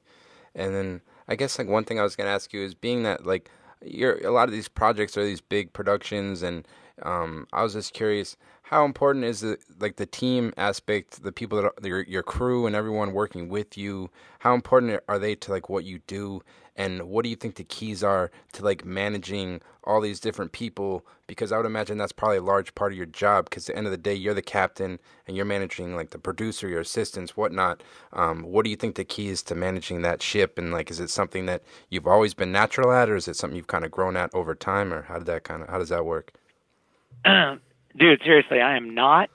And 0.55 0.75
then 0.75 1.01
I 1.31 1.35
guess 1.35 1.57
like 1.57 1.69
one 1.69 1.85
thing 1.85 1.97
I 1.97 2.03
was 2.03 2.17
gonna 2.17 2.29
ask 2.29 2.51
you 2.51 2.61
is 2.61 2.73
being 2.75 3.03
that 3.03 3.25
like 3.25 3.49
you're 3.81 4.17
a 4.27 4.31
lot 4.31 4.49
of 4.49 4.53
these 4.53 4.67
projects 4.67 5.15
are 5.17 5.23
these 5.23 5.39
big 5.39 5.71
productions, 5.71 6.43
and 6.43 6.67
um, 7.03 7.47
I 7.53 7.63
was 7.63 7.71
just 7.71 7.93
curious 7.93 8.35
how 8.63 8.83
important 8.83 9.23
is 9.23 9.41
it 9.41 9.61
like 9.79 9.95
the 9.95 10.05
team 10.05 10.53
aspect, 10.57 11.23
the 11.23 11.31
people 11.31 11.61
that 11.61 11.67
are, 11.67 11.87
your 11.87 12.01
your 12.03 12.23
crew 12.23 12.65
and 12.65 12.75
everyone 12.75 13.13
working 13.13 13.47
with 13.47 13.77
you. 13.77 14.09
How 14.39 14.53
important 14.53 15.01
are 15.07 15.17
they 15.17 15.35
to 15.35 15.51
like 15.51 15.69
what 15.69 15.85
you 15.85 15.99
do, 16.05 16.41
and 16.81 17.03
what 17.03 17.21
do 17.23 17.29
you 17.29 17.35
think 17.35 17.55
the 17.55 17.63
keys 17.63 18.03
are 18.03 18.31
to 18.53 18.63
like 18.63 18.83
managing 18.83 19.61
all 19.83 20.01
these 20.01 20.19
different 20.19 20.51
people? 20.51 21.05
Because 21.27 21.51
I 21.51 21.57
would 21.57 21.67
imagine 21.67 21.99
that's 21.99 22.11
probably 22.11 22.37
a 22.37 22.41
large 22.41 22.73
part 22.73 22.91
of 22.91 22.97
your 22.97 23.05
job. 23.05 23.45
Because 23.45 23.69
at 23.69 23.75
the 23.75 23.77
end 23.77 23.85
of 23.85 23.91
the 23.91 23.97
day, 23.97 24.15
you're 24.15 24.33
the 24.33 24.41
captain 24.41 24.97
and 25.27 25.37
you're 25.37 25.45
managing 25.45 25.95
like 25.95 26.09
the 26.09 26.17
producer, 26.17 26.67
your 26.67 26.79
assistants, 26.79 27.37
whatnot. 27.37 27.83
Um, 28.13 28.41
what 28.41 28.63
do 28.63 28.71
you 28.71 28.75
think 28.75 28.95
the 28.95 29.03
key 29.03 29.27
is 29.27 29.43
to 29.43 29.53
managing 29.53 30.01
that 30.01 30.23
ship? 30.23 30.57
And 30.57 30.71
like, 30.71 30.89
is 30.89 30.99
it 30.99 31.11
something 31.11 31.45
that 31.45 31.61
you've 31.91 32.07
always 32.07 32.33
been 32.33 32.51
natural 32.51 32.91
at, 32.91 33.11
or 33.11 33.15
is 33.15 33.27
it 33.27 33.35
something 33.35 33.55
you've 33.55 33.67
kind 33.67 33.85
of 33.85 33.91
grown 33.91 34.17
at 34.17 34.33
over 34.33 34.55
time, 34.55 34.91
or 34.91 35.03
how 35.03 35.19
did 35.19 35.27
that 35.27 35.43
kind 35.43 35.61
of 35.61 35.69
how 35.69 35.77
does 35.77 35.89
that 35.89 36.03
work? 36.03 36.33
Dude, 37.25 38.21
seriously, 38.23 38.59
I 38.59 38.75
am 38.75 38.95
not 38.95 39.29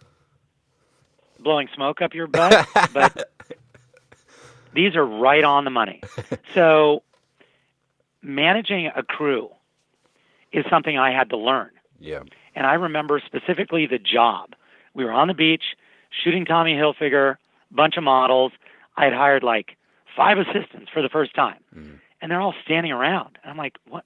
blowing 1.39 1.69
smoke 1.77 2.03
up 2.03 2.13
your 2.13 2.27
butt, 2.27 2.67
but 2.93 3.31
these 4.75 4.97
are 4.97 5.07
right 5.07 5.45
on 5.45 5.65
the 5.65 5.71
money. 5.71 6.01
So, 6.55 7.05
managing 8.27 8.91
a 8.95 9.03
crew 9.03 9.51
is 10.53 10.65
something 10.69 10.99
I 10.99 11.13
had 11.13 11.31
to 11.31 11.37
learn. 11.37 11.71
Yeah. 12.01 12.23
And 12.55 12.67
I 12.67 12.75
remember 12.75 13.21
specifically 13.25 13.87
the 13.87 13.99
job. 13.99 14.55
We 14.95 15.05
were 15.05 15.13
on 15.13 15.29
the 15.29 15.35
beach 15.35 15.63
shooting 16.25 16.45
Tommy 16.45 16.75
Hilfiger, 16.75 17.37
bunch 17.71 17.97
of 17.97 18.03
models. 18.05 18.53
I 18.97 19.05
had 19.05 19.13
hired 19.13 19.43
like 19.43 19.77
five 20.17 20.39
assistants 20.39 20.91
for 20.93 21.03
the 21.03 21.09
first 21.09 21.35
time, 21.35 21.59
Mhm. 21.77 22.01
and 22.21 22.31
they're 22.31 22.41
all 22.41 22.55
standing 22.65 22.93
around. 22.93 23.39
And 23.43 23.51
I'm 23.51 23.57
like, 23.59 23.77
what? 23.89 24.05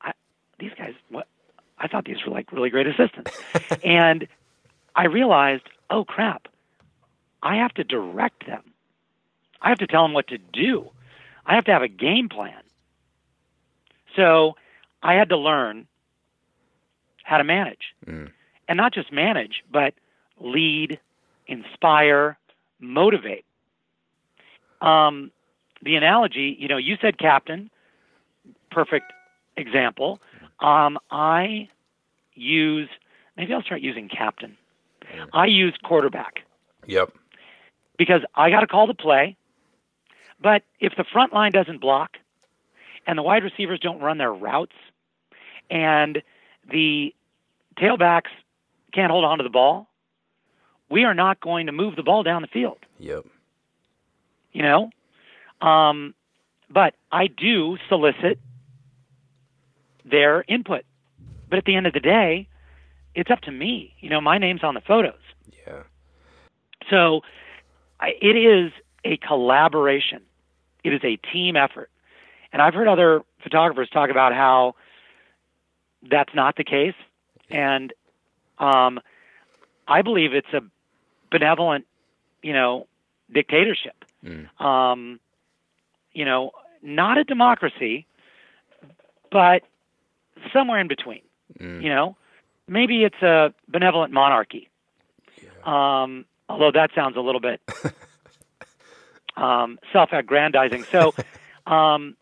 I, 0.00 0.12
these 0.58 0.72
guys, 0.78 0.94
what? 1.10 1.26
I 1.78 1.88
thought 1.88 2.04
these 2.04 2.24
were 2.24 2.32
like 2.32 2.52
really 2.52 2.70
great 2.70 2.86
assistants. 2.86 3.36
and 3.84 4.26
I 4.94 5.06
realized, 5.06 5.64
oh 5.90 6.04
crap, 6.04 6.48
I 7.42 7.56
have 7.56 7.74
to 7.74 7.84
direct 7.84 8.46
them. 8.46 8.62
I 9.60 9.68
have 9.70 9.78
to 9.78 9.86
tell 9.86 10.02
them 10.02 10.12
what 10.12 10.28
to 10.28 10.38
do. 10.38 10.90
I 11.44 11.54
have 11.56 11.64
to 11.64 11.72
have 11.72 11.82
a 11.82 11.88
game 11.88 12.28
plan. 12.28 12.54
So 14.18 14.56
I 15.02 15.14
had 15.14 15.28
to 15.28 15.36
learn 15.36 15.86
how 17.22 17.38
to 17.38 17.44
manage. 17.44 17.94
Mm. 18.04 18.30
And 18.66 18.76
not 18.76 18.92
just 18.92 19.12
manage, 19.12 19.62
but 19.72 19.94
lead, 20.40 20.98
inspire, 21.46 22.36
motivate. 22.80 23.44
Um, 24.80 25.30
the 25.82 25.94
analogy, 25.94 26.56
you 26.58 26.66
know, 26.68 26.76
you 26.76 26.96
said 27.00 27.16
captain, 27.18 27.70
perfect 28.70 29.12
example. 29.56 30.20
Um, 30.60 30.98
I 31.10 31.68
use, 32.34 32.88
maybe 33.36 33.54
I'll 33.54 33.62
start 33.62 33.80
using 33.80 34.08
captain. 34.08 34.56
I 35.32 35.46
use 35.46 35.74
quarterback 35.82 36.40
Yep. 36.86 37.12
because 37.96 38.22
I 38.34 38.50
got 38.50 38.60
to 38.60 38.66
call 38.66 38.86
the 38.86 38.94
play. 38.94 39.36
But 40.40 40.62
if 40.80 40.94
the 40.96 41.04
front 41.04 41.32
line 41.32 41.52
doesn't 41.52 41.80
block 41.80 42.16
and 43.08 43.18
the 43.18 43.22
wide 43.22 43.42
receivers 43.42 43.80
don't 43.80 44.00
run 44.00 44.18
their 44.18 44.32
routes, 44.32 44.76
and 45.70 46.22
the 46.70 47.14
tailbacks 47.78 48.30
can't 48.92 49.10
hold 49.10 49.24
on 49.24 49.38
to 49.38 49.44
the 49.44 49.50
ball, 49.50 49.88
we 50.90 51.04
are 51.04 51.14
not 51.14 51.40
going 51.40 51.66
to 51.66 51.72
move 51.72 51.96
the 51.96 52.02
ball 52.02 52.22
down 52.22 52.42
the 52.42 52.48
field. 52.48 52.78
Yep. 52.98 53.24
You 54.52 54.62
know, 54.62 54.90
um, 55.66 56.14
but 56.70 56.94
I 57.10 57.28
do 57.28 57.78
solicit 57.88 58.38
their 60.04 60.44
input. 60.46 60.84
But 61.48 61.58
at 61.58 61.64
the 61.64 61.76
end 61.76 61.86
of 61.86 61.94
the 61.94 62.00
day, 62.00 62.48
it's 63.14 63.30
up 63.30 63.40
to 63.42 63.50
me. 63.50 63.94
You 64.00 64.10
know, 64.10 64.20
my 64.20 64.36
name's 64.36 64.62
on 64.62 64.74
the 64.74 64.80
photos. 64.80 65.14
Yeah. 65.66 65.82
So 66.90 67.22
I, 68.00 68.12
it 68.20 68.36
is 68.36 68.72
a 69.04 69.16
collaboration. 69.16 70.22
It 70.84 70.92
is 70.92 71.00
a 71.04 71.16
team 71.32 71.56
effort. 71.56 71.90
And 72.52 72.62
I've 72.62 72.74
heard 72.74 72.88
other 72.88 73.22
photographers 73.42 73.88
talk 73.90 74.10
about 74.10 74.32
how 74.32 74.74
that's 76.08 76.34
not 76.34 76.56
the 76.56 76.64
case. 76.64 76.94
And 77.50 77.92
um, 78.58 79.00
I 79.86 80.02
believe 80.02 80.32
it's 80.34 80.52
a 80.52 80.60
benevolent, 81.30 81.86
you 82.42 82.52
know, 82.52 82.86
dictatorship. 83.32 84.04
Mm. 84.24 84.60
Um, 84.60 85.20
you 86.12 86.24
know, 86.24 86.52
not 86.82 87.18
a 87.18 87.24
democracy, 87.24 88.06
but 89.30 89.62
somewhere 90.52 90.80
in 90.80 90.88
between. 90.88 91.22
Mm. 91.58 91.82
You 91.82 91.88
know, 91.90 92.16
maybe 92.66 93.04
it's 93.04 93.22
a 93.22 93.52
benevolent 93.68 94.12
monarchy. 94.12 94.68
Um, 95.64 96.24
although 96.48 96.70
that 96.72 96.90
sounds 96.94 97.16
a 97.16 97.20
little 97.20 97.40
bit 97.40 97.60
um, 99.36 99.78
self-aggrandizing. 99.92 100.84
So, 100.84 101.14
um, 101.66 102.16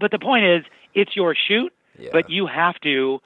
but 0.00 0.10
the 0.10 0.18
point 0.18 0.44
is, 0.44 0.64
it's 0.94 1.14
your 1.16 1.34
shoot, 1.34 1.72
Yeah. 1.98 2.10
but 2.12 2.30
you 2.30 2.46
have 2.46 2.78
to 2.80 3.20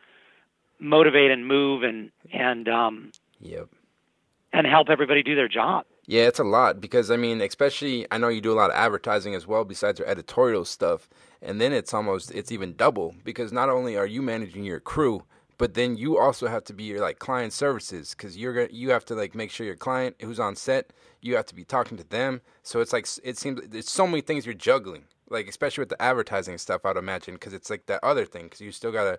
motivate 0.81 1.31
and 1.31 1.47
move 1.47 1.83
and 1.83 2.11
and 2.33 2.69
um, 2.69 3.13
Yep. 3.41 3.69
and 4.53 4.67
help 4.67 4.89
everybody 4.91 5.23
do 5.23 5.35
their 5.35 5.49
job. 5.49 5.85
Yeah, 6.07 6.23
it's 6.23 6.39
a 6.39 6.45
lot 6.45 6.81
because 6.81 7.11
I 7.11 7.17
mean, 7.17 7.41
especially 7.41 8.07
I 8.11 8.19
know 8.19 8.29
you 8.29 8.41
do 8.41 8.53
a 8.53 8.55
lot 8.63 8.71
of 8.71 8.77
advertising 8.77 9.35
as 9.35 9.47
well 9.47 9.65
besides 9.65 9.99
your 9.99 10.09
editorial 10.09 10.65
stuff. 10.65 11.09
And 11.43 11.61
then 11.61 11.73
it's 11.73 11.93
almost 11.95 12.31
it's 12.33 12.51
even 12.51 12.75
double 12.75 13.15
because 13.25 13.53
not 13.53 13.69
only 13.69 13.97
are 13.97 14.07
you 14.07 14.23
managing 14.23 14.65
your 14.65 14.81
crew, 14.81 15.25
but 15.59 15.75
then 15.75 15.97
you 15.97 16.19
also 16.19 16.47
have 16.47 16.65
to 16.65 16.73
be 16.73 16.85
your 16.85 17.01
like 17.01 17.19
client 17.19 17.53
services 17.53 18.15
cuz 18.15 18.37
you're 18.39 18.55
gonna 18.55 18.69
you 18.71 18.91
have 18.91 19.05
to 19.07 19.15
like 19.15 19.35
make 19.35 19.51
sure 19.51 19.67
your 19.67 19.77
client 19.77 20.17
who's 20.23 20.41
on 20.41 20.57
set, 20.57 20.93
you 21.21 21.37
have 21.37 21.47
to 21.47 21.55
be 21.55 21.65
talking 21.65 21.99
to 21.99 22.05
them. 22.05 22.41
So 22.63 22.81
it's 22.81 22.93
like 22.93 23.07
it 23.23 23.37
seems 23.37 23.61
there's 23.69 23.91
so 23.91 24.07
many 24.07 24.23
things 24.23 24.47
you're 24.47 24.55
juggling. 24.55 25.05
Like 25.31 25.49
especially 25.49 25.83
with 25.83 25.89
the 25.91 26.01
advertising 26.03 26.59
stuff, 26.59 26.85
I'd 26.85 26.97
imagine 26.97 27.37
cuz 27.39 27.53
it's 27.53 27.71
like 27.71 27.87
that 27.87 28.01
other 28.03 28.25
thing 28.25 28.49
cuz 28.49 28.61
you 28.61 28.73
still 28.73 28.93
got 28.93 29.05
to 29.05 29.19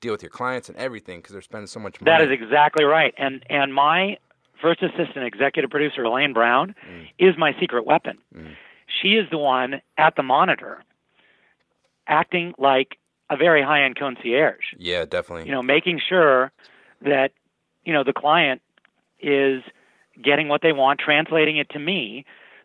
deal 0.00 0.12
with 0.12 0.22
your 0.22 0.30
clients 0.30 0.68
and 0.68 0.76
everything 0.78 1.22
cuz 1.22 1.32
they're 1.32 1.42
spending 1.42 1.66
so 1.66 1.78
much 1.80 2.00
money. 2.00 2.10
That 2.10 2.24
is 2.24 2.30
exactly 2.30 2.84
right. 2.84 3.14
And 3.18 3.44
and 3.50 3.74
my 3.74 4.16
first 4.60 4.82
assistant 4.82 5.24
executive 5.24 5.70
producer 5.70 6.04
Elaine 6.04 6.32
Brown 6.32 6.74
Mm. 6.88 7.08
is 7.18 7.36
my 7.36 7.52
secret 7.60 7.84
weapon. 7.84 8.18
Mm. 8.34 8.56
She 8.86 9.16
is 9.16 9.28
the 9.30 9.38
one 9.38 9.80
at 9.98 10.16
the 10.16 10.22
monitor 10.22 10.82
acting 12.06 12.54
like 12.58 12.98
a 13.30 13.36
very 13.36 13.62
high-end 13.62 13.96
concierge. 13.96 14.74
yeah, 14.76 15.04
definitely. 15.04 15.46
You 15.46 15.52
know, 15.52 15.62
making 15.62 15.98
sure 16.06 16.52
that 17.00 17.32
you 17.84 17.92
know 17.92 18.04
the 18.04 18.12
client 18.12 18.60
is 19.20 19.62
getting 20.20 20.48
what 20.48 20.62
they 20.62 20.72
want, 20.72 21.00
translating 21.00 21.56
it 21.56 21.68
to 21.70 21.78
me. 21.78 22.24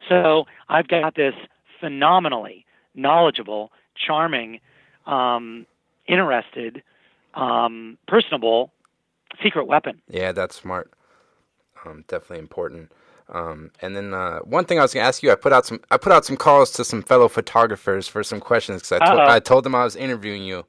So 0.10 0.46
I've 0.70 0.88
got 0.88 1.16
this 1.16 1.34
phenomenally 1.80 2.66
knowledgeable, 2.98 3.72
charming, 3.96 4.60
um, 5.06 5.66
interested, 6.08 6.84
um, 7.34 7.98
personable 8.08 8.72
secret 9.42 9.68
weapon. 9.68 10.02
Yeah, 10.10 10.32
that's 10.32 10.56
smart. 10.56 10.92
Um, 11.86 12.04
definitely 12.08 12.40
important. 12.40 12.92
Um, 13.30 13.72
and 13.82 13.96
then 13.96 14.14
uh, 14.14 14.40
one 14.40 14.66
thing 14.66 14.80
I 14.80 14.82
was 14.82 14.94
gonna 14.94 15.06
ask 15.06 15.22
you, 15.22 15.32
I 15.32 15.36
put 15.36 15.52
out 15.52 15.66
some 15.66 15.82
I 15.92 15.98
put 15.98 16.12
out 16.12 16.26
some 16.26 16.38
calls 16.38 16.72
to 16.72 16.84
some 16.84 17.04
fellow 17.04 17.28
photographers 17.28 18.08
for 18.08 18.24
some 18.24 18.40
questions 18.40 18.82
because 18.82 19.02
I, 19.02 19.16
to- 19.16 19.32
I 19.32 19.40
told 19.40 19.66
them 19.66 19.76
I 19.76 19.84
was 19.84 19.96
interviewing 19.96 20.44
you. 20.44 20.66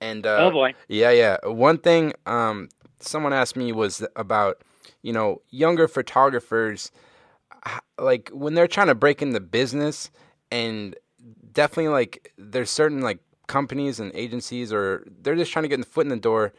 And 0.00 0.26
uh, 0.26 0.38
oh 0.40 0.50
boy. 0.50 0.74
yeah, 0.88 1.10
yeah. 1.10 1.36
One 1.44 1.78
thing 1.78 2.12
um, 2.26 2.68
someone 3.00 3.32
asked 3.32 3.56
me 3.56 3.72
was 3.72 4.04
about 4.16 4.62
you 5.02 5.12
know 5.12 5.42
younger 5.50 5.88
photographers, 5.88 6.90
like 7.98 8.30
when 8.32 8.54
they're 8.54 8.68
trying 8.68 8.88
to 8.88 8.94
break 8.94 9.20
into 9.20 9.40
business, 9.40 10.10
and 10.50 10.94
definitely 11.52 11.88
like 11.88 12.32
there's 12.38 12.70
certain 12.70 13.00
like 13.00 13.18
companies 13.46 14.00
and 14.00 14.12
agencies 14.14 14.72
or 14.72 15.06
they're 15.22 15.36
just 15.36 15.52
trying 15.52 15.64
to 15.64 15.68
get 15.68 15.78
the 15.78 15.86
foot 15.86 16.06
in 16.06 16.10
the 16.10 16.16
door. 16.16 16.52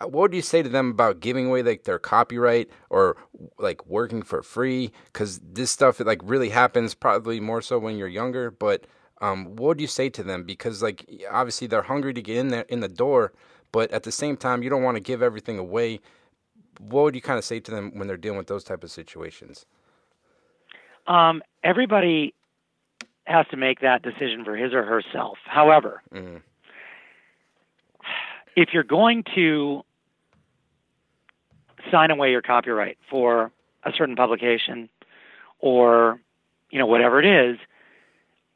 What 0.00 0.12
would 0.12 0.34
you 0.34 0.42
say 0.42 0.62
to 0.62 0.68
them 0.68 0.90
about 0.90 1.20
giving 1.20 1.46
away 1.46 1.62
like 1.62 1.84
their 1.84 1.98
copyright 1.98 2.68
or 2.90 3.16
like 3.58 3.86
working 3.86 4.22
for 4.22 4.42
free? 4.42 4.92
Because 5.06 5.40
this 5.40 5.70
stuff 5.70 6.00
it 6.00 6.06
like 6.06 6.20
really 6.24 6.48
happens 6.48 6.94
probably 6.94 7.40
more 7.40 7.62
so 7.62 7.78
when 7.78 7.96
you're 7.96 8.08
younger 8.08 8.50
but 8.50 8.86
um, 9.20 9.54
what 9.54 9.68
would 9.68 9.80
you 9.80 9.86
say 9.86 10.08
to 10.10 10.22
them? 10.24 10.42
Because 10.42 10.82
like 10.82 11.08
obviously 11.30 11.66
they're 11.66 11.82
hungry 11.82 12.12
to 12.14 12.22
get 12.22 12.36
in 12.36 12.48
there 12.48 12.66
in 12.68 12.80
the 12.80 12.88
door 12.88 13.32
but 13.70 13.90
at 13.92 14.02
the 14.02 14.12
same 14.12 14.36
time 14.36 14.62
you 14.62 14.70
don't 14.70 14.82
want 14.82 14.96
to 14.96 15.00
give 15.02 15.22
everything 15.22 15.58
away. 15.58 16.00
What 16.78 17.04
would 17.04 17.14
you 17.14 17.22
kind 17.22 17.38
of 17.38 17.44
say 17.44 17.60
to 17.60 17.70
them 17.70 17.92
when 17.94 18.08
they're 18.08 18.16
dealing 18.16 18.38
with 18.38 18.48
those 18.48 18.64
type 18.64 18.82
of 18.82 18.90
situations? 18.90 19.66
Um, 21.06 21.42
everybody 21.62 22.34
has 23.24 23.46
to 23.50 23.56
make 23.56 23.80
that 23.80 24.02
decision 24.02 24.44
for 24.44 24.56
his 24.56 24.72
or 24.72 24.84
herself. 24.84 25.38
However, 25.44 26.02
mm, 26.12 26.40
if 28.56 28.70
you're 28.72 28.82
going 28.82 29.24
to 29.34 29.82
sign 31.90 32.10
away 32.10 32.30
your 32.30 32.42
copyright 32.42 32.98
for 33.10 33.50
a 33.84 33.92
certain 33.96 34.16
publication 34.16 34.88
or 35.58 36.20
you 36.70 36.78
know 36.78 36.86
whatever 36.86 37.20
it 37.20 37.26
is 37.26 37.58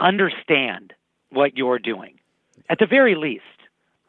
understand 0.00 0.92
what 1.30 1.56
you're 1.56 1.78
doing. 1.78 2.18
At 2.68 2.78
the 2.78 2.86
very 2.86 3.14
least 3.14 3.44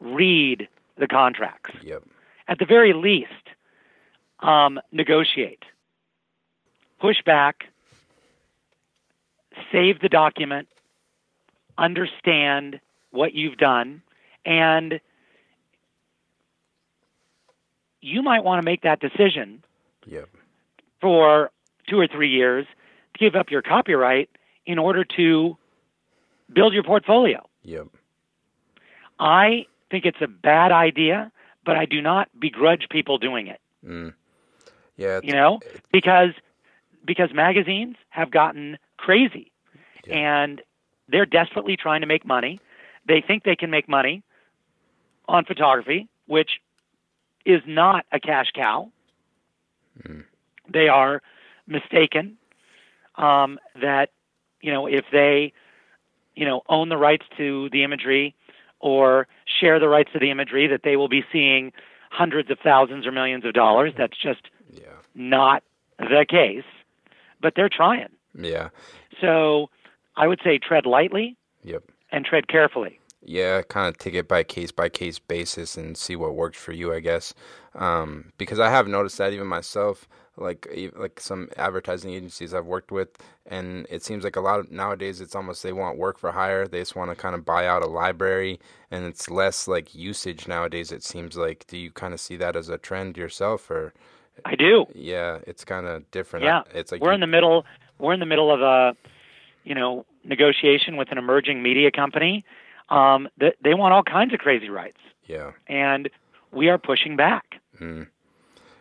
read 0.00 0.68
the 0.98 1.06
contracts. 1.06 1.74
Yep. 1.82 2.04
At 2.46 2.58
the 2.58 2.66
very 2.66 2.92
least 2.92 3.32
um, 4.40 4.80
negotiate. 4.92 5.62
Push 7.00 7.22
back 7.24 7.64
save 9.72 10.00
the 10.00 10.08
document 10.08 10.68
understand 11.76 12.80
what 13.10 13.34
you've 13.34 13.56
done 13.56 14.02
and 14.44 15.00
you 18.00 18.22
might 18.22 18.44
want 18.44 18.60
to 18.60 18.64
make 18.64 18.82
that 18.82 19.00
decision 19.00 19.62
yep 20.06 20.28
for 21.00 21.50
two 21.88 21.98
or 21.98 22.06
three 22.06 22.30
years 22.30 22.66
to 23.14 23.18
give 23.18 23.34
up 23.34 23.50
your 23.50 23.62
copyright 23.62 24.28
in 24.66 24.78
order 24.78 25.04
to 25.04 25.56
build 26.52 26.72
your 26.74 26.82
portfolio. 26.82 27.46
yep 27.62 27.86
I 29.20 29.66
think 29.90 30.04
it's 30.04 30.20
a 30.20 30.28
bad 30.28 30.70
idea, 30.70 31.32
but 31.64 31.76
I 31.76 31.86
do 31.86 32.00
not 32.00 32.28
begrudge 32.38 32.86
people 32.90 33.18
doing 33.18 33.48
it. 33.48 33.60
mm. 33.84 34.12
yeah 34.96 35.20
You 35.22 35.32
know, 35.32 35.60
because 35.92 36.30
because 37.04 37.32
magazines 37.32 37.96
have 38.10 38.30
gotten 38.30 38.78
crazy, 39.08 39.50
Yeah. 40.06 40.16
and 40.18 40.62
they're 41.08 41.24
desperately 41.24 41.78
trying 41.78 42.02
to 42.02 42.06
make 42.06 42.26
money. 42.26 42.60
They 43.06 43.22
think 43.22 43.42
they 43.42 43.56
can 43.56 43.70
make 43.70 43.88
money 43.88 44.22
on 45.26 45.46
photography, 45.46 46.08
which 46.26 46.60
is 47.46 47.62
not 47.66 48.04
a 48.12 48.20
cash 48.20 48.50
cow. 48.54 48.90
Mm. 50.02 50.24
They 50.70 50.88
are 50.88 51.22
mistaken 51.66 52.36
um, 53.16 53.58
that 53.80 54.10
you 54.60 54.72
know 54.74 54.86
if 54.86 55.06
they 55.10 55.54
you 56.36 56.44
know 56.44 56.60
own 56.68 56.90
the 56.90 56.98
rights 56.98 57.24
to 57.38 57.70
the 57.70 57.84
imagery 57.84 58.34
or 58.78 59.26
share 59.58 59.80
the 59.80 59.88
rights 59.88 60.10
to 60.12 60.18
the 60.18 60.30
imagery 60.30 60.66
that 60.66 60.82
they 60.82 60.96
will 60.96 61.08
be 61.08 61.24
seeing 61.32 61.72
hundreds 62.10 62.50
of 62.50 62.58
thousands 62.58 63.06
or 63.06 63.12
millions 63.12 63.46
of 63.46 63.54
dollars. 63.54 63.94
That's 63.96 64.18
just 64.18 64.42
yeah 64.70 65.00
not 65.14 65.62
the 65.98 66.26
case, 66.28 66.68
but 67.40 67.54
they're 67.56 67.70
trying. 67.70 68.10
Yeah 68.38 68.68
So 69.20 69.68
I 70.16 70.26
would 70.26 70.40
say 70.44 70.58
tread 70.58 70.86
lightly 70.86 71.36
yep 71.62 71.82
and 72.10 72.24
tread 72.24 72.48
carefully. 72.48 72.98
yeah, 73.22 73.60
kind 73.62 73.88
of 73.88 73.98
take 73.98 74.14
it 74.14 74.26
by 74.28 74.42
case 74.42 74.72
by 74.72 74.88
case 74.88 75.18
basis 75.18 75.76
and 75.76 75.96
see 75.96 76.16
what 76.16 76.34
works 76.34 76.56
for 76.58 76.72
you, 76.72 76.94
I 76.94 77.00
guess. 77.00 77.34
Um, 77.74 78.32
because 78.38 78.58
I 78.58 78.70
have 78.70 78.88
noticed 78.88 79.18
that 79.18 79.32
even 79.34 79.46
myself, 79.46 80.08
like 80.38 80.66
like 80.96 81.20
some 81.20 81.48
advertising 81.58 82.12
agencies 82.12 82.54
I've 82.54 82.64
worked 82.64 82.90
with, 82.90 83.10
and 83.44 83.86
it 83.90 84.02
seems 84.02 84.24
like 84.24 84.36
a 84.36 84.40
lot 84.40 84.58
of 84.60 84.70
nowadays 84.70 85.20
it's 85.20 85.34
almost 85.34 85.62
they 85.62 85.72
want 85.74 85.98
work 85.98 86.18
for 86.18 86.32
hire. 86.32 86.66
They 86.66 86.78
just 86.78 86.96
want 86.96 87.10
to 87.10 87.16
kind 87.16 87.34
of 87.34 87.44
buy 87.44 87.66
out 87.66 87.82
a 87.82 87.86
library, 87.86 88.58
and 88.90 89.04
it's 89.04 89.28
less 89.28 89.68
like 89.68 89.94
usage 89.94 90.48
nowadays. 90.48 90.90
It 90.92 91.02
seems 91.04 91.36
like. 91.36 91.66
Do 91.66 91.76
you 91.76 91.90
kind 91.90 92.14
of 92.14 92.20
see 92.20 92.36
that 92.36 92.56
as 92.56 92.68
a 92.70 92.78
trend 92.78 93.16
yourself, 93.18 93.70
or 93.70 93.92
I 94.46 94.54
do. 94.54 94.86
yeah, 94.94 95.38
it's 95.46 95.64
kind 95.64 95.86
of 95.86 96.10
different. 96.10 96.44
Yeah, 96.46 96.62
it's 96.72 96.90
like 96.92 97.02
we're 97.02 97.10
you- 97.10 97.14
in 97.16 97.20
the 97.20 97.26
middle. 97.26 97.66
We're 97.98 98.12
in 98.14 98.20
the 98.20 98.26
middle 98.26 98.52
of 98.52 98.60
a, 98.60 98.96
you 99.64 99.74
know, 99.74 100.04
negotiation 100.24 100.96
with 100.96 101.10
an 101.12 101.18
emerging 101.18 101.62
media 101.62 101.90
company. 101.90 102.44
Um, 102.90 103.28
they, 103.38 103.52
they 103.62 103.74
want 103.74 103.92
all 103.94 104.02
kinds 104.02 104.32
of 104.32 104.38
crazy 104.40 104.70
rights, 104.70 104.98
Yeah. 105.26 105.52
and 105.66 106.08
we 106.52 106.68
are 106.68 106.78
pushing 106.78 107.16
back. 107.16 107.56
Mm. 107.80 108.08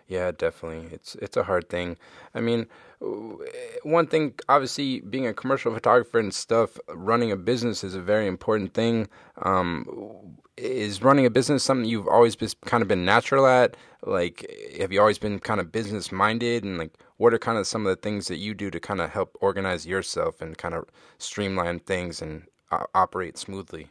Yeah, 0.07 0.32
definitely. 0.32 0.88
It's 0.93 1.15
it's 1.15 1.36
a 1.36 1.43
hard 1.43 1.68
thing. 1.68 1.97
I 2.34 2.39
mean, 2.39 2.68
one 2.99 4.07
thing 4.07 4.33
obviously 4.49 5.01
being 5.01 5.27
a 5.27 5.33
commercial 5.33 5.73
photographer 5.73 6.19
and 6.19 6.33
stuff, 6.33 6.77
running 6.89 7.31
a 7.31 7.35
business 7.35 7.83
is 7.83 7.95
a 7.95 8.01
very 8.01 8.27
important 8.27 8.73
thing. 8.73 9.07
Um, 9.43 10.37
is 10.57 11.03
running 11.03 11.25
a 11.25 11.29
business 11.29 11.63
something 11.63 11.87
you've 11.87 12.07
always 12.07 12.35
been 12.35 12.49
kind 12.65 12.81
of 12.81 12.87
been 12.87 13.05
natural 13.05 13.45
at? 13.45 13.77
Like, 14.03 14.51
have 14.79 14.91
you 14.91 14.99
always 14.99 15.19
been 15.19 15.39
kind 15.39 15.59
of 15.59 15.71
business 15.71 16.11
minded? 16.11 16.63
And 16.63 16.77
like, 16.79 16.97
what 17.17 17.33
are 17.33 17.39
kind 17.39 17.59
of 17.59 17.67
some 17.67 17.85
of 17.85 17.95
the 17.95 18.01
things 18.01 18.27
that 18.27 18.37
you 18.37 18.53
do 18.53 18.71
to 18.71 18.79
kind 18.79 18.99
of 18.99 19.11
help 19.11 19.37
organize 19.39 19.85
yourself 19.85 20.41
and 20.41 20.57
kind 20.57 20.73
of 20.73 20.85
streamline 21.19 21.79
things 21.79 22.21
and 22.21 22.43
uh, 22.71 22.85
operate 22.95 23.37
smoothly? 23.37 23.87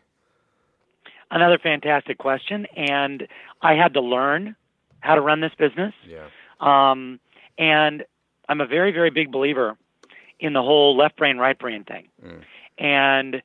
Another 1.31 1.59
fantastic 1.59 2.19
question, 2.19 2.67
and 2.77 3.27
I 3.63 3.75
had 3.75 3.95
to 3.95 4.01
learn 4.01 4.57
how 5.01 5.15
to 5.15 5.21
run 5.21 5.41
this 5.41 5.53
business. 5.59 5.93
Yeah. 6.05 6.29
Um, 6.61 7.21
and 7.59 8.05
I'm 8.49 8.61
a 8.61 8.67
very, 8.67 8.93
very 8.93 9.11
big 9.11 9.31
believer 9.33 9.77
in 10.39 10.53
the 10.53 10.63
whole 10.63 10.97
left 10.97 11.17
brain, 11.17 11.39
right 11.39 11.59
brain 11.59 11.85
thing. 11.85 12.09
Mm. 12.25 12.43
And 12.79 13.43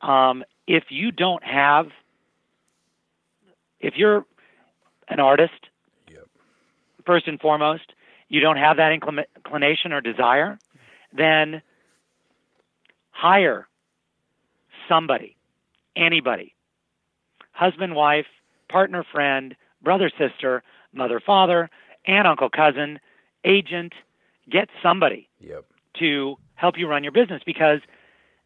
um, 0.00 0.44
if 0.66 0.84
you 0.90 1.10
don't 1.10 1.42
have, 1.44 1.88
if 3.80 3.94
you're 3.96 4.24
an 5.08 5.20
artist, 5.20 5.52
Yep. 6.10 6.26
first 7.04 7.26
and 7.28 7.40
foremost, 7.40 7.92
you 8.28 8.40
don't 8.40 8.56
have 8.56 8.76
that 8.76 8.98
inclina- 8.98 9.24
inclination 9.36 9.92
or 9.92 10.00
desire, 10.00 10.58
then 11.12 11.62
hire 13.10 13.66
somebody, 14.88 15.36
anybody, 15.94 16.54
husband, 17.52 17.94
wife, 17.94 18.26
partner, 18.68 19.04
friend, 19.10 19.56
brother, 19.82 20.10
sister, 20.18 20.62
mother, 20.92 21.20
father, 21.24 21.70
aunt, 22.06 22.26
uncle, 22.26 22.50
cousin, 22.50 22.98
agent, 23.44 23.92
get 24.50 24.68
somebody 24.82 25.28
Yep. 25.40 25.64
to 26.00 26.36
help 26.54 26.78
you 26.78 26.86
run 26.88 27.02
your 27.02 27.12
business 27.12 27.42
because 27.44 27.80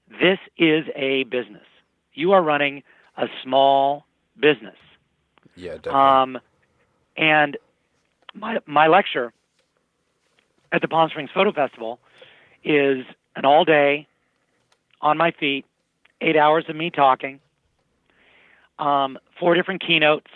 this 0.09 0.39
is 0.57 0.85
a 0.97 1.25
business. 1.25 1.67
You 2.15 2.33
are 2.33 2.43
running 2.43 2.83
a 3.17 3.27
small 3.43 4.07
business. 4.39 4.77
Yeah. 5.57 5.75
Definitely. 5.75 6.01
Um, 6.01 6.39
and 7.17 7.57
my 8.35 8.59
my 8.67 8.87
lecture 8.87 9.33
at 10.73 10.81
the 10.83 10.89
Palm 10.89 11.11
Springs 11.11 11.31
Photo 11.33 11.53
Festival 11.53 12.01
is 12.65 13.05
an 13.37 13.45
all 13.45 13.65
day 13.65 14.07
on 15.01 15.17
my 15.17 15.31
feet, 15.33 15.65
eight 16.21 16.37
hours 16.37 16.65
of 16.69 16.77
me 16.77 16.91
talking, 16.91 17.41
um, 18.79 19.19
four 19.39 19.55
different 19.55 19.83
keynotes, 19.87 20.31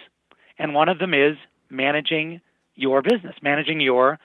and 0.59 0.75
one 0.75 0.89
of 0.89 0.99
them 0.99 1.15
is 1.15 1.37
managing 1.71 2.41
your 2.75 3.03
business, 3.03 3.35
managing 3.43 3.81
your 3.81 4.19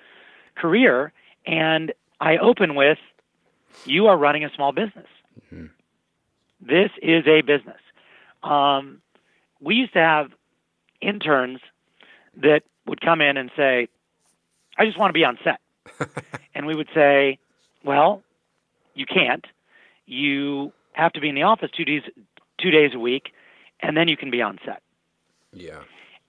career. 0.55 1.11
And 1.49 1.93
I 2.21 2.37
open 2.37 2.75
with, 2.75 2.99
you 3.83 4.05
are 4.05 4.15
running 4.15 4.45
a 4.45 4.51
small 4.55 4.71
business. 4.71 5.07
This 6.61 6.91
is 7.01 7.25
a 7.25 7.41
business. 7.41 7.79
Um, 8.43 9.01
we 9.59 9.75
used 9.75 9.93
to 9.93 9.99
have 9.99 10.31
interns 11.01 11.59
that 12.37 12.61
would 12.85 13.01
come 13.01 13.19
in 13.21 13.35
and 13.37 13.49
say, 13.57 13.87
I 14.77 14.85
just 14.85 14.99
want 14.99 15.09
to 15.09 15.13
be 15.13 15.23
on 15.23 15.39
set. 15.43 15.59
and 16.53 16.67
we 16.67 16.75
would 16.75 16.89
say, 16.93 17.39
Well, 17.83 18.21
you 18.93 19.05
can't. 19.05 19.45
You 20.05 20.71
have 20.91 21.13
to 21.13 21.21
be 21.21 21.29
in 21.29 21.35
the 21.35 21.43
office 21.43 21.71
two 21.75 21.85
days 21.85 22.03
two 22.59 22.69
days 22.69 22.91
a 22.93 22.99
week 22.99 23.31
and 23.79 23.95
then 23.95 24.07
you 24.07 24.17
can 24.17 24.29
be 24.29 24.41
on 24.41 24.59
set. 24.65 24.81
yeah. 25.53 25.79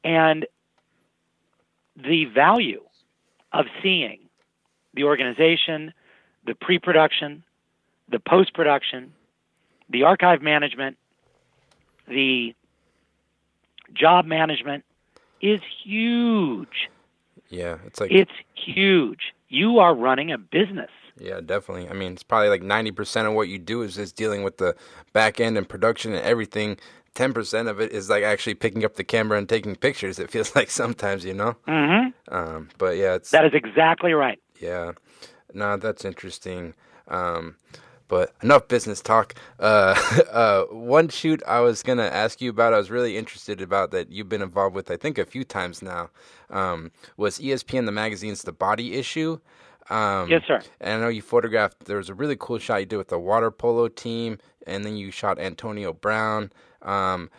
And 0.04 0.46
the 1.96 2.24
value 2.26 2.82
of 3.52 3.66
seeing 3.82 4.19
the 4.94 5.04
organization, 5.04 5.92
the 6.46 6.54
pre 6.54 6.78
production, 6.78 7.42
the 8.10 8.18
post 8.18 8.54
production, 8.54 9.12
the 9.88 10.04
archive 10.04 10.42
management, 10.42 10.96
the 12.08 12.54
job 13.94 14.24
management 14.24 14.84
is 15.40 15.60
huge. 15.84 16.88
Yeah. 17.48 17.78
It's 17.86 18.00
like 18.00 18.10
It's 18.12 18.30
huge. 18.54 19.32
You 19.48 19.78
are 19.78 19.94
running 19.94 20.32
a 20.32 20.38
business. 20.38 20.90
Yeah, 21.18 21.40
definitely. 21.40 21.88
I 21.88 21.92
mean, 21.92 22.12
it's 22.12 22.22
probably 22.22 22.48
like 22.48 22.62
90% 22.62 23.26
of 23.26 23.34
what 23.34 23.48
you 23.48 23.58
do 23.58 23.82
is 23.82 23.96
just 23.96 24.16
dealing 24.16 24.42
with 24.42 24.56
the 24.58 24.74
back 25.12 25.40
end 25.40 25.58
and 25.58 25.68
production 25.68 26.12
and 26.14 26.24
everything. 26.24 26.78
10% 27.16 27.68
of 27.68 27.80
it 27.80 27.92
is 27.92 28.08
like 28.08 28.22
actually 28.22 28.54
picking 28.54 28.84
up 28.84 28.94
the 28.94 29.04
camera 29.04 29.36
and 29.36 29.48
taking 29.48 29.74
pictures. 29.74 30.18
It 30.18 30.30
feels 30.30 30.54
like 30.56 30.70
sometimes, 30.70 31.24
you 31.24 31.34
know? 31.34 31.56
Mm-hmm. 31.66 32.34
Um, 32.34 32.68
but 32.78 32.96
yeah, 32.96 33.14
it's, 33.14 33.30
That 33.30 33.44
is 33.44 33.52
exactly 33.54 34.12
right. 34.12 34.40
Yeah. 34.60 34.92
No, 35.52 35.76
that's 35.76 36.04
interesting. 36.04 36.74
Um, 37.08 37.56
but 38.10 38.34
enough 38.42 38.66
business 38.68 39.00
talk. 39.00 39.34
Uh, 39.58 39.94
uh, 40.32 40.64
one 40.64 41.08
shoot 41.08 41.42
I 41.46 41.60
was 41.60 41.82
gonna 41.82 42.04
ask 42.04 42.40
you 42.40 42.50
about, 42.50 42.74
I 42.74 42.78
was 42.78 42.90
really 42.90 43.16
interested 43.16 43.60
about 43.60 43.92
that 43.92 44.10
you've 44.10 44.28
been 44.28 44.42
involved 44.42 44.74
with, 44.74 44.90
I 44.90 44.96
think 44.96 45.16
a 45.16 45.24
few 45.24 45.44
times 45.44 45.80
now, 45.80 46.10
um, 46.50 46.90
was 47.16 47.38
ESPN 47.38 47.86
the 47.86 47.92
magazine's 47.92 48.42
The 48.42 48.52
Body 48.52 48.94
issue. 48.94 49.38
Um, 49.90 50.28
Yes, 50.28 50.42
sir. 50.46 50.60
And 50.80 50.94
I 50.94 51.04
know 51.04 51.08
you 51.08 51.22
photographed. 51.22 51.84
There 51.84 51.96
was 51.96 52.08
a 52.08 52.14
really 52.14 52.36
cool 52.38 52.58
shot 52.58 52.80
you 52.80 52.86
did 52.86 52.96
with 52.96 53.08
the 53.08 53.18
water 53.18 53.50
polo 53.50 53.88
team, 53.88 54.38
and 54.66 54.84
then 54.84 54.96
you 54.96 55.10
shot 55.10 55.38
Antonio 55.38 55.92
Brown. 55.92 56.52
Um, 56.82 57.30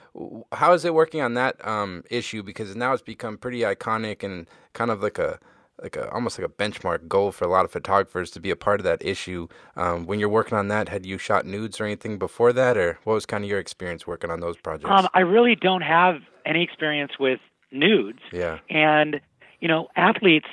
how 0.52 0.74
is 0.74 0.86
it 0.86 0.94
working 0.94 1.22
on 1.22 1.34
that 1.34 1.66
um, 1.66 2.04
issue? 2.10 2.44
Because 2.44 2.76
now 2.76 2.94
it's 2.94 3.02
become 3.02 3.38
pretty 3.38 3.62
iconic 3.62 4.24
and 4.24 4.48
kind 4.74 4.92
of 4.92 5.02
like 5.02 5.18
a 5.18 5.40
like 5.82 5.96
a 5.96 6.10
almost 6.12 6.38
like 6.40 6.48
a 6.48 6.52
benchmark 6.52 7.08
goal 7.08 7.32
for 7.32 7.46
a 7.46 7.48
lot 7.48 7.66
of 7.66 7.72
photographers 7.72 8.30
to 8.32 8.40
be 8.40 8.52
a 8.52 8.56
part 8.56 8.80
of 8.80 8.84
that 8.84 9.04
issue. 9.04 9.48
Um, 9.76 10.06
when 10.06 10.20
you're 10.20 10.30
working 10.30 10.58
on 10.58 10.68
that, 10.68 10.90
had 10.90 11.06
you 11.06 11.18
shot 11.18 11.46
nudes 11.46 11.80
or 11.82 11.86
anything 11.86 12.18
before 12.18 12.54
that, 12.54 12.78
or 12.78 13.00
what 13.04 13.14
was 13.14 13.26
kind 13.26 13.44
of 13.44 13.50
your 13.50 13.60
experience 13.60 14.06
working 14.06 14.30
on 14.30 14.40
those 14.40 14.58
projects? 14.58 14.90
Um, 14.92 15.08
I 15.14 15.22
really 15.22 15.56
don't 15.56 15.82
have 15.82 16.22
any 16.46 16.64
experience 16.64 17.14
with 17.20 17.40
nudes. 17.72 18.20
yeah, 18.32 18.60
And, 18.70 19.22
you 19.60 19.68
know, 19.68 19.88
athletes 19.96 20.48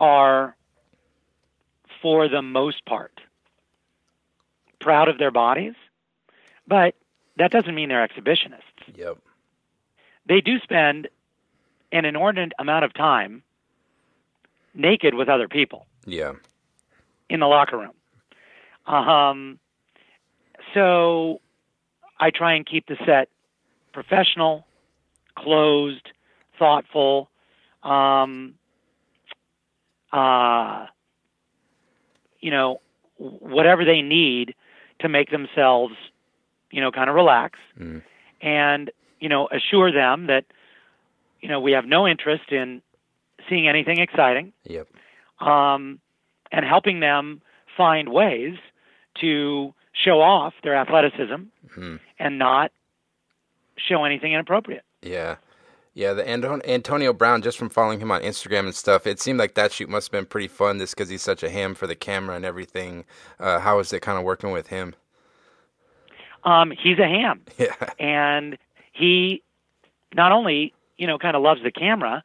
are, 0.00 0.56
for 2.02 2.28
the 2.28 2.42
most 2.42 2.84
part, 2.86 3.20
proud 4.80 5.08
of 5.08 5.18
their 5.18 5.30
bodies, 5.30 5.74
but 6.66 6.94
that 7.36 7.50
doesn't 7.50 7.74
mean 7.74 7.88
they're 7.88 8.06
exhibitionists. 8.06 8.94
yep, 8.94 9.18
They 10.26 10.40
do 10.40 10.58
spend 10.60 11.08
an 11.92 12.04
inordinate 12.04 12.52
amount 12.58 12.84
of 12.84 12.92
time 12.94 13.42
naked 14.74 15.14
with 15.14 15.28
other 15.28 15.48
people 15.48 15.86
yeah, 16.06 16.32
in 17.28 17.40
the 17.40 17.46
locker 17.46 17.78
room. 17.78 17.92
Um, 18.86 19.58
so 20.74 21.40
I 22.18 22.30
try 22.30 22.54
and 22.54 22.66
keep 22.66 22.86
the 22.86 22.96
set 23.06 23.28
professional, 23.92 24.66
closed, 25.36 26.08
thoughtful. 26.58 27.28
Um, 27.82 28.54
uh, 30.12 30.86
you 32.40 32.50
know, 32.50 32.80
whatever 33.18 33.84
they 33.84 34.02
need 34.02 34.54
to 35.00 35.08
make 35.08 35.30
themselves, 35.30 35.94
you 36.70 36.80
know, 36.80 36.90
kind 36.90 37.08
of 37.08 37.14
relax, 37.16 37.58
Mm. 37.78 38.02
and 38.40 38.90
you 39.20 39.28
know, 39.28 39.48
assure 39.52 39.92
them 39.92 40.26
that, 40.28 40.46
you 41.40 41.48
know, 41.48 41.60
we 41.60 41.72
have 41.72 41.84
no 41.84 42.08
interest 42.08 42.50
in 42.50 42.80
seeing 43.48 43.68
anything 43.68 43.98
exciting 43.98 44.52
yep, 44.64 44.86
um, 45.40 45.98
and 46.52 46.64
helping 46.64 47.00
them 47.00 47.40
find 47.76 48.10
ways 48.10 48.54
to 49.20 49.74
show 49.92 50.20
off 50.20 50.54
their 50.62 50.74
athleticism 50.76 51.42
Mhm. 51.76 52.00
and 52.18 52.38
not 52.38 52.70
show 53.76 54.04
anything 54.04 54.32
inappropriate. 54.32 54.84
yeah. 55.02 55.36
Yeah, 55.92 56.12
the 56.12 56.26
Anton- 56.26 56.62
Antonio 56.64 57.12
Brown, 57.12 57.42
just 57.42 57.58
from 57.58 57.68
following 57.68 57.98
him 57.98 58.12
on 58.12 58.22
Instagram 58.22 58.60
and 58.60 58.74
stuff, 58.74 59.08
it 59.08 59.18
seemed 59.18 59.40
like 59.40 59.54
that 59.54 59.72
shoot 59.72 59.88
must 59.88 60.06
have 60.06 60.12
been 60.12 60.24
pretty 60.24 60.46
fun 60.46 60.78
just 60.78 60.94
because 60.94 61.08
he's 61.08 61.20
such 61.20 61.42
a 61.42 61.50
ham 61.50 61.74
for 61.74 61.88
the 61.88 61.96
camera 61.96 62.36
and 62.36 62.44
everything. 62.44 63.04
Uh, 63.40 63.58
how 63.58 63.76
was 63.78 63.92
it 63.92 64.00
kind 64.00 64.16
of 64.16 64.22
working 64.22 64.52
with 64.52 64.68
him? 64.68 64.94
Um, 66.44 66.70
he's 66.70 66.98
a 66.98 67.06
ham, 67.08 67.42
Yeah, 67.58 67.74
and 67.98 68.56
he 68.92 69.42
not 70.14 70.30
only 70.32 70.72
you 70.96 71.06
know 71.08 71.18
kind 71.18 71.36
of 71.36 71.42
loves 71.42 71.60
the 71.62 71.72
camera, 71.72 72.22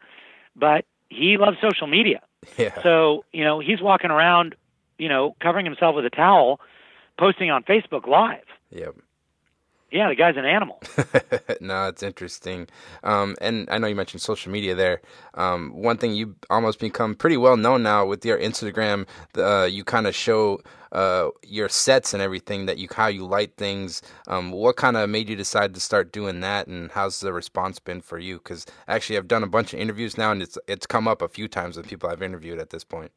but 0.55 0.85
he 1.09 1.37
loves 1.37 1.57
social 1.61 1.87
media. 1.87 2.21
yeah, 2.57 2.81
So 2.83 3.25
you 3.33 3.43
know 3.43 3.59
he's 3.59 3.81
walking 3.81 4.11
around, 4.11 4.55
you 4.97 5.09
know, 5.09 5.35
covering 5.39 5.65
himself 5.65 5.95
with 5.95 6.05
a 6.05 6.09
towel, 6.09 6.59
posting 7.17 7.49
on 7.51 7.63
Facebook 7.63 8.07
Live. 8.07 8.43
yep, 8.71 8.95
yeah, 9.95 10.09
the 10.09 10.15
guy's 10.15 10.35
an 10.35 10.43
animal. 10.43 10.81
no, 11.61 11.87
it's 11.87 12.03
interesting. 12.03 12.67
Um, 13.03 13.37
and 13.39 13.65
I 13.71 13.77
know 13.77 13.87
you 13.87 13.95
mentioned 13.95 14.21
social 14.21 14.51
media 14.51 14.75
there. 14.75 15.01
Um, 15.35 15.71
one 15.73 15.97
thing 15.97 16.13
you 16.13 16.35
almost 16.49 16.79
become 16.79 17.15
pretty 17.15 17.37
well 17.37 17.55
known 17.55 17.83
now 17.83 18.05
with 18.05 18.25
your 18.25 18.37
Instagram. 18.37 19.07
Uh, 19.37 19.63
you 19.63 19.85
kind 19.85 20.05
of 20.05 20.13
show 20.13 20.59
uh, 20.91 21.29
your 21.47 21.69
sets 21.69 22.13
and 22.13 22.21
everything 22.21 22.65
that 22.65 22.77
you 22.77 22.89
how 22.93 23.07
you 23.07 23.25
light 23.25 23.55
things. 23.55 24.01
Um, 24.27 24.51
what 24.51 24.75
kind 24.75 24.97
of 24.97 25.09
made 25.09 25.29
you 25.29 25.37
decide 25.37 25.73
to 25.75 25.79
start 25.79 26.11
doing 26.11 26.41
that, 26.41 26.67
and 26.67 26.91
how's 26.91 27.21
the 27.21 27.31
response 27.31 27.79
been 27.79 28.01
for 28.01 28.19
you? 28.19 28.39
Because 28.39 28.65
actually, 28.89 29.17
I've 29.17 29.29
done 29.29 29.43
a 29.43 29.47
bunch 29.47 29.73
of 29.73 29.79
interviews 29.79 30.17
now, 30.17 30.33
and 30.33 30.41
it's 30.41 30.57
it's 30.67 30.85
come 30.85 31.07
up 31.07 31.21
a 31.21 31.29
few 31.29 31.47
times 31.47 31.77
with 31.77 31.87
people 31.87 32.09
I've 32.09 32.21
interviewed 32.21 32.59
at 32.59 32.71
this 32.71 32.83
point. 32.83 33.13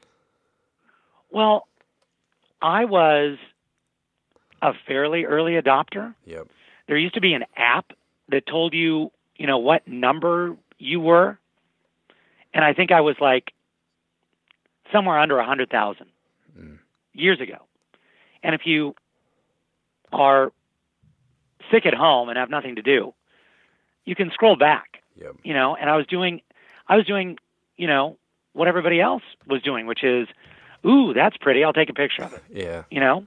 Well, 1.31 1.67
I 2.63 2.85
was 2.85 3.37
a 4.63 4.73
fairly 4.87 5.25
early 5.25 5.55
adopter. 5.55 6.15
Yep. 6.25 6.49
There 6.89 6.97
used 6.97 7.15
to 7.15 7.21
be 7.21 7.35
an 7.35 7.45
app 7.57 7.93
that 8.31 8.47
told 8.47 8.75
you, 8.75 9.13
you 9.37 9.47
know, 9.47 9.59
what 9.59 9.87
number 9.87 10.57
you 10.79 10.99
were, 11.01 11.39
and 12.53 12.65
I 12.65 12.73
think 12.73 12.91
I 12.91 13.03
was 13.03 13.17
like 13.21 13.53
somewhere 14.93 15.19
under 15.19 15.39
a 15.39 15.47
hundred 15.47 15.71
thousand 15.71 16.07
mm. 16.59 16.79
years 17.13 17.41
ago. 17.41 17.59
And 18.43 18.55
if 18.55 18.63
you 18.65 18.95
are 20.13 20.51
sick 21.71 21.85
at 21.87 21.95
home 21.95 22.29
and 22.31 22.39
have 22.39 22.51
nothing 22.51 22.77
to 22.77 22.83
do, 22.83 23.15
you 24.05 24.15
can 24.15 24.31
scroll 24.33 24.57
back. 24.57 25.03
Yep. 25.17 25.37
You 25.45 25.53
know, 25.53 25.77
and 25.77 25.91
I 25.91 25.97
was 25.97 26.07
doing, 26.07 26.41
I 26.89 26.97
was 26.97 27.05
doing, 27.05 27.39
you 27.77 27.87
know, 27.87 28.17
what 28.55 28.69
everybody 28.69 29.01
else 29.01 29.23
was 29.47 29.61
doing, 29.63 29.87
which 29.87 30.03
is, 30.03 30.27
ooh, 30.87 31.13
that's 31.13 31.37
pretty. 31.37 31.65
I'll 31.65 31.73
take 31.73 31.91
a 31.91 31.95
picture 31.95 32.23
of 32.23 32.33
it. 32.33 32.43
Yeah. 32.51 32.85
You 32.91 33.01
know, 33.01 33.27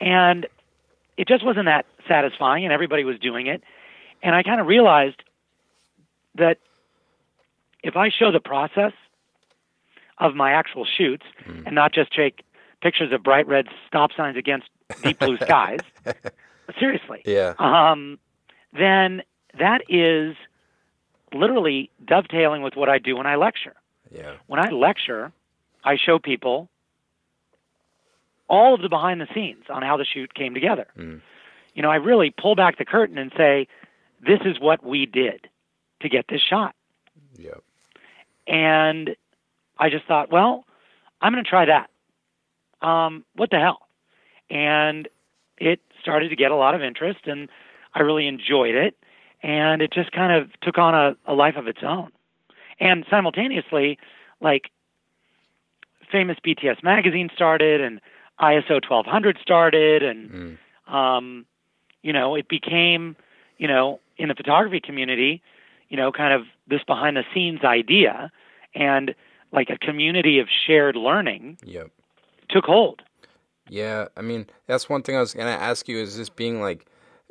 and 0.00 0.46
it 1.16 1.28
just 1.28 1.44
wasn't 1.44 1.66
that 1.66 1.86
satisfying, 2.08 2.64
and 2.64 2.72
everybody 2.72 3.04
was 3.04 3.18
doing 3.18 3.46
it. 3.46 3.62
And 4.22 4.34
I 4.34 4.42
kind 4.42 4.60
of 4.60 4.66
realized 4.66 5.22
that 6.36 6.58
if 7.82 7.96
I 7.96 8.10
show 8.10 8.32
the 8.32 8.40
process 8.40 8.92
of 10.18 10.34
my 10.34 10.52
actual 10.52 10.84
shoots 10.84 11.24
mm. 11.46 11.64
and 11.66 11.74
not 11.74 11.92
just 11.92 12.12
take 12.12 12.44
pictures 12.82 13.12
of 13.12 13.22
bright 13.22 13.46
red 13.46 13.66
stop 13.86 14.10
signs 14.16 14.36
against 14.36 14.68
deep 15.02 15.18
blue 15.18 15.36
skies, 15.40 15.80
seriously, 16.78 17.22
yeah, 17.24 17.54
um, 17.58 18.18
then 18.72 19.22
that 19.58 19.82
is 19.88 20.36
literally 21.32 21.90
dovetailing 22.04 22.62
with 22.62 22.74
what 22.74 22.88
I 22.88 22.98
do 22.98 23.16
when 23.16 23.26
I 23.26 23.36
lecture. 23.36 23.74
Yeah. 24.10 24.34
When 24.46 24.58
I 24.58 24.70
lecture, 24.70 25.32
I 25.84 25.96
show 25.96 26.18
people 26.18 26.68
all 28.48 28.74
of 28.74 28.80
the 28.80 28.88
behind 28.88 29.20
the 29.20 29.28
scenes 29.34 29.64
on 29.68 29.82
how 29.82 29.96
the 29.96 30.04
shoot 30.04 30.34
came 30.34 30.54
together. 30.54 30.86
Mm. 30.96 31.20
You 31.78 31.82
know, 31.82 31.90
I 31.90 31.96
really 31.96 32.34
pull 32.36 32.56
back 32.56 32.76
the 32.76 32.84
curtain 32.84 33.18
and 33.18 33.30
say, 33.36 33.68
this 34.20 34.40
is 34.44 34.58
what 34.58 34.84
we 34.84 35.06
did 35.06 35.46
to 36.02 36.08
get 36.08 36.24
this 36.28 36.40
shot. 36.40 36.74
Yep. 37.36 37.62
And 38.48 39.14
I 39.78 39.88
just 39.88 40.04
thought, 40.06 40.32
well, 40.32 40.64
I'm 41.20 41.32
going 41.32 41.44
to 41.44 41.48
try 41.48 41.66
that. 41.66 41.88
Um, 42.84 43.24
what 43.36 43.50
the 43.50 43.60
hell? 43.60 43.78
And 44.50 45.06
it 45.56 45.78
started 46.02 46.30
to 46.30 46.36
get 46.36 46.50
a 46.50 46.56
lot 46.56 46.74
of 46.74 46.82
interest, 46.82 47.20
and 47.26 47.48
I 47.94 48.00
really 48.00 48.26
enjoyed 48.26 48.74
it. 48.74 48.96
And 49.44 49.80
it 49.80 49.92
just 49.92 50.10
kind 50.10 50.32
of 50.32 50.50
took 50.60 50.78
on 50.78 50.96
a, 50.96 51.16
a 51.26 51.34
life 51.34 51.54
of 51.54 51.68
its 51.68 51.84
own. 51.86 52.10
And 52.80 53.06
simultaneously, 53.08 54.00
like 54.40 54.72
famous 56.10 56.38
BTS 56.44 56.82
magazine 56.82 57.30
started, 57.32 57.80
and 57.80 58.00
ISO 58.40 58.80
1200 58.82 59.38
started, 59.40 60.02
and 60.02 60.58
mm. 60.88 60.92
um, 60.92 61.46
you 62.02 62.12
know, 62.12 62.34
it 62.34 62.48
became, 62.48 63.16
you 63.58 63.68
know, 63.68 64.00
in 64.16 64.28
the 64.28 64.34
photography 64.34 64.80
community, 64.80 65.42
you 65.88 65.96
know, 65.96 66.12
kind 66.12 66.32
of 66.32 66.42
this 66.66 66.82
behind 66.84 67.16
the 67.16 67.24
scenes 67.34 67.60
idea, 67.64 68.30
and 68.74 69.14
like 69.52 69.70
a 69.70 69.78
community 69.78 70.38
of 70.38 70.48
shared 70.66 70.96
learning. 70.96 71.58
Yep. 71.64 71.90
Took 72.50 72.64
hold. 72.64 73.02
Yeah, 73.68 74.08
I 74.16 74.22
mean, 74.22 74.46
that's 74.66 74.88
one 74.88 75.02
thing 75.02 75.16
I 75.16 75.20
was 75.20 75.34
gonna 75.34 75.50
ask 75.50 75.88
you. 75.88 75.98
Is 75.98 76.16
this 76.16 76.30
being 76.30 76.60
like, 76.60 76.86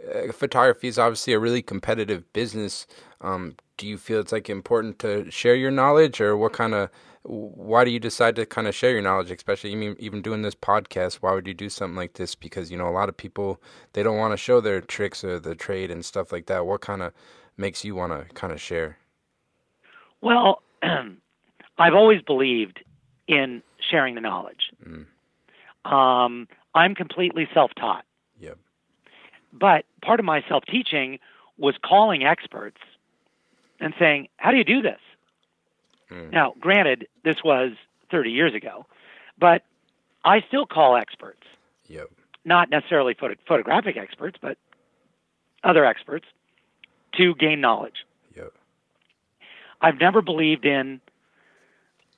uh, 0.05 0.31
photography 0.31 0.87
is 0.87 0.99
obviously 0.99 1.33
a 1.33 1.39
really 1.39 1.61
competitive 1.61 2.31
business. 2.33 2.87
Um, 3.21 3.55
do 3.77 3.87
you 3.87 3.97
feel 3.97 4.19
it's 4.19 4.31
like 4.31 4.49
important 4.49 4.99
to 4.99 5.29
share 5.31 5.55
your 5.55 5.71
knowledge, 5.71 6.21
or 6.21 6.37
what 6.37 6.53
kind 6.53 6.73
of 6.73 6.89
why 7.23 7.83
do 7.83 7.91
you 7.91 7.99
decide 7.99 8.35
to 8.37 8.45
kind 8.45 8.67
of 8.67 8.75
share 8.75 8.91
your 8.91 9.01
knowledge 9.01 9.31
especially 9.31 9.71
even 9.71 9.95
even 9.99 10.21
doing 10.21 10.41
this 10.41 10.55
podcast? 10.55 11.15
Why 11.15 11.33
would 11.33 11.47
you 11.47 11.53
do 11.53 11.69
something 11.69 11.95
like 11.95 12.13
this? 12.13 12.35
Because 12.35 12.71
you 12.71 12.77
know 12.77 12.87
a 12.87 12.91
lot 12.91 13.09
of 13.09 13.17
people 13.17 13.61
they 13.93 14.03
don't 14.03 14.17
want 14.17 14.33
to 14.33 14.37
show 14.37 14.61
their 14.61 14.81
tricks 14.81 15.23
or 15.23 15.39
the 15.39 15.55
trade 15.55 15.91
and 15.91 16.05
stuff 16.05 16.31
like 16.31 16.45
that. 16.47 16.65
What 16.65 16.81
kind 16.81 17.01
of 17.01 17.13
makes 17.57 17.83
you 17.83 17.95
want 17.95 18.13
to 18.13 18.33
kind 18.33 18.53
of 18.53 18.61
share? 18.61 18.97
Well 20.21 20.61
i've 20.83 21.93
always 21.93 22.21
believed 22.21 22.83
in 23.27 23.61
sharing 23.91 24.15
the 24.15 24.21
knowledge. 24.21 24.71
Mm. 24.85 25.05
um, 25.91 26.47
i'm 26.75 26.95
completely 26.95 27.47
self-taught 27.53 28.05
but 29.59 29.85
part 30.01 30.19
of 30.19 30.25
my 30.25 30.43
self-teaching 30.47 31.19
was 31.57 31.75
calling 31.83 32.23
experts 32.23 32.77
and 33.79 33.93
saying 33.99 34.27
how 34.37 34.51
do 34.51 34.57
you 34.57 34.63
do 34.63 34.81
this 34.81 34.99
Mm. 36.11 36.31
Now, 36.31 36.53
granted, 36.59 37.07
this 37.23 37.37
was 37.43 37.73
30 38.11 38.31
years 38.31 38.53
ago, 38.53 38.85
but 39.37 39.63
I 40.23 40.41
still 40.47 40.65
call 40.65 40.95
experts. 40.95 41.43
Yep. 41.87 42.09
Not 42.45 42.69
necessarily 42.69 43.13
photo- 43.13 43.35
photographic 43.47 43.97
experts, 43.97 44.37
but 44.41 44.57
other 45.63 45.85
experts 45.85 46.25
to 47.17 47.35
gain 47.35 47.59
knowledge. 47.59 48.05
Yep. 48.35 48.53
I've 49.81 49.99
never 49.99 50.21
believed 50.21 50.65
in 50.65 51.01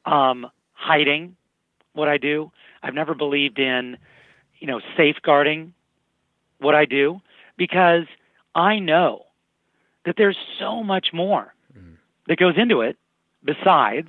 um, 0.06 0.48
hiding 0.74 1.36
what 1.94 2.08
I 2.08 2.18
do. 2.18 2.52
I've 2.84 2.94
never 2.94 3.14
believed 3.16 3.60
in, 3.60 3.98
you 4.60 4.68
know, 4.68 4.82
safeguarding 4.96 5.74
what 6.60 6.76
I 6.76 6.86
do 6.86 7.22
because 7.60 8.05
I 8.55 8.80
know 8.80 9.26
that 10.05 10.16
there's 10.18 10.38
so 10.57 10.82
much 10.82 11.10
more 11.14 11.53
mm. 11.78 11.97
that 12.28 12.39
goes 12.39 12.55
into 12.57 12.82
it 12.82 12.97
besides 13.43 14.07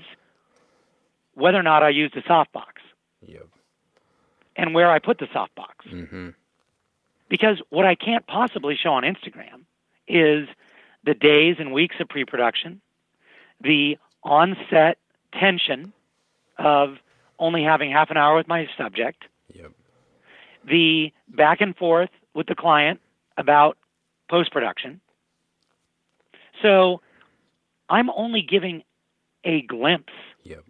whether 1.34 1.58
or 1.58 1.62
not 1.62 1.82
I 1.82 1.90
used 1.90 2.16
a 2.16 2.22
softbox. 2.22 2.78
Yep. 3.26 3.48
And 4.56 4.72
where 4.72 4.90
I 4.90 5.00
put 5.00 5.18
the 5.18 5.26
softbox. 5.26 5.92
Mm-hmm. 5.92 6.28
Because 7.28 7.60
what 7.70 7.86
I 7.86 7.96
can't 7.96 8.26
possibly 8.26 8.76
show 8.80 8.90
on 8.90 9.02
Instagram 9.02 9.62
is 10.06 10.48
the 11.04 11.14
days 11.14 11.56
and 11.58 11.72
weeks 11.72 11.96
of 12.00 12.08
pre 12.08 12.24
production, 12.24 12.80
the 13.60 13.98
on 14.22 14.56
set 14.70 14.98
tension 15.32 15.92
of 16.56 16.98
only 17.38 17.64
having 17.64 17.90
half 17.90 18.10
an 18.10 18.16
hour 18.16 18.36
with 18.36 18.46
my 18.46 18.68
subject, 18.76 19.24
yep. 19.52 19.72
the 20.64 21.12
back 21.28 21.60
and 21.60 21.76
forth 21.76 22.10
with 22.34 22.46
the 22.46 22.54
client 22.54 23.00
about 23.40 23.76
post 24.28 24.52
production. 24.52 25.00
So 26.62 27.00
I'm 27.88 28.10
only 28.10 28.42
giving 28.42 28.82
a 29.44 29.62
glimpse. 29.62 30.12
Yep. 30.44 30.64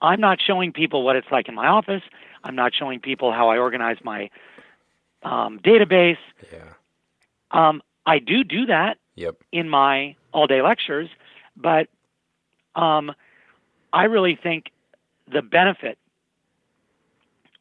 I'm 0.00 0.20
not 0.20 0.38
showing 0.44 0.72
people 0.72 1.02
what 1.02 1.16
it's 1.16 1.26
like 1.30 1.48
in 1.48 1.54
my 1.54 1.66
office. 1.66 2.02
I'm 2.44 2.54
not 2.54 2.72
showing 2.74 3.00
people 3.00 3.32
how 3.32 3.48
I 3.48 3.58
organize 3.58 3.96
my 4.04 4.30
um, 5.22 5.58
database. 5.58 6.18
Yeah. 6.52 6.72
Um, 7.50 7.82
I 8.06 8.20
do 8.20 8.44
do 8.44 8.66
that 8.66 8.98
yep. 9.16 9.36
in 9.50 9.68
my 9.68 10.14
all 10.32 10.46
day 10.46 10.62
lectures, 10.62 11.08
but 11.56 11.88
um, 12.74 13.12
I 13.92 14.04
really 14.04 14.38
think 14.40 14.66
the 15.32 15.42
benefit, 15.42 15.98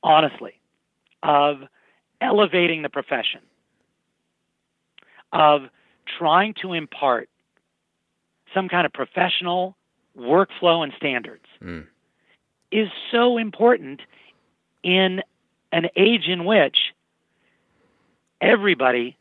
honestly, 0.03 0.53
of 1.24 1.61
elevating 2.22 2.84
the 2.84 2.89
profession, 2.89 3.41
of 5.36 5.63
trying 6.17 6.53
to 6.61 6.73
impart 6.73 7.29
some 8.53 8.69
kind 8.69 8.86
of 8.86 8.93
professional 8.93 9.75
workflow 10.17 10.81
and 10.83 10.93
standards 10.95 11.45
mm. 11.61 11.86
is 12.71 12.88
so 13.11 13.38
important 13.38 14.01
in 14.81 15.21
an 15.73 15.88
age 15.97 16.27
in 16.27 16.45
which 16.45 16.77
everybody 18.39 19.17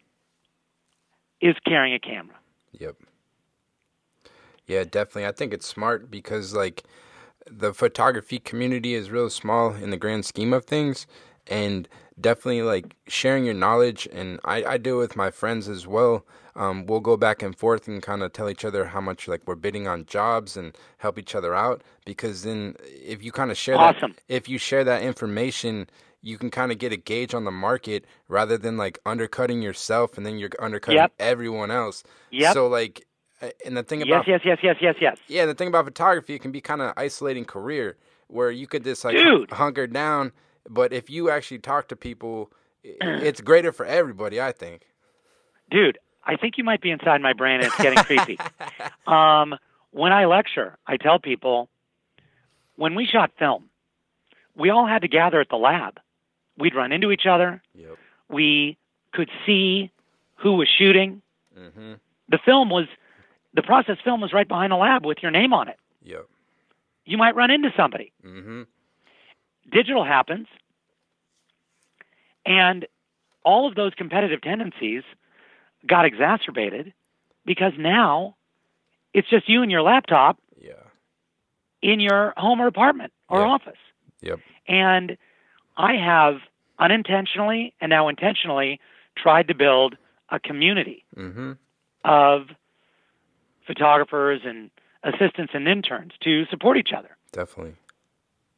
is 1.41 1.57
carrying 1.67 1.95
a 1.95 1.99
camera. 1.99 2.37
Yep. 2.73 2.97
Yeah, 4.67 4.85
definitely. 4.85 5.27
I 5.27 5.33
think 5.33 5.53
it's 5.53 5.67
smart 5.67 6.11
because 6.11 6.55
like 6.55 6.85
the 7.51 7.75
photography 7.75 8.39
community 8.39 8.95
is 8.95 9.11
real 9.11 9.31
small 9.31 9.75
in 9.75 9.91
the 9.91 9.97
grand 9.97 10.25
scheme 10.25 10.53
of 10.53 10.65
things 10.65 11.07
and 11.47 11.89
definitely 12.21 12.63
like 12.63 12.97
sharing 13.09 13.45
your 13.45 13.55
knowledge, 13.55 14.09
and 14.13 14.41
I 14.45 14.65
I 14.65 14.77
do 14.79 14.97
it 14.97 15.01
with 15.01 15.17
my 15.17 15.31
friends 15.31 15.69
as 15.69 15.87
well. 15.87 16.25
Um, 16.57 16.87
we'll 16.87 17.01
go 17.01 17.17
back 17.17 17.43
and 17.43 17.57
forth 17.57 17.89
and 17.89 18.01
kind 18.01 18.23
of 18.23 18.33
tell 18.33 18.49
each 18.49 18.65
other 18.65 18.85
how 18.87 19.01
much 19.01 19.27
like 19.27 19.43
we're 19.47 19.57
bidding 19.57 19.89
on 19.89 20.07
jobs 20.07 20.57
and 20.57 20.77
help 20.99 21.19
each 21.19 21.35
other 21.35 21.53
out 21.53 21.83
because 22.05 22.45
then 22.45 22.77
if 22.81 23.25
you 23.25 23.33
kind 23.33 23.51
of 23.51 23.57
share 23.57 23.77
Awesome. 23.77 24.13
that 24.13 24.23
if 24.29 24.49
you 24.49 24.57
share 24.59 24.85
that 24.85 25.03
information 25.03 25.89
you 26.23 26.39
can 26.39 26.51
kind 26.51 26.71
of 26.71 26.79
get 26.79 26.93
a 26.93 26.97
gauge 26.97 27.35
on 27.35 27.43
the 27.45 27.51
market 27.51 28.05
rather 28.29 28.57
than 28.57 28.77
like 28.77 29.01
undercutting 29.05 29.63
yourself 29.63 30.17
and 30.17 30.25
then 30.25 30.39
you're 30.39 30.51
undercutting 30.61 31.01
Yep. 31.01 31.13
everyone 31.19 31.73
else 31.73 32.05
yeah 32.31 32.53
so 32.53 32.69
like 32.69 33.05
and 33.67 33.77
the 33.77 33.83
thing 33.83 34.01
about 34.03 34.25
Yes, 34.29 34.41
yes, 34.45 34.59
yes, 34.63 34.77
yes, 34.81 34.81
yes, 34.81 34.95
yes. 35.01 35.19
yeah 35.27 35.47
the 35.47 35.55
thing 35.55 35.67
about 35.67 35.87
photography 35.87 36.35
it 36.37 36.41
can 36.41 36.53
be 36.53 36.61
kind 36.61 36.81
of 36.83 36.93
isolating 36.97 37.45
career 37.45 37.97
where 38.29 38.53
you 38.53 38.69
could 38.69 38.85
just 38.85 39.05
like 39.05 39.17
Dude. 39.17 39.51
hunker 39.51 39.89
down 39.89 40.31
but 40.69 40.93
if 40.93 41.11
you 41.11 41.31
actually 41.31 41.59
talk 41.59 41.89
to 41.89 41.97
people 41.97 42.51
it's 42.85 43.41
greater 43.41 43.73
for 43.73 43.87
everybody 43.87 44.41
i 44.41 44.53
think 44.53 44.83
Dude, 45.71 45.99
I 46.23 46.37
think 46.37 46.59
you 46.59 46.63
might 46.65 46.81
be 46.83 46.91
inside 46.91 47.21
my 47.23 47.33
brain 47.33 47.61
and 47.61 47.65
it's 47.73 47.83
getting 47.83 47.99
creepy. 48.05 48.39
Um, 49.07 49.55
when 49.91 50.13
I 50.13 50.25
lecture, 50.25 50.79
I 50.87 50.97
tell 50.97 51.19
people 51.19 51.69
when 52.77 52.95
we 52.95 53.07
shot 53.07 53.33
film, 53.39 53.71
we 54.57 54.71
all 54.71 54.87
had 54.87 55.03
to 55.03 55.09
gather 55.09 55.41
at 55.41 55.49
the 55.51 55.57
lab. 55.57 56.01
We'd 56.57 56.75
run 56.75 56.91
into 56.93 57.11
each 57.11 57.27
other. 57.27 57.61
yep 57.75 57.99
We 58.29 58.79
could 59.13 59.29
see 59.45 59.91
who 60.37 60.53
was 60.55 60.69
shooting. 60.69 61.23
mhm 61.59 61.99
The 62.29 62.39
film 62.45 62.71
was, 62.71 62.87
the 63.53 63.63
process 63.63 63.99
film 64.05 64.21
was 64.23 64.33
right 64.33 64.49
behind 64.49 64.71
the 64.73 64.77
lab 64.77 65.05
with 65.05 65.19
your 65.23 65.31
name 65.31 65.53
on 65.53 65.69
it. 65.69 65.79
yep 66.03 66.27
You 67.05 67.19
might 67.19 67.35
run 67.37 67.51
into 67.51 67.71
somebody. 67.77 68.13
mhm 68.25 68.67
Digital 69.71 70.05
happens, 70.05 70.47
and 72.47 72.87
all 73.45 73.67
of 73.69 73.75
those 73.75 73.95
competitive 73.95 74.41
tendencies 74.43 75.03
got 75.87 76.05
exacerbated 76.05 76.93
because 77.45 77.73
now 77.79 78.37
it's 79.13 79.29
just 79.29 79.49
you 79.49 79.63
and 79.63 79.71
your 79.71 79.83
laptop 79.83 80.39
yeah 80.59 80.73
in 81.83 82.01
your 82.01 82.33
home 82.37 82.61
or 82.61 82.67
apartment 82.67 83.13
or 83.29 83.41
Yeah. 83.41 83.47
office. 83.49 83.79
yep 84.23 84.41
And 84.67 85.17
I 85.77 85.95
have 85.97 86.37
unintentionally 86.79 87.75
and 87.81 87.91
now 87.91 88.09
intentionally 88.09 88.81
tried 89.17 89.49
to 89.49 89.55
build 89.55 89.97
a 90.31 90.41
community 90.41 91.05
mhm 91.17 91.59
of 92.05 92.49
photographers 93.67 94.41
and 94.45 94.71
assistants 95.03 95.53
and 95.55 95.69
interns 95.69 96.13
to 96.21 96.45
support 96.47 96.77
each 96.77 96.93
other. 96.97 97.17
definitely 97.33 97.75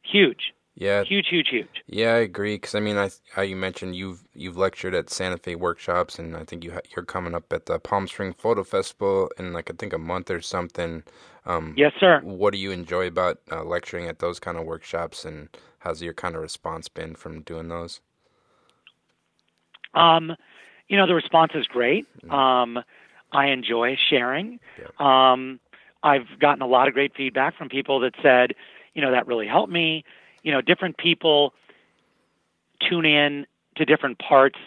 Huge, 0.03 0.53
yeah 0.77 1.03
huge, 1.03 1.27
huge, 1.29 1.49
huge. 1.49 1.83
Yeah, 1.87 2.13
I 2.13 2.19
agree. 2.19 2.55
Because 2.55 2.75
I 2.75 2.79
mean, 2.79 2.97
I 2.97 3.09
how 3.33 3.41
you 3.41 3.55
mentioned 3.55 3.95
you've 3.95 4.23
you've 4.33 4.57
lectured 4.57 4.93
at 4.93 5.09
Santa 5.09 5.37
Fe 5.37 5.55
workshops, 5.55 6.19
and 6.19 6.35
I 6.35 6.43
think 6.43 6.63
you 6.63 6.71
ha- 6.73 6.87
you're 6.95 7.05
coming 7.05 7.35
up 7.35 7.51
at 7.53 7.65
the 7.65 7.79
Palm 7.79 8.07
Spring 8.07 8.33
Photo 8.33 8.63
Festival 8.63 9.31
in 9.39 9.53
like 9.53 9.69
I 9.71 9.73
think 9.77 9.93
a 9.93 9.97
month 9.97 10.29
or 10.31 10.41
something. 10.41 11.03
Um, 11.45 11.73
Yes, 11.77 11.93
sir. 11.99 12.21
What 12.21 12.51
do 12.53 12.59
you 12.59 12.71
enjoy 12.71 13.07
about 13.07 13.39
uh, 13.51 13.63
lecturing 13.63 14.07
at 14.07 14.19
those 14.19 14.39
kind 14.39 14.57
of 14.57 14.65
workshops, 14.65 15.25
and 15.25 15.49
how's 15.79 16.01
your 16.01 16.13
kind 16.13 16.35
of 16.35 16.41
response 16.41 16.89
been 16.89 17.15
from 17.15 17.41
doing 17.41 17.69
those? 17.69 18.01
Um, 19.93 20.35
you 20.87 20.97
know, 20.97 21.07
the 21.07 21.15
response 21.15 21.53
is 21.55 21.65
great. 21.67 22.05
Um, 22.29 22.79
I 23.31 23.47
enjoy 23.47 23.97
sharing. 24.09 24.59
Yeah. 24.77 24.87
Um, 24.99 25.59
I've 26.03 26.27
gotten 26.39 26.61
a 26.61 26.67
lot 26.67 26.87
of 26.87 26.93
great 26.93 27.13
feedback 27.15 27.57
from 27.57 27.69
people 27.69 27.99
that 28.01 28.13
said, 28.21 28.53
you 28.93 29.01
know, 29.01 29.11
that 29.11 29.27
really 29.27 29.47
helped 29.47 29.71
me. 29.71 30.03
You 30.43 30.51
know, 30.51 30.61
different 30.61 30.97
people 30.97 31.53
tune 32.87 33.05
in 33.05 33.45
to 33.75 33.85
different 33.85 34.19
parts 34.19 34.59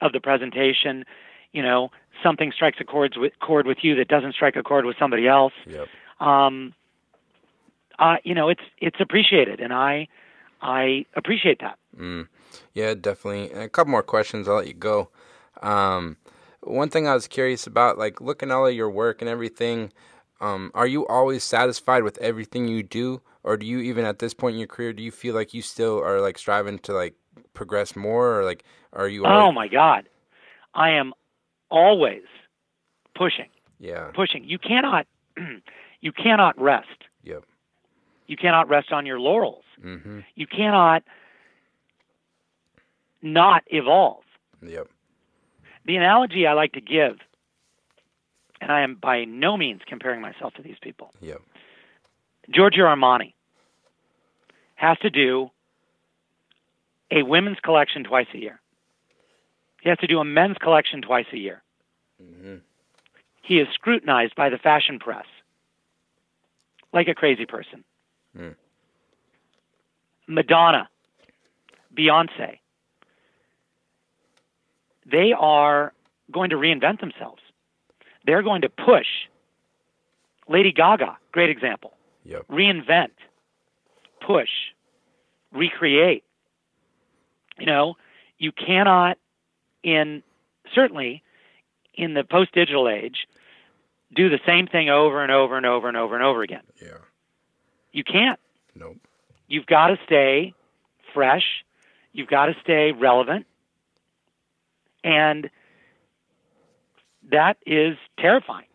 of 0.00 0.12
the 0.12 0.20
presentation. 0.20 1.04
You 1.52 1.62
know, 1.62 1.90
something 2.22 2.52
strikes 2.54 2.78
a 2.80 2.84
chord 2.84 3.14
with, 3.16 3.32
chord 3.40 3.66
with 3.66 3.78
you 3.82 3.94
that 3.96 4.08
doesn't 4.08 4.34
strike 4.34 4.56
a 4.56 4.62
chord 4.62 4.84
with 4.84 4.96
somebody 4.98 5.26
else. 5.26 5.52
Yep. 5.66 5.88
Um, 6.20 6.74
uh, 7.98 8.16
you 8.24 8.34
know, 8.34 8.48
it's 8.48 8.62
it's 8.78 9.00
appreciated, 9.00 9.60
and 9.60 9.72
I 9.72 10.08
I 10.60 11.06
appreciate 11.14 11.60
that. 11.60 11.78
Mm. 11.98 12.28
Yeah, 12.74 12.94
definitely. 12.94 13.50
And 13.50 13.62
a 13.62 13.68
couple 13.68 13.90
more 13.90 14.02
questions. 14.02 14.48
I'll 14.48 14.56
let 14.56 14.66
you 14.66 14.74
go. 14.74 15.10
Um, 15.62 16.16
one 16.60 16.88
thing 16.88 17.06
I 17.06 17.14
was 17.14 17.26
curious 17.26 17.66
about, 17.66 17.98
like 17.98 18.20
looking 18.20 18.50
at 18.50 18.54
all 18.54 18.66
of 18.66 18.74
your 18.74 18.90
work 18.90 19.22
and 19.22 19.28
everything, 19.28 19.92
um, 20.40 20.70
are 20.74 20.86
you 20.86 21.06
always 21.06 21.44
satisfied 21.44 22.02
with 22.02 22.18
everything 22.18 22.68
you 22.68 22.82
do, 22.82 23.22
or 23.46 23.56
do 23.56 23.64
you 23.64 23.78
even 23.78 24.04
at 24.04 24.18
this 24.18 24.34
point 24.34 24.54
in 24.54 24.58
your 24.58 24.66
career, 24.66 24.92
do 24.92 25.02
you 25.02 25.12
feel 25.12 25.34
like 25.34 25.54
you 25.54 25.62
still 25.62 26.02
are 26.02 26.20
like 26.20 26.36
striving 26.36 26.78
to 26.80 26.92
like 26.92 27.14
progress 27.54 27.96
more, 27.96 28.40
or 28.40 28.44
like 28.44 28.64
are 28.92 29.08
you? 29.08 29.24
Oh 29.24 29.52
my 29.52 29.68
God, 29.68 30.08
I 30.74 30.90
am 30.90 31.14
always 31.70 32.24
pushing, 33.14 33.48
yeah. 33.78 34.10
pushing. 34.14 34.44
You 34.44 34.58
cannot, 34.58 35.06
you 36.00 36.12
cannot 36.12 36.60
rest. 36.60 37.04
Yep. 37.22 37.44
You 38.26 38.36
cannot 38.36 38.68
rest 38.68 38.90
on 38.92 39.06
your 39.06 39.20
laurels. 39.20 39.64
Mm-hmm. 39.82 40.20
You 40.34 40.46
cannot 40.48 41.04
not 43.22 43.62
evolve. 43.68 44.24
Yep. 44.60 44.88
The 45.86 45.96
analogy 45.96 46.48
I 46.48 46.54
like 46.54 46.72
to 46.72 46.80
give, 46.80 47.18
and 48.60 48.72
I 48.72 48.80
am 48.80 48.96
by 49.00 49.24
no 49.24 49.56
means 49.56 49.82
comparing 49.86 50.20
myself 50.20 50.54
to 50.54 50.62
these 50.62 50.78
people. 50.82 51.12
Yep. 51.20 51.42
Giorgio 52.50 52.84
Armani 52.84 53.34
has 54.76 54.98
to 54.98 55.10
do 55.10 55.50
a 57.10 57.22
women's 57.22 57.58
collection 57.60 58.04
twice 58.04 58.26
a 58.34 58.38
year. 58.38 58.60
He 59.80 59.88
has 59.88 59.98
to 59.98 60.06
do 60.06 60.18
a 60.18 60.24
men's 60.24 60.56
collection 60.58 61.02
twice 61.02 61.26
a 61.32 61.36
year. 61.36 61.62
Mm-hmm. 62.22 62.56
He 63.42 63.58
is 63.58 63.68
scrutinized 63.74 64.34
by 64.34 64.48
the 64.48 64.58
fashion 64.58 64.98
press 64.98 65.26
like 66.92 67.08
a 67.08 67.14
crazy 67.14 67.46
person. 67.46 67.84
Mm. 68.36 68.54
Madonna, 70.26 70.88
Beyonce, 71.96 72.58
they 75.10 75.32
are 75.38 75.92
going 76.32 76.50
to 76.50 76.56
reinvent 76.56 77.00
themselves. 77.00 77.42
They're 78.24 78.42
going 78.42 78.62
to 78.62 78.68
push. 78.68 79.06
Lady 80.48 80.72
Gaga, 80.72 81.18
great 81.32 81.50
example 81.50 81.95
Yep. 82.26 82.48
reinvent, 82.48 83.12
push, 84.26 84.50
recreate. 85.52 86.24
You 87.58 87.66
know, 87.66 87.94
you 88.38 88.52
cannot, 88.52 89.18
in 89.82 90.22
certainly 90.74 91.22
in 91.94 92.14
the 92.14 92.24
post 92.24 92.52
digital 92.52 92.88
age, 92.88 93.26
do 94.14 94.28
the 94.28 94.40
same 94.46 94.66
thing 94.66 94.90
over 94.90 95.22
and 95.22 95.32
over 95.32 95.56
and 95.56 95.64
over 95.66 95.88
and 95.88 95.96
over 95.96 96.14
and 96.14 96.24
over 96.24 96.42
again. 96.42 96.62
Yeah. 96.82 96.98
You 97.92 98.04
can't. 98.04 98.38
Nope. 98.74 98.96
You've 99.48 99.66
got 99.66 99.88
to 99.88 99.98
stay 100.04 100.54
fresh. 101.14 101.64
You've 102.12 102.28
got 102.28 102.46
to 102.46 102.54
stay 102.62 102.92
relevant. 102.92 103.46
And 105.02 105.50
that 107.30 107.56
is 107.64 107.96
terrifying. 108.18 108.65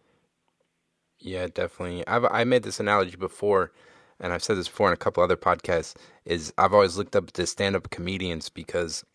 Yeah, 1.22 1.47
definitely. 1.53 2.05
I've 2.07 2.26
I 2.26 2.43
made 2.43 2.63
this 2.63 2.80
analogy 2.80 3.15
before, 3.15 3.72
and 4.19 4.34
I've 4.34 4.43
said 4.43 4.57
this 4.57 4.67
before 4.67 4.88
in 4.88 4.93
a 4.93 4.97
couple 4.97 5.24
other 5.24 5.38
podcasts. 5.38 5.95
Is 6.26 6.53
I've 6.57 6.74
always 6.74 6.97
looked 6.97 7.15
up 7.15 7.32
to 7.32 7.45
stand-up 7.47 7.89
comedians 7.91 8.49
because 8.49 9.05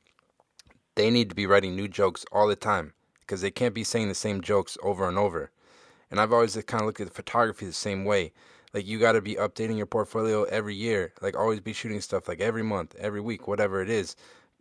they 0.94 1.10
need 1.10 1.28
to 1.30 1.34
be 1.36 1.46
writing 1.46 1.74
new 1.76 1.88
jokes 1.88 2.24
all 2.32 2.46
the 2.46 2.56
time 2.56 2.92
because 3.20 3.40
they 3.40 3.50
can't 3.50 3.74
be 3.74 3.84
saying 3.84 4.08
the 4.08 4.14
same 4.14 4.40
jokes 4.40 4.78
over 4.82 5.08
and 5.08 5.18
over. 5.18 5.50
And 6.10 6.20
I've 6.20 6.32
always 6.32 6.56
uh, 6.56 6.62
kind 6.62 6.80
of 6.82 6.86
looked 6.86 7.00
at 7.00 7.08
the 7.08 7.12
photography 7.14 7.66
the 7.66 7.72
same 7.72 8.04
way. 8.04 8.32
Like 8.72 8.86
you 8.86 8.98
got 9.00 9.12
to 9.12 9.20
be 9.20 9.34
updating 9.34 9.76
your 9.76 9.86
portfolio 9.86 10.44
every 10.44 10.74
year. 10.74 11.12
Like 11.20 11.36
always 11.36 11.60
be 11.60 11.72
shooting 11.72 12.00
stuff 12.00 12.28
like 12.28 12.40
every 12.40 12.62
month, 12.62 12.94
every 12.98 13.20
week, 13.20 13.48
whatever 13.48 13.82
it 13.82 13.90
is. 13.90 14.14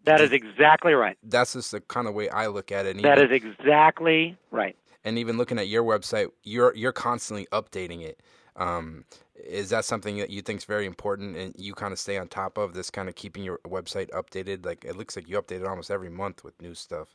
That 0.05 0.21
is 0.21 0.31
exactly 0.31 0.93
right. 0.93 1.17
That's 1.23 1.53
just 1.53 1.71
the 1.71 1.81
kind 1.81 2.07
of 2.07 2.13
way 2.13 2.29
I 2.29 2.47
look 2.47 2.71
at 2.71 2.85
it. 2.85 2.95
And 2.95 3.05
That 3.05 3.17
even- 3.17 3.31
is 3.31 3.43
exactly 3.43 4.37
right. 4.51 4.75
And 5.05 5.19
even 5.19 5.37
looking 5.37 5.59
at 5.59 5.67
your 5.67 5.83
website, 5.83 6.31
you're 6.43 6.75
you're 6.75 6.91
constantly 6.91 7.47
updating 7.53 8.01
it. 8.01 8.21
Um, 8.57 9.05
is 9.35 9.69
that 9.69 9.85
something 9.85 10.17
that 10.17 10.29
you 10.29 10.41
think 10.41 10.57
is 10.57 10.65
very 10.65 10.85
important, 10.85 11.37
and 11.37 11.53
you 11.57 11.73
kind 11.73 11.93
of 11.93 11.99
stay 11.99 12.17
on 12.17 12.27
top 12.27 12.57
of 12.57 12.73
this, 12.73 12.89
kind 12.89 13.07
of 13.07 13.15
keeping 13.15 13.43
your 13.43 13.59
website 13.65 14.09
updated? 14.09 14.65
Like 14.65 14.83
it 14.83 14.97
looks 14.97 15.15
like 15.15 15.29
you 15.29 15.39
update 15.39 15.61
it 15.61 15.67
almost 15.67 15.91
every 15.91 16.09
month 16.09 16.43
with 16.43 16.59
new 16.61 16.73
stuff. 16.73 17.09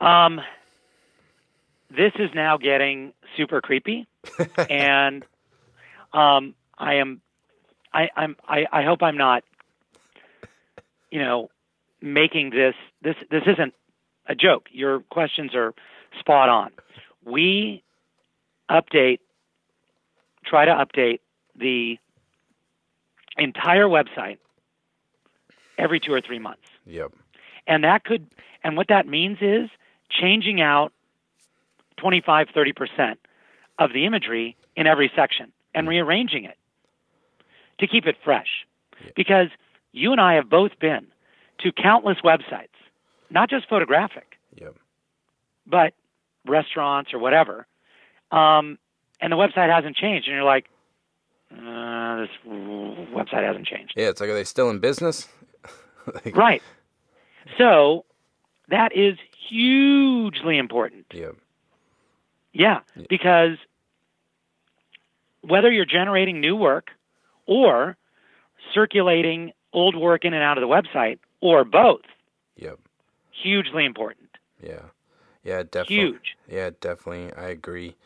Um, 0.00 0.40
this 1.90 2.12
is 2.18 2.30
now 2.34 2.56
getting 2.56 3.12
super 3.36 3.60
creepy, 3.60 4.06
and 4.70 5.24
um, 6.12 6.54
I 6.78 6.94
am, 6.94 7.20
I, 7.92 8.08
I'm, 8.16 8.36
I, 8.46 8.64
I 8.70 8.84
hope 8.84 9.02
I'm 9.02 9.16
not, 9.16 9.42
you 11.10 11.20
know, 11.20 11.48
making 12.00 12.50
this. 12.50 12.74
This 13.02 13.16
this 13.30 13.42
isn't 13.46 13.74
a 14.26 14.34
joke. 14.34 14.66
Your 14.70 15.00
questions 15.00 15.54
are 15.54 15.74
spot 16.18 16.48
on. 16.48 16.70
We 17.24 17.82
update, 18.70 19.18
try 20.44 20.64
to 20.64 20.72
update 20.72 21.20
the 21.56 21.98
entire 23.36 23.86
website 23.86 24.38
every 25.78 26.00
two 26.00 26.12
or 26.12 26.20
three 26.20 26.38
months. 26.38 26.62
Yep. 26.86 27.12
And 27.66 27.84
that 27.84 28.04
could, 28.04 28.26
and 28.62 28.76
what 28.76 28.88
that 28.88 29.06
means 29.06 29.38
is 29.40 29.70
changing 30.10 30.60
out 30.60 30.92
25, 31.96 32.48
30% 32.48 33.16
of 33.78 33.92
the 33.92 34.04
imagery 34.06 34.56
in 34.76 34.86
every 34.86 35.10
section 35.16 35.52
and 35.74 35.86
mm. 35.86 35.90
rearranging 35.90 36.44
it 36.44 36.56
to 37.78 37.86
keep 37.86 38.06
it 38.06 38.16
fresh. 38.22 38.66
Because 39.16 39.48
you 39.92 40.12
and 40.12 40.20
I 40.20 40.34
have 40.34 40.48
both 40.48 40.78
been 40.78 41.06
to 41.60 41.72
countless 41.72 42.18
websites, 42.24 42.68
not 43.30 43.50
just 43.50 43.68
photographic, 43.68 44.38
Yep. 44.56 44.76
but 45.66 45.94
restaurants 46.46 47.12
or 47.14 47.18
whatever. 47.18 47.66
Um, 48.30 48.78
and 49.20 49.32
the 49.32 49.36
website 49.36 49.70
hasn't 49.74 49.96
changed. 49.96 50.26
And 50.28 50.34
you're 50.34 50.44
like, 50.44 50.66
uh, 51.52 52.20
this 52.22 52.30
website 52.46 53.46
hasn't 53.46 53.66
changed. 53.66 53.94
Yeah, 53.96 54.08
it's 54.08 54.20
like 54.20 54.30
are 54.30 54.34
they 54.34 54.44
still 54.44 54.70
in 54.70 54.78
business? 54.80 55.28
like, 56.24 56.36
Right. 56.36 56.62
So 57.58 58.04
that 58.68 58.96
is 58.96 59.16
hugely 59.48 60.58
important. 60.58 61.06
Yep. 61.12 61.36
Yeah, 62.52 62.80
because 63.08 63.58
whether 65.42 65.70
you're 65.70 65.84
generating 65.84 66.40
new 66.40 66.54
work 66.56 66.88
or 67.46 67.96
circulating 68.72 69.52
old 69.72 69.96
work 69.96 70.24
in 70.24 70.32
and 70.34 70.42
out 70.42 70.56
of 70.56 70.62
the 70.62 70.68
website 70.68 71.18
or 71.40 71.64
both, 71.64 72.02
Yep. 72.56 72.78
hugely 73.42 73.84
important. 73.84 74.28
Yeah. 74.62 74.82
Yeah, 75.44 75.62
definitely. 75.62 75.96
Huge. 75.96 76.36
Yeah, 76.48 76.70
definitely. 76.80 77.32
I 77.34 77.48
agree. 77.48 77.96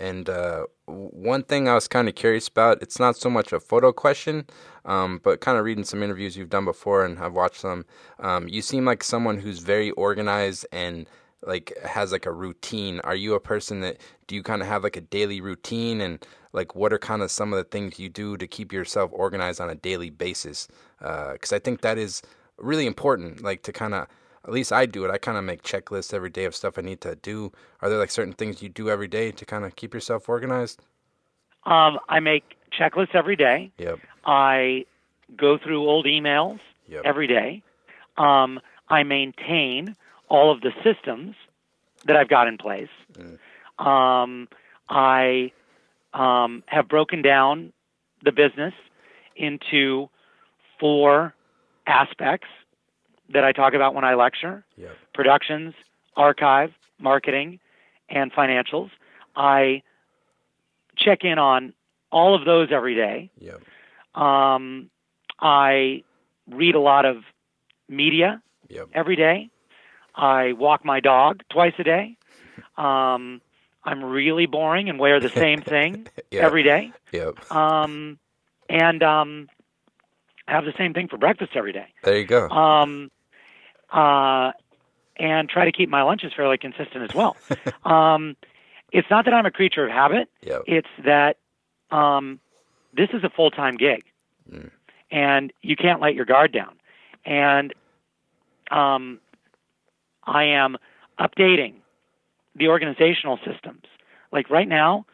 And 0.00 0.28
uh, 0.28 0.66
one 0.86 1.44
thing 1.44 1.68
I 1.68 1.74
was 1.74 1.86
kind 1.86 2.08
of 2.08 2.14
curious 2.14 2.48
about, 2.48 2.82
it's 2.82 2.98
not 2.98 3.16
so 3.16 3.30
much 3.30 3.52
a 3.52 3.60
photo 3.60 3.92
question, 3.92 4.46
um, 4.84 5.20
but 5.22 5.40
kind 5.40 5.56
of 5.56 5.64
reading 5.64 5.84
some 5.84 6.02
interviews 6.02 6.36
you've 6.36 6.50
done 6.50 6.64
before 6.64 7.04
and 7.04 7.18
I've 7.18 7.34
watched 7.34 7.60
some. 7.60 7.84
Um, 8.18 8.48
you 8.48 8.60
seem 8.62 8.84
like 8.84 9.04
someone 9.04 9.38
who's 9.38 9.60
very 9.60 9.90
organized 9.92 10.66
and 10.72 11.08
like 11.46 11.72
has 11.84 12.10
like 12.10 12.26
a 12.26 12.32
routine. 12.32 13.00
Are 13.00 13.14
you 13.14 13.34
a 13.34 13.40
person 13.40 13.80
that 13.80 13.98
do 14.26 14.34
you 14.34 14.42
kind 14.42 14.62
of 14.62 14.68
have 14.68 14.82
like 14.82 14.96
a 14.96 15.00
daily 15.00 15.40
routine 15.40 16.00
and 16.00 16.26
like 16.52 16.74
what 16.74 16.92
are 16.92 16.98
kind 16.98 17.22
of 17.22 17.30
some 17.30 17.52
of 17.52 17.58
the 17.58 17.64
things 17.64 17.98
you 17.98 18.08
do 18.08 18.36
to 18.36 18.46
keep 18.46 18.72
yourself 18.72 19.10
organized 19.12 19.60
on 19.60 19.70
a 19.70 19.74
daily 19.74 20.10
basis? 20.10 20.66
Because 20.98 21.52
I 21.52 21.58
think 21.58 21.82
that 21.82 21.98
is 21.98 22.22
really 22.56 22.86
important, 22.86 23.42
like 23.42 23.62
to 23.64 23.72
kind 23.72 23.94
of 23.94 24.08
at 24.44 24.52
least 24.52 24.72
I 24.72 24.86
do 24.86 25.04
it. 25.04 25.10
I 25.10 25.18
kind 25.18 25.38
of 25.38 25.44
make 25.44 25.62
checklists 25.62 26.12
every 26.12 26.30
day 26.30 26.44
of 26.44 26.54
stuff 26.54 26.78
I 26.78 26.82
need 26.82 27.00
to 27.02 27.16
do. 27.16 27.52
Are 27.80 27.88
there 27.88 27.98
like 27.98 28.10
certain 28.10 28.32
things 28.34 28.62
you 28.62 28.68
do 28.68 28.90
every 28.90 29.08
day 29.08 29.30
to 29.32 29.44
kind 29.44 29.64
of 29.64 29.76
keep 29.76 29.94
yourself 29.94 30.28
organized? 30.28 30.80
Um, 31.64 31.98
I 32.08 32.20
make 32.20 32.56
checklists 32.78 33.14
every 33.14 33.36
day. 33.36 33.72
Yep. 33.78 34.00
I 34.26 34.84
go 35.36 35.58
through 35.58 35.88
old 35.88 36.06
emails 36.06 36.60
Yep. 36.86 37.02
every 37.06 37.26
day. 37.26 37.62
Um, 38.18 38.60
I 38.88 39.02
maintain 39.02 39.96
all 40.28 40.52
of 40.52 40.60
the 40.60 40.72
systems 40.82 41.34
that 42.04 42.16
I've 42.16 42.28
got 42.28 42.46
in 42.46 42.58
place. 42.58 42.90
Um, 43.78 44.48
I 44.90 45.50
um, 46.12 46.62
have 46.66 46.88
broken 46.88 47.22
down 47.22 47.72
the 48.22 48.32
business 48.32 48.74
into 49.36 50.10
four 50.78 51.34
aspects 51.86 52.48
that 53.30 53.44
I 53.44 53.52
talk 53.52 53.74
about 53.74 53.94
when 53.94 54.04
I 54.04 54.14
lecture 54.14 54.64
Yep. 54.76 54.96
productions, 55.14 55.74
archive, 56.16 56.72
marketing, 56.98 57.60
and 58.08 58.32
financials. 58.32 58.90
I 59.36 59.82
check 60.96 61.24
in 61.24 61.38
on 61.38 61.72
all 62.12 62.34
of 62.34 62.44
those 62.44 62.68
every 62.70 62.94
day. 62.94 63.30
Yep. 63.38 63.62
Um, 64.20 64.90
I 65.40 66.04
read 66.48 66.74
a 66.74 66.80
lot 66.80 67.04
of 67.04 67.24
media 67.88 68.40
Yep. 68.68 68.88
every 68.94 69.16
day. 69.16 69.50
I 70.14 70.52
walk 70.52 70.84
my 70.84 71.00
dog 71.00 71.42
twice 71.50 71.74
a 71.78 71.84
day. 71.84 72.16
Um, 72.76 73.40
I'm 73.84 74.02
really 74.02 74.46
boring 74.46 74.88
and 74.88 74.98
wear 74.98 75.20
the 75.20 75.28
same 75.28 75.62
thing 75.62 76.08
Yeah. 76.32 76.44
every 76.44 76.64
day. 76.64 76.90
Yep. 77.12 77.52
Um, 77.52 78.18
and 78.68 79.00
um, 79.02 79.48
have 80.48 80.64
the 80.64 80.72
same 80.76 80.92
thing 80.92 81.06
for 81.06 81.16
breakfast 81.16 81.52
every 81.54 81.72
day. 81.72 81.86
There 82.02 82.16
you 82.18 82.24
go. 82.24 82.48
Um, 82.48 83.10
uh, 83.94 84.52
and 85.16 85.48
try 85.48 85.64
to 85.64 85.72
keep 85.72 85.88
my 85.88 86.02
lunches 86.02 86.32
fairly 86.36 86.58
consistent 86.58 87.08
as 87.08 87.14
well. 87.14 87.36
um, 87.84 88.36
it's 88.92 89.08
not 89.10 89.24
that 89.24 89.32
I'm 89.32 89.46
a 89.46 89.50
creature 89.50 89.86
of 89.86 89.92
habit. 89.92 90.28
Yep. 90.42 90.62
It's 90.66 90.88
that 91.04 91.38
um, 91.90 92.40
this 92.92 93.08
is 93.12 93.24
a 93.24 93.30
full 93.30 93.50
time 93.50 93.76
gig, 93.76 94.04
and 95.10 95.52
you 95.62 95.76
can't 95.76 96.00
let 96.00 96.14
your 96.14 96.24
guard 96.24 96.52
down. 96.52 96.74
And 97.24 97.72
um, 98.70 99.20
I 100.24 100.44
am 100.44 100.76
updating 101.18 101.74
the 102.56 102.68
organizational 102.68 103.38
systems. 103.44 103.84
Like 104.32 104.50
right 104.50 104.68
now, 104.68 105.06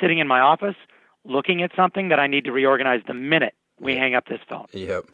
sitting 0.00 0.18
in 0.18 0.28
my 0.28 0.40
office, 0.40 0.76
looking 1.24 1.62
at 1.62 1.72
something 1.74 2.08
that 2.08 2.20
I 2.20 2.26
need 2.26 2.44
to 2.44 2.52
reorganize 2.52 3.02
the 3.06 3.14
minute 3.14 3.54
we 3.80 3.96
hang 3.96 4.14
up 4.14 4.26
this 4.26 4.40
phone. 4.48 4.66
Yep. 4.72 5.06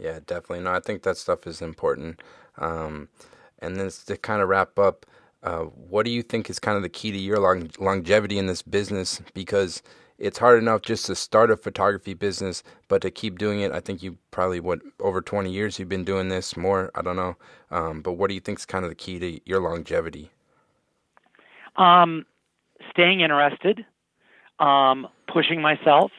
Yeah, 0.00 0.20
definitely. 0.26 0.60
No, 0.60 0.72
I 0.72 0.80
think 0.80 1.02
that 1.02 1.18
stuff 1.18 1.46
is 1.46 1.60
important. 1.60 2.22
Um, 2.56 3.08
and 3.58 3.76
then 3.76 3.90
to 4.06 4.16
kind 4.16 4.40
of 4.40 4.48
wrap 4.48 4.78
up, 4.78 5.04
uh, 5.42 5.64
what 5.64 6.04
do 6.04 6.10
you 6.10 6.22
think 6.22 6.48
is 6.48 6.58
kind 6.58 6.76
of 6.76 6.82
the 6.82 6.88
key 6.88 7.12
to 7.12 7.18
your 7.18 7.38
long- 7.38 7.70
longevity 7.78 8.38
in 8.38 8.46
this 8.46 8.62
business? 8.62 9.20
Because 9.34 9.82
it's 10.18 10.38
hard 10.38 10.58
enough 10.58 10.82
just 10.82 11.06
to 11.06 11.14
start 11.14 11.50
a 11.50 11.56
photography 11.56 12.14
business, 12.14 12.62
but 12.88 13.02
to 13.02 13.10
keep 13.10 13.38
doing 13.38 13.60
it, 13.60 13.72
I 13.72 13.80
think 13.80 14.02
you 14.02 14.18
probably 14.30 14.60
what 14.60 14.80
over 15.00 15.20
twenty 15.22 15.50
years 15.50 15.78
you've 15.78 15.88
been 15.88 16.04
doing 16.04 16.28
this 16.28 16.56
more. 16.56 16.90
I 16.94 17.02
don't 17.02 17.16
know, 17.16 17.36
um, 17.70 18.02
but 18.02 18.12
what 18.12 18.28
do 18.28 18.34
you 18.34 18.40
think 18.40 18.58
is 18.58 18.66
kind 18.66 18.84
of 18.84 18.90
the 18.90 18.94
key 18.94 19.18
to 19.18 19.40
your 19.46 19.60
longevity? 19.60 20.30
Um, 21.76 22.26
staying 22.90 23.20
interested, 23.20 23.86
um, 24.58 25.08
pushing 25.32 25.62
myself, 25.62 26.12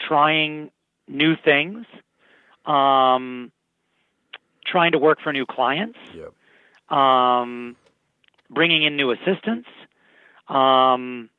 trying 0.00 0.70
new 1.06 1.34
things, 1.44 1.84
um, 2.66 3.50
trying 4.66 4.92
to 4.92 4.98
work 4.98 5.18
for 5.22 5.32
new 5.32 5.46
clients, 5.46 5.98
Yep. 6.14 6.96
um, 6.96 7.76
bringing 8.50 8.82
in 8.84 8.96
new 8.96 9.10
assistants, 9.10 9.68
um, 10.48 11.30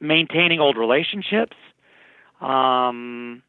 maintaining 0.00 0.60
old 0.60 0.76
relationships, 0.76 1.56
um, 2.40 3.42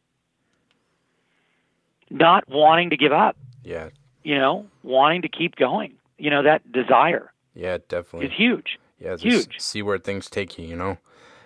not 2.10 2.48
wanting 2.48 2.92
to 2.92 2.98
give 2.98 3.12
up, 3.12 3.36
Yeah. 3.64 3.90
you 4.24 4.36
know, 4.38 4.68
wanting 4.84 5.24
to 5.24 5.30
keep 5.30 5.56
going. 5.56 5.94
You 6.18 6.30
know, 6.30 6.44
that 6.44 6.72
desire 6.72 7.32
Yeah. 7.56 7.78
Definitely. 7.88 8.28
is 8.28 8.34
huge. 8.34 8.80
Yeah, 9.00 9.16
just 9.16 9.24
Huge. 9.50 9.60
see 9.60 9.82
where 9.82 9.98
things 9.98 10.30
take 10.30 10.58
you, 10.58 10.66
you 10.66 10.76
know. 10.78 10.98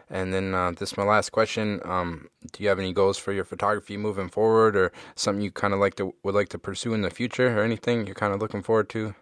And 0.10 0.34
then 0.34 0.54
uh, 0.54 0.72
this 0.72 0.92
is 0.92 0.98
my 0.98 1.04
last 1.04 1.32
question. 1.32 1.82
Um, 1.84 2.30
do 2.54 2.64
you 2.64 2.70
have 2.70 2.80
any 2.80 2.94
goals 2.94 3.18
for 3.18 3.34
your 3.34 3.44
photography 3.44 3.98
moving 3.98 4.30
forward, 4.30 4.76
or 4.76 4.92
something 5.16 5.42
you 5.42 5.52
kind 5.52 5.74
of 5.74 5.80
like 5.80 5.96
to 5.96 6.14
would 6.24 6.36
like 6.36 6.50
to 6.50 6.60
pursue 6.60 6.94
in 6.94 7.02
the 7.02 7.10
future, 7.10 7.60
or 7.60 7.64
anything 7.64 8.06
you're 8.06 8.16
kind 8.16 8.34
of 8.34 8.40
looking 8.40 8.64
forward 8.64 8.90
to? 8.90 9.16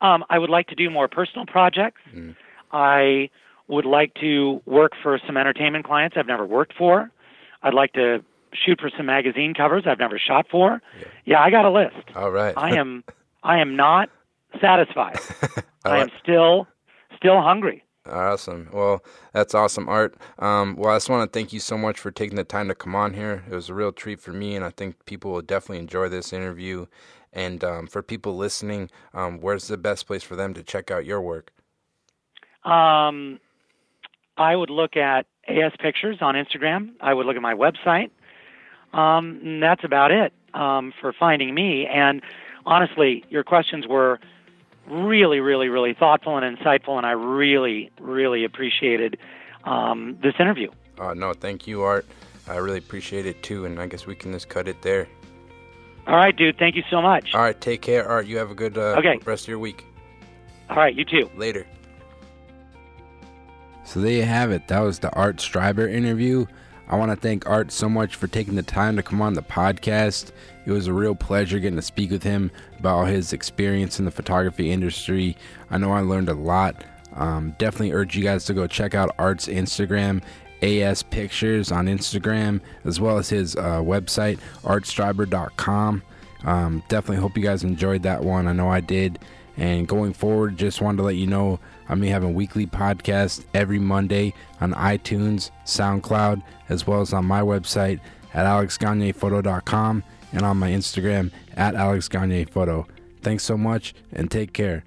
Um, 0.00 0.24
I 0.28 0.38
would 0.38 0.50
like 0.50 0.68
to 0.68 0.74
do 0.74 0.90
more 0.90 1.08
personal 1.08 1.46
projects. 1.46 2.00
I 2.70 3.30
would 3.66 3.86
like 3.86 4.14
to 4.20 4.60
work 4.66 4.92
for 5.02 5.18
some 5.26 5.36
entertainment 5.36 5.84
clients 5.84 6.16
I've 6.18 6.26
never 6.26 6.44
worked 6.46 6.74
for. 6.76 7.10
I'd 7.62 7.74
like 7.74 7.92
to 7.94 8.22
shoot 8.54 8.80
for 8.80 8.90
some 8.96 9.06
magazine 9.06 9.54
covers 9.54 9.84
I've 9.86 9.98
never 9.98 10.18
shot 10.18 10.46
for. 10.50 10.80
Yeah, 11.24 11.40
I 11.40 11.50
got 11.50 11.64
a 11.64 11.70
list. 11.70 11.96
All 12.14 12.30
right. 12.30 12.54
I 12.56 12.76
am 12.76 13.04
I 13.42 13.58
am 13.60 13.76
not 13.76 14.10
satisfied. 14.60 15.18
I 15.84 15.90
I 15.90 15.98
am 15.98 16.10
still 16.22 16.66
still 17.16 17.40
hungry. 17.40 17.84
Awesome. 18.08 18.68
Well, 18.72 19.04
that's 19.32 19.54
awesome, 19.54 19.88
Art. 19.88 20.16
Um, 20.38 20.76
well, 20.76 20.92
I 20.92 20.96
just 20.96 21.08
want 21.08 21.30
to 21.30 21.38
thank 21.38 21.52
you 21.52 21.60
so 21.60 21.78
much 21.78 21.98
for 21.98 22.10
taking 22.10 22.36
the 22.36 22.44
time 22.44 22.68
to 22.68 22.74
come 22.74 22.94
on 22.94 23.14
here. 23.14 23.44
It 23.50 23.54
was 23.54 23.68
a 23.68 23.74
real 23.74 23.92
treat 23.92 24.20
for 24.20 24.32
me, 24.32 24.56
and 24.56 24.64
I 24.64 24.70
think 24.70 25.04
people 25.06 25.32
will 25.32 25.42
definitely 25.42 25.78
enjoy 25.78 26.08
this 26.08 26.32
interview. 26.32 26.86
And 27.32 27.62
um, 27.62 27.86
for 27.86 28.02
people 28.02 28.36
listening, 28.36 28.90
um, 29.14 29.40
where's 29.40 29.68
the 29.68 29.76
best 29.76 30.06
place 30.06 30.22
for 30.22 30.36
them 30.36 30.54
to 30.54 30.62
check 30.62 30.90
out 30.90 31.04
your 31.04 31.20
work? 31.20 31.52
Um, 32.64 33.38
I 34.36 34.56
would 34.56 34.70
look 34.70 34.96
at 34.96 35.26
AS 35.46 35.72
Pictures 35.78 36.18
on 36.20 36.34
Instagram. 36.34 36.90
I 37.00 37.14
would 37.14 37.26
look 37.26 37.36
at 37.36 37.42
my 37.42 37.54
website. 37.54 38.10
Um, 38.92 39.60
that's 39.60 39.84
about 39.84 40.10
it 40.10 40.32
um, 40.54 40.92
for 41.00 41.12
finding 41.12 41.54
me. 41.54 41.86
And 41.86 42.22
honestly, 42.64 43.24
your 43.28 43.44
questions 43.44 43.86
were 43.86 44.18
really, 44.90 45.40
really, 45.40 45.68
really 45.68 45.94
thoughtful 45.94 46.36
and 46.38 46.56
insightful, 46.58 46.96
and 46.96 47.06
I 47.06 47.12
really, 47.12 47.90
really 48.00 48.44
appreciated 48.44 49.18
um, 49.64 50.18
this 50.22 50.34
interview. 50.38 50.70
Uh, 50.98 51.14
no, 51.14 51.32
thank 51.32 51.66
you, 51.66 51.82
Art. 51.82 52.06
I 52.48 52.56
really 52.56 52.78
appreciate 52.78 53.26
it 53.26 53.42
too, 53.42 53.64
and 53.66 53.78
I 53.78 53.86
guess 53.86 54.06
we 54.06 54.14
can 54.14 54.32
just 54.32 54.48
cut 54.48 54.68
it 54.68 54.80
there. 54.82 55.06
All 56.06 56.16
right, 56.16 56.34
dude. 56.34 56.56
Thank 56.58 56.74
you 56.76 56.82
so 56.90 57.02
much. 57.02 57.34
All 57.34 57.42
right, 57.42 57.60
take 57.60 57.82
care, 57.82 58.08
Art. 58.08 58.26
You 58.26 58.38
have 58.38 58.50
a 58.50 58.54
good 58.54 58.78
uh, 58.78 58.96
Okay. 58.98 59.18
rest 59.24 59.44
of 59.44 59.48
your 59.48 59.58
week. 59.58 59.84
All 60.70 60.76
right, 60.76 60.94
you 60.94 61.04
too. 61.04 61.30
Later. 61.36 61.66
So 63.84 64.00
there 64.00 64.12
you 64.12 64.22
have 64.24 64.50
it. 64.50 64.68
That 64.68 64.80
was 64.80 64.98
the 64.98 65.10
Art 65.14 65.36
Streiber 65.36 65.90
interview. 65.90 66.46
I 66.88 66.96
want 66.96 67.10
to 67.10 67.16
thank 67.16 67.46
Art 67.48 67.70
so 67.72 67.88
much 67.88 68.16
for 68.16 68.26
taking 68.26 68.54
the 68.54 68.62
time 68.62 68.96
to 68.96 69.02
come 69.02 69.20
on 69.20 69.34
the 69.34 69.42
podcast. 69.42 70.32
It 70.68 70.72
was 70.72 70.86
a 70.86 70.92
real 70.92 71.14
pleasure 71.14 71.58
getting 71.58 71.76
to 71.76 71.82
speak 71.82 72.10
with 72.10 72.22
him 72.22 72.50
about 72.78 72.98
all 72.98 73.04
his 73.06 73.32
experience 73.32 73.98
in 73.98 74.04
the 74.04 74.10
photography 74.10 74.70
industry. 74.70 75.34
I 75.70 75.78
know 75.78 75.92
I 75.92 76.02
learned 76.02 76.28
a 76.28 76.34
lot. 76.34 76.84
Um, 77.14 77.54
definitely 77.56 77.92
urge 77.92 78.14
you 78.14 78.22
guys 78.22 78.44
to 78.44 78.54
go 78.54 78.66
check 78.66 78.94
out 78.94 79.14
Art's 79.18 79.46
Instagram, 79.46 80.22
AS 80.60 81.02
Pictures 81.02 81.72
on 81.72 81.86
Instagram, 81.86 82.60
as 82.84 83.00
well 83.00 83.16
as 83.16 83.30
his 83.30 83.56
uh, 83.56 83.80
website, 83.80 84.40
artstreiber.com. 84.62 86.02
Um, 86.44 86.82
definitely 86.90 87.22
hope 87.22 87.38
you 87.38 87.42
guys 87.42 87.64
enjoyed 87.64 88.02
that 88.02 88.22
one. 88.22 88.46
I 88.46 88.52
know 88.52 88.68
I 88.68 88.80
did. 88.80 89.20
And 89.56 89.88
going 89.88 90.12
forward, 90.12 90.58
just 90.58 90.82
wanted 90.82 90.98
to 90.98 91.04
let 91.04 91.16
you 91.16 91.26
know 91.26 91.60
I'm 91.88 91.98
be 91.98 92.08
having 92.08 92.34
weekly 92.34 92.66
podcast 92.66 93.46
every 93.54 93.78
Monday 93.78 94.34
on 94.60 94.74
iTunes, 94.74 95.50
SoundCloud, 95.64 96.42
as 96.68 96.86
well 96.86 97.00
as 97.00 97.14
on 97.14 97.24
my 97.24 97.40
website 97.40 98.00
at 98.34 98.44
alexgagnephoto.com 98.44 100.04
and 100.32 100.42
on 100.42 100.56
my 100.56 100.70
Instagram 100.70 101.30
at 101.56 101.74
alexgagnephoto. 101.74 102.86
Thanks 103.22 103.44
so 103.44 103.56
much 103.56 103.94
and 104.12 104.30
take 104.30 104.52
care. 104.52 104.84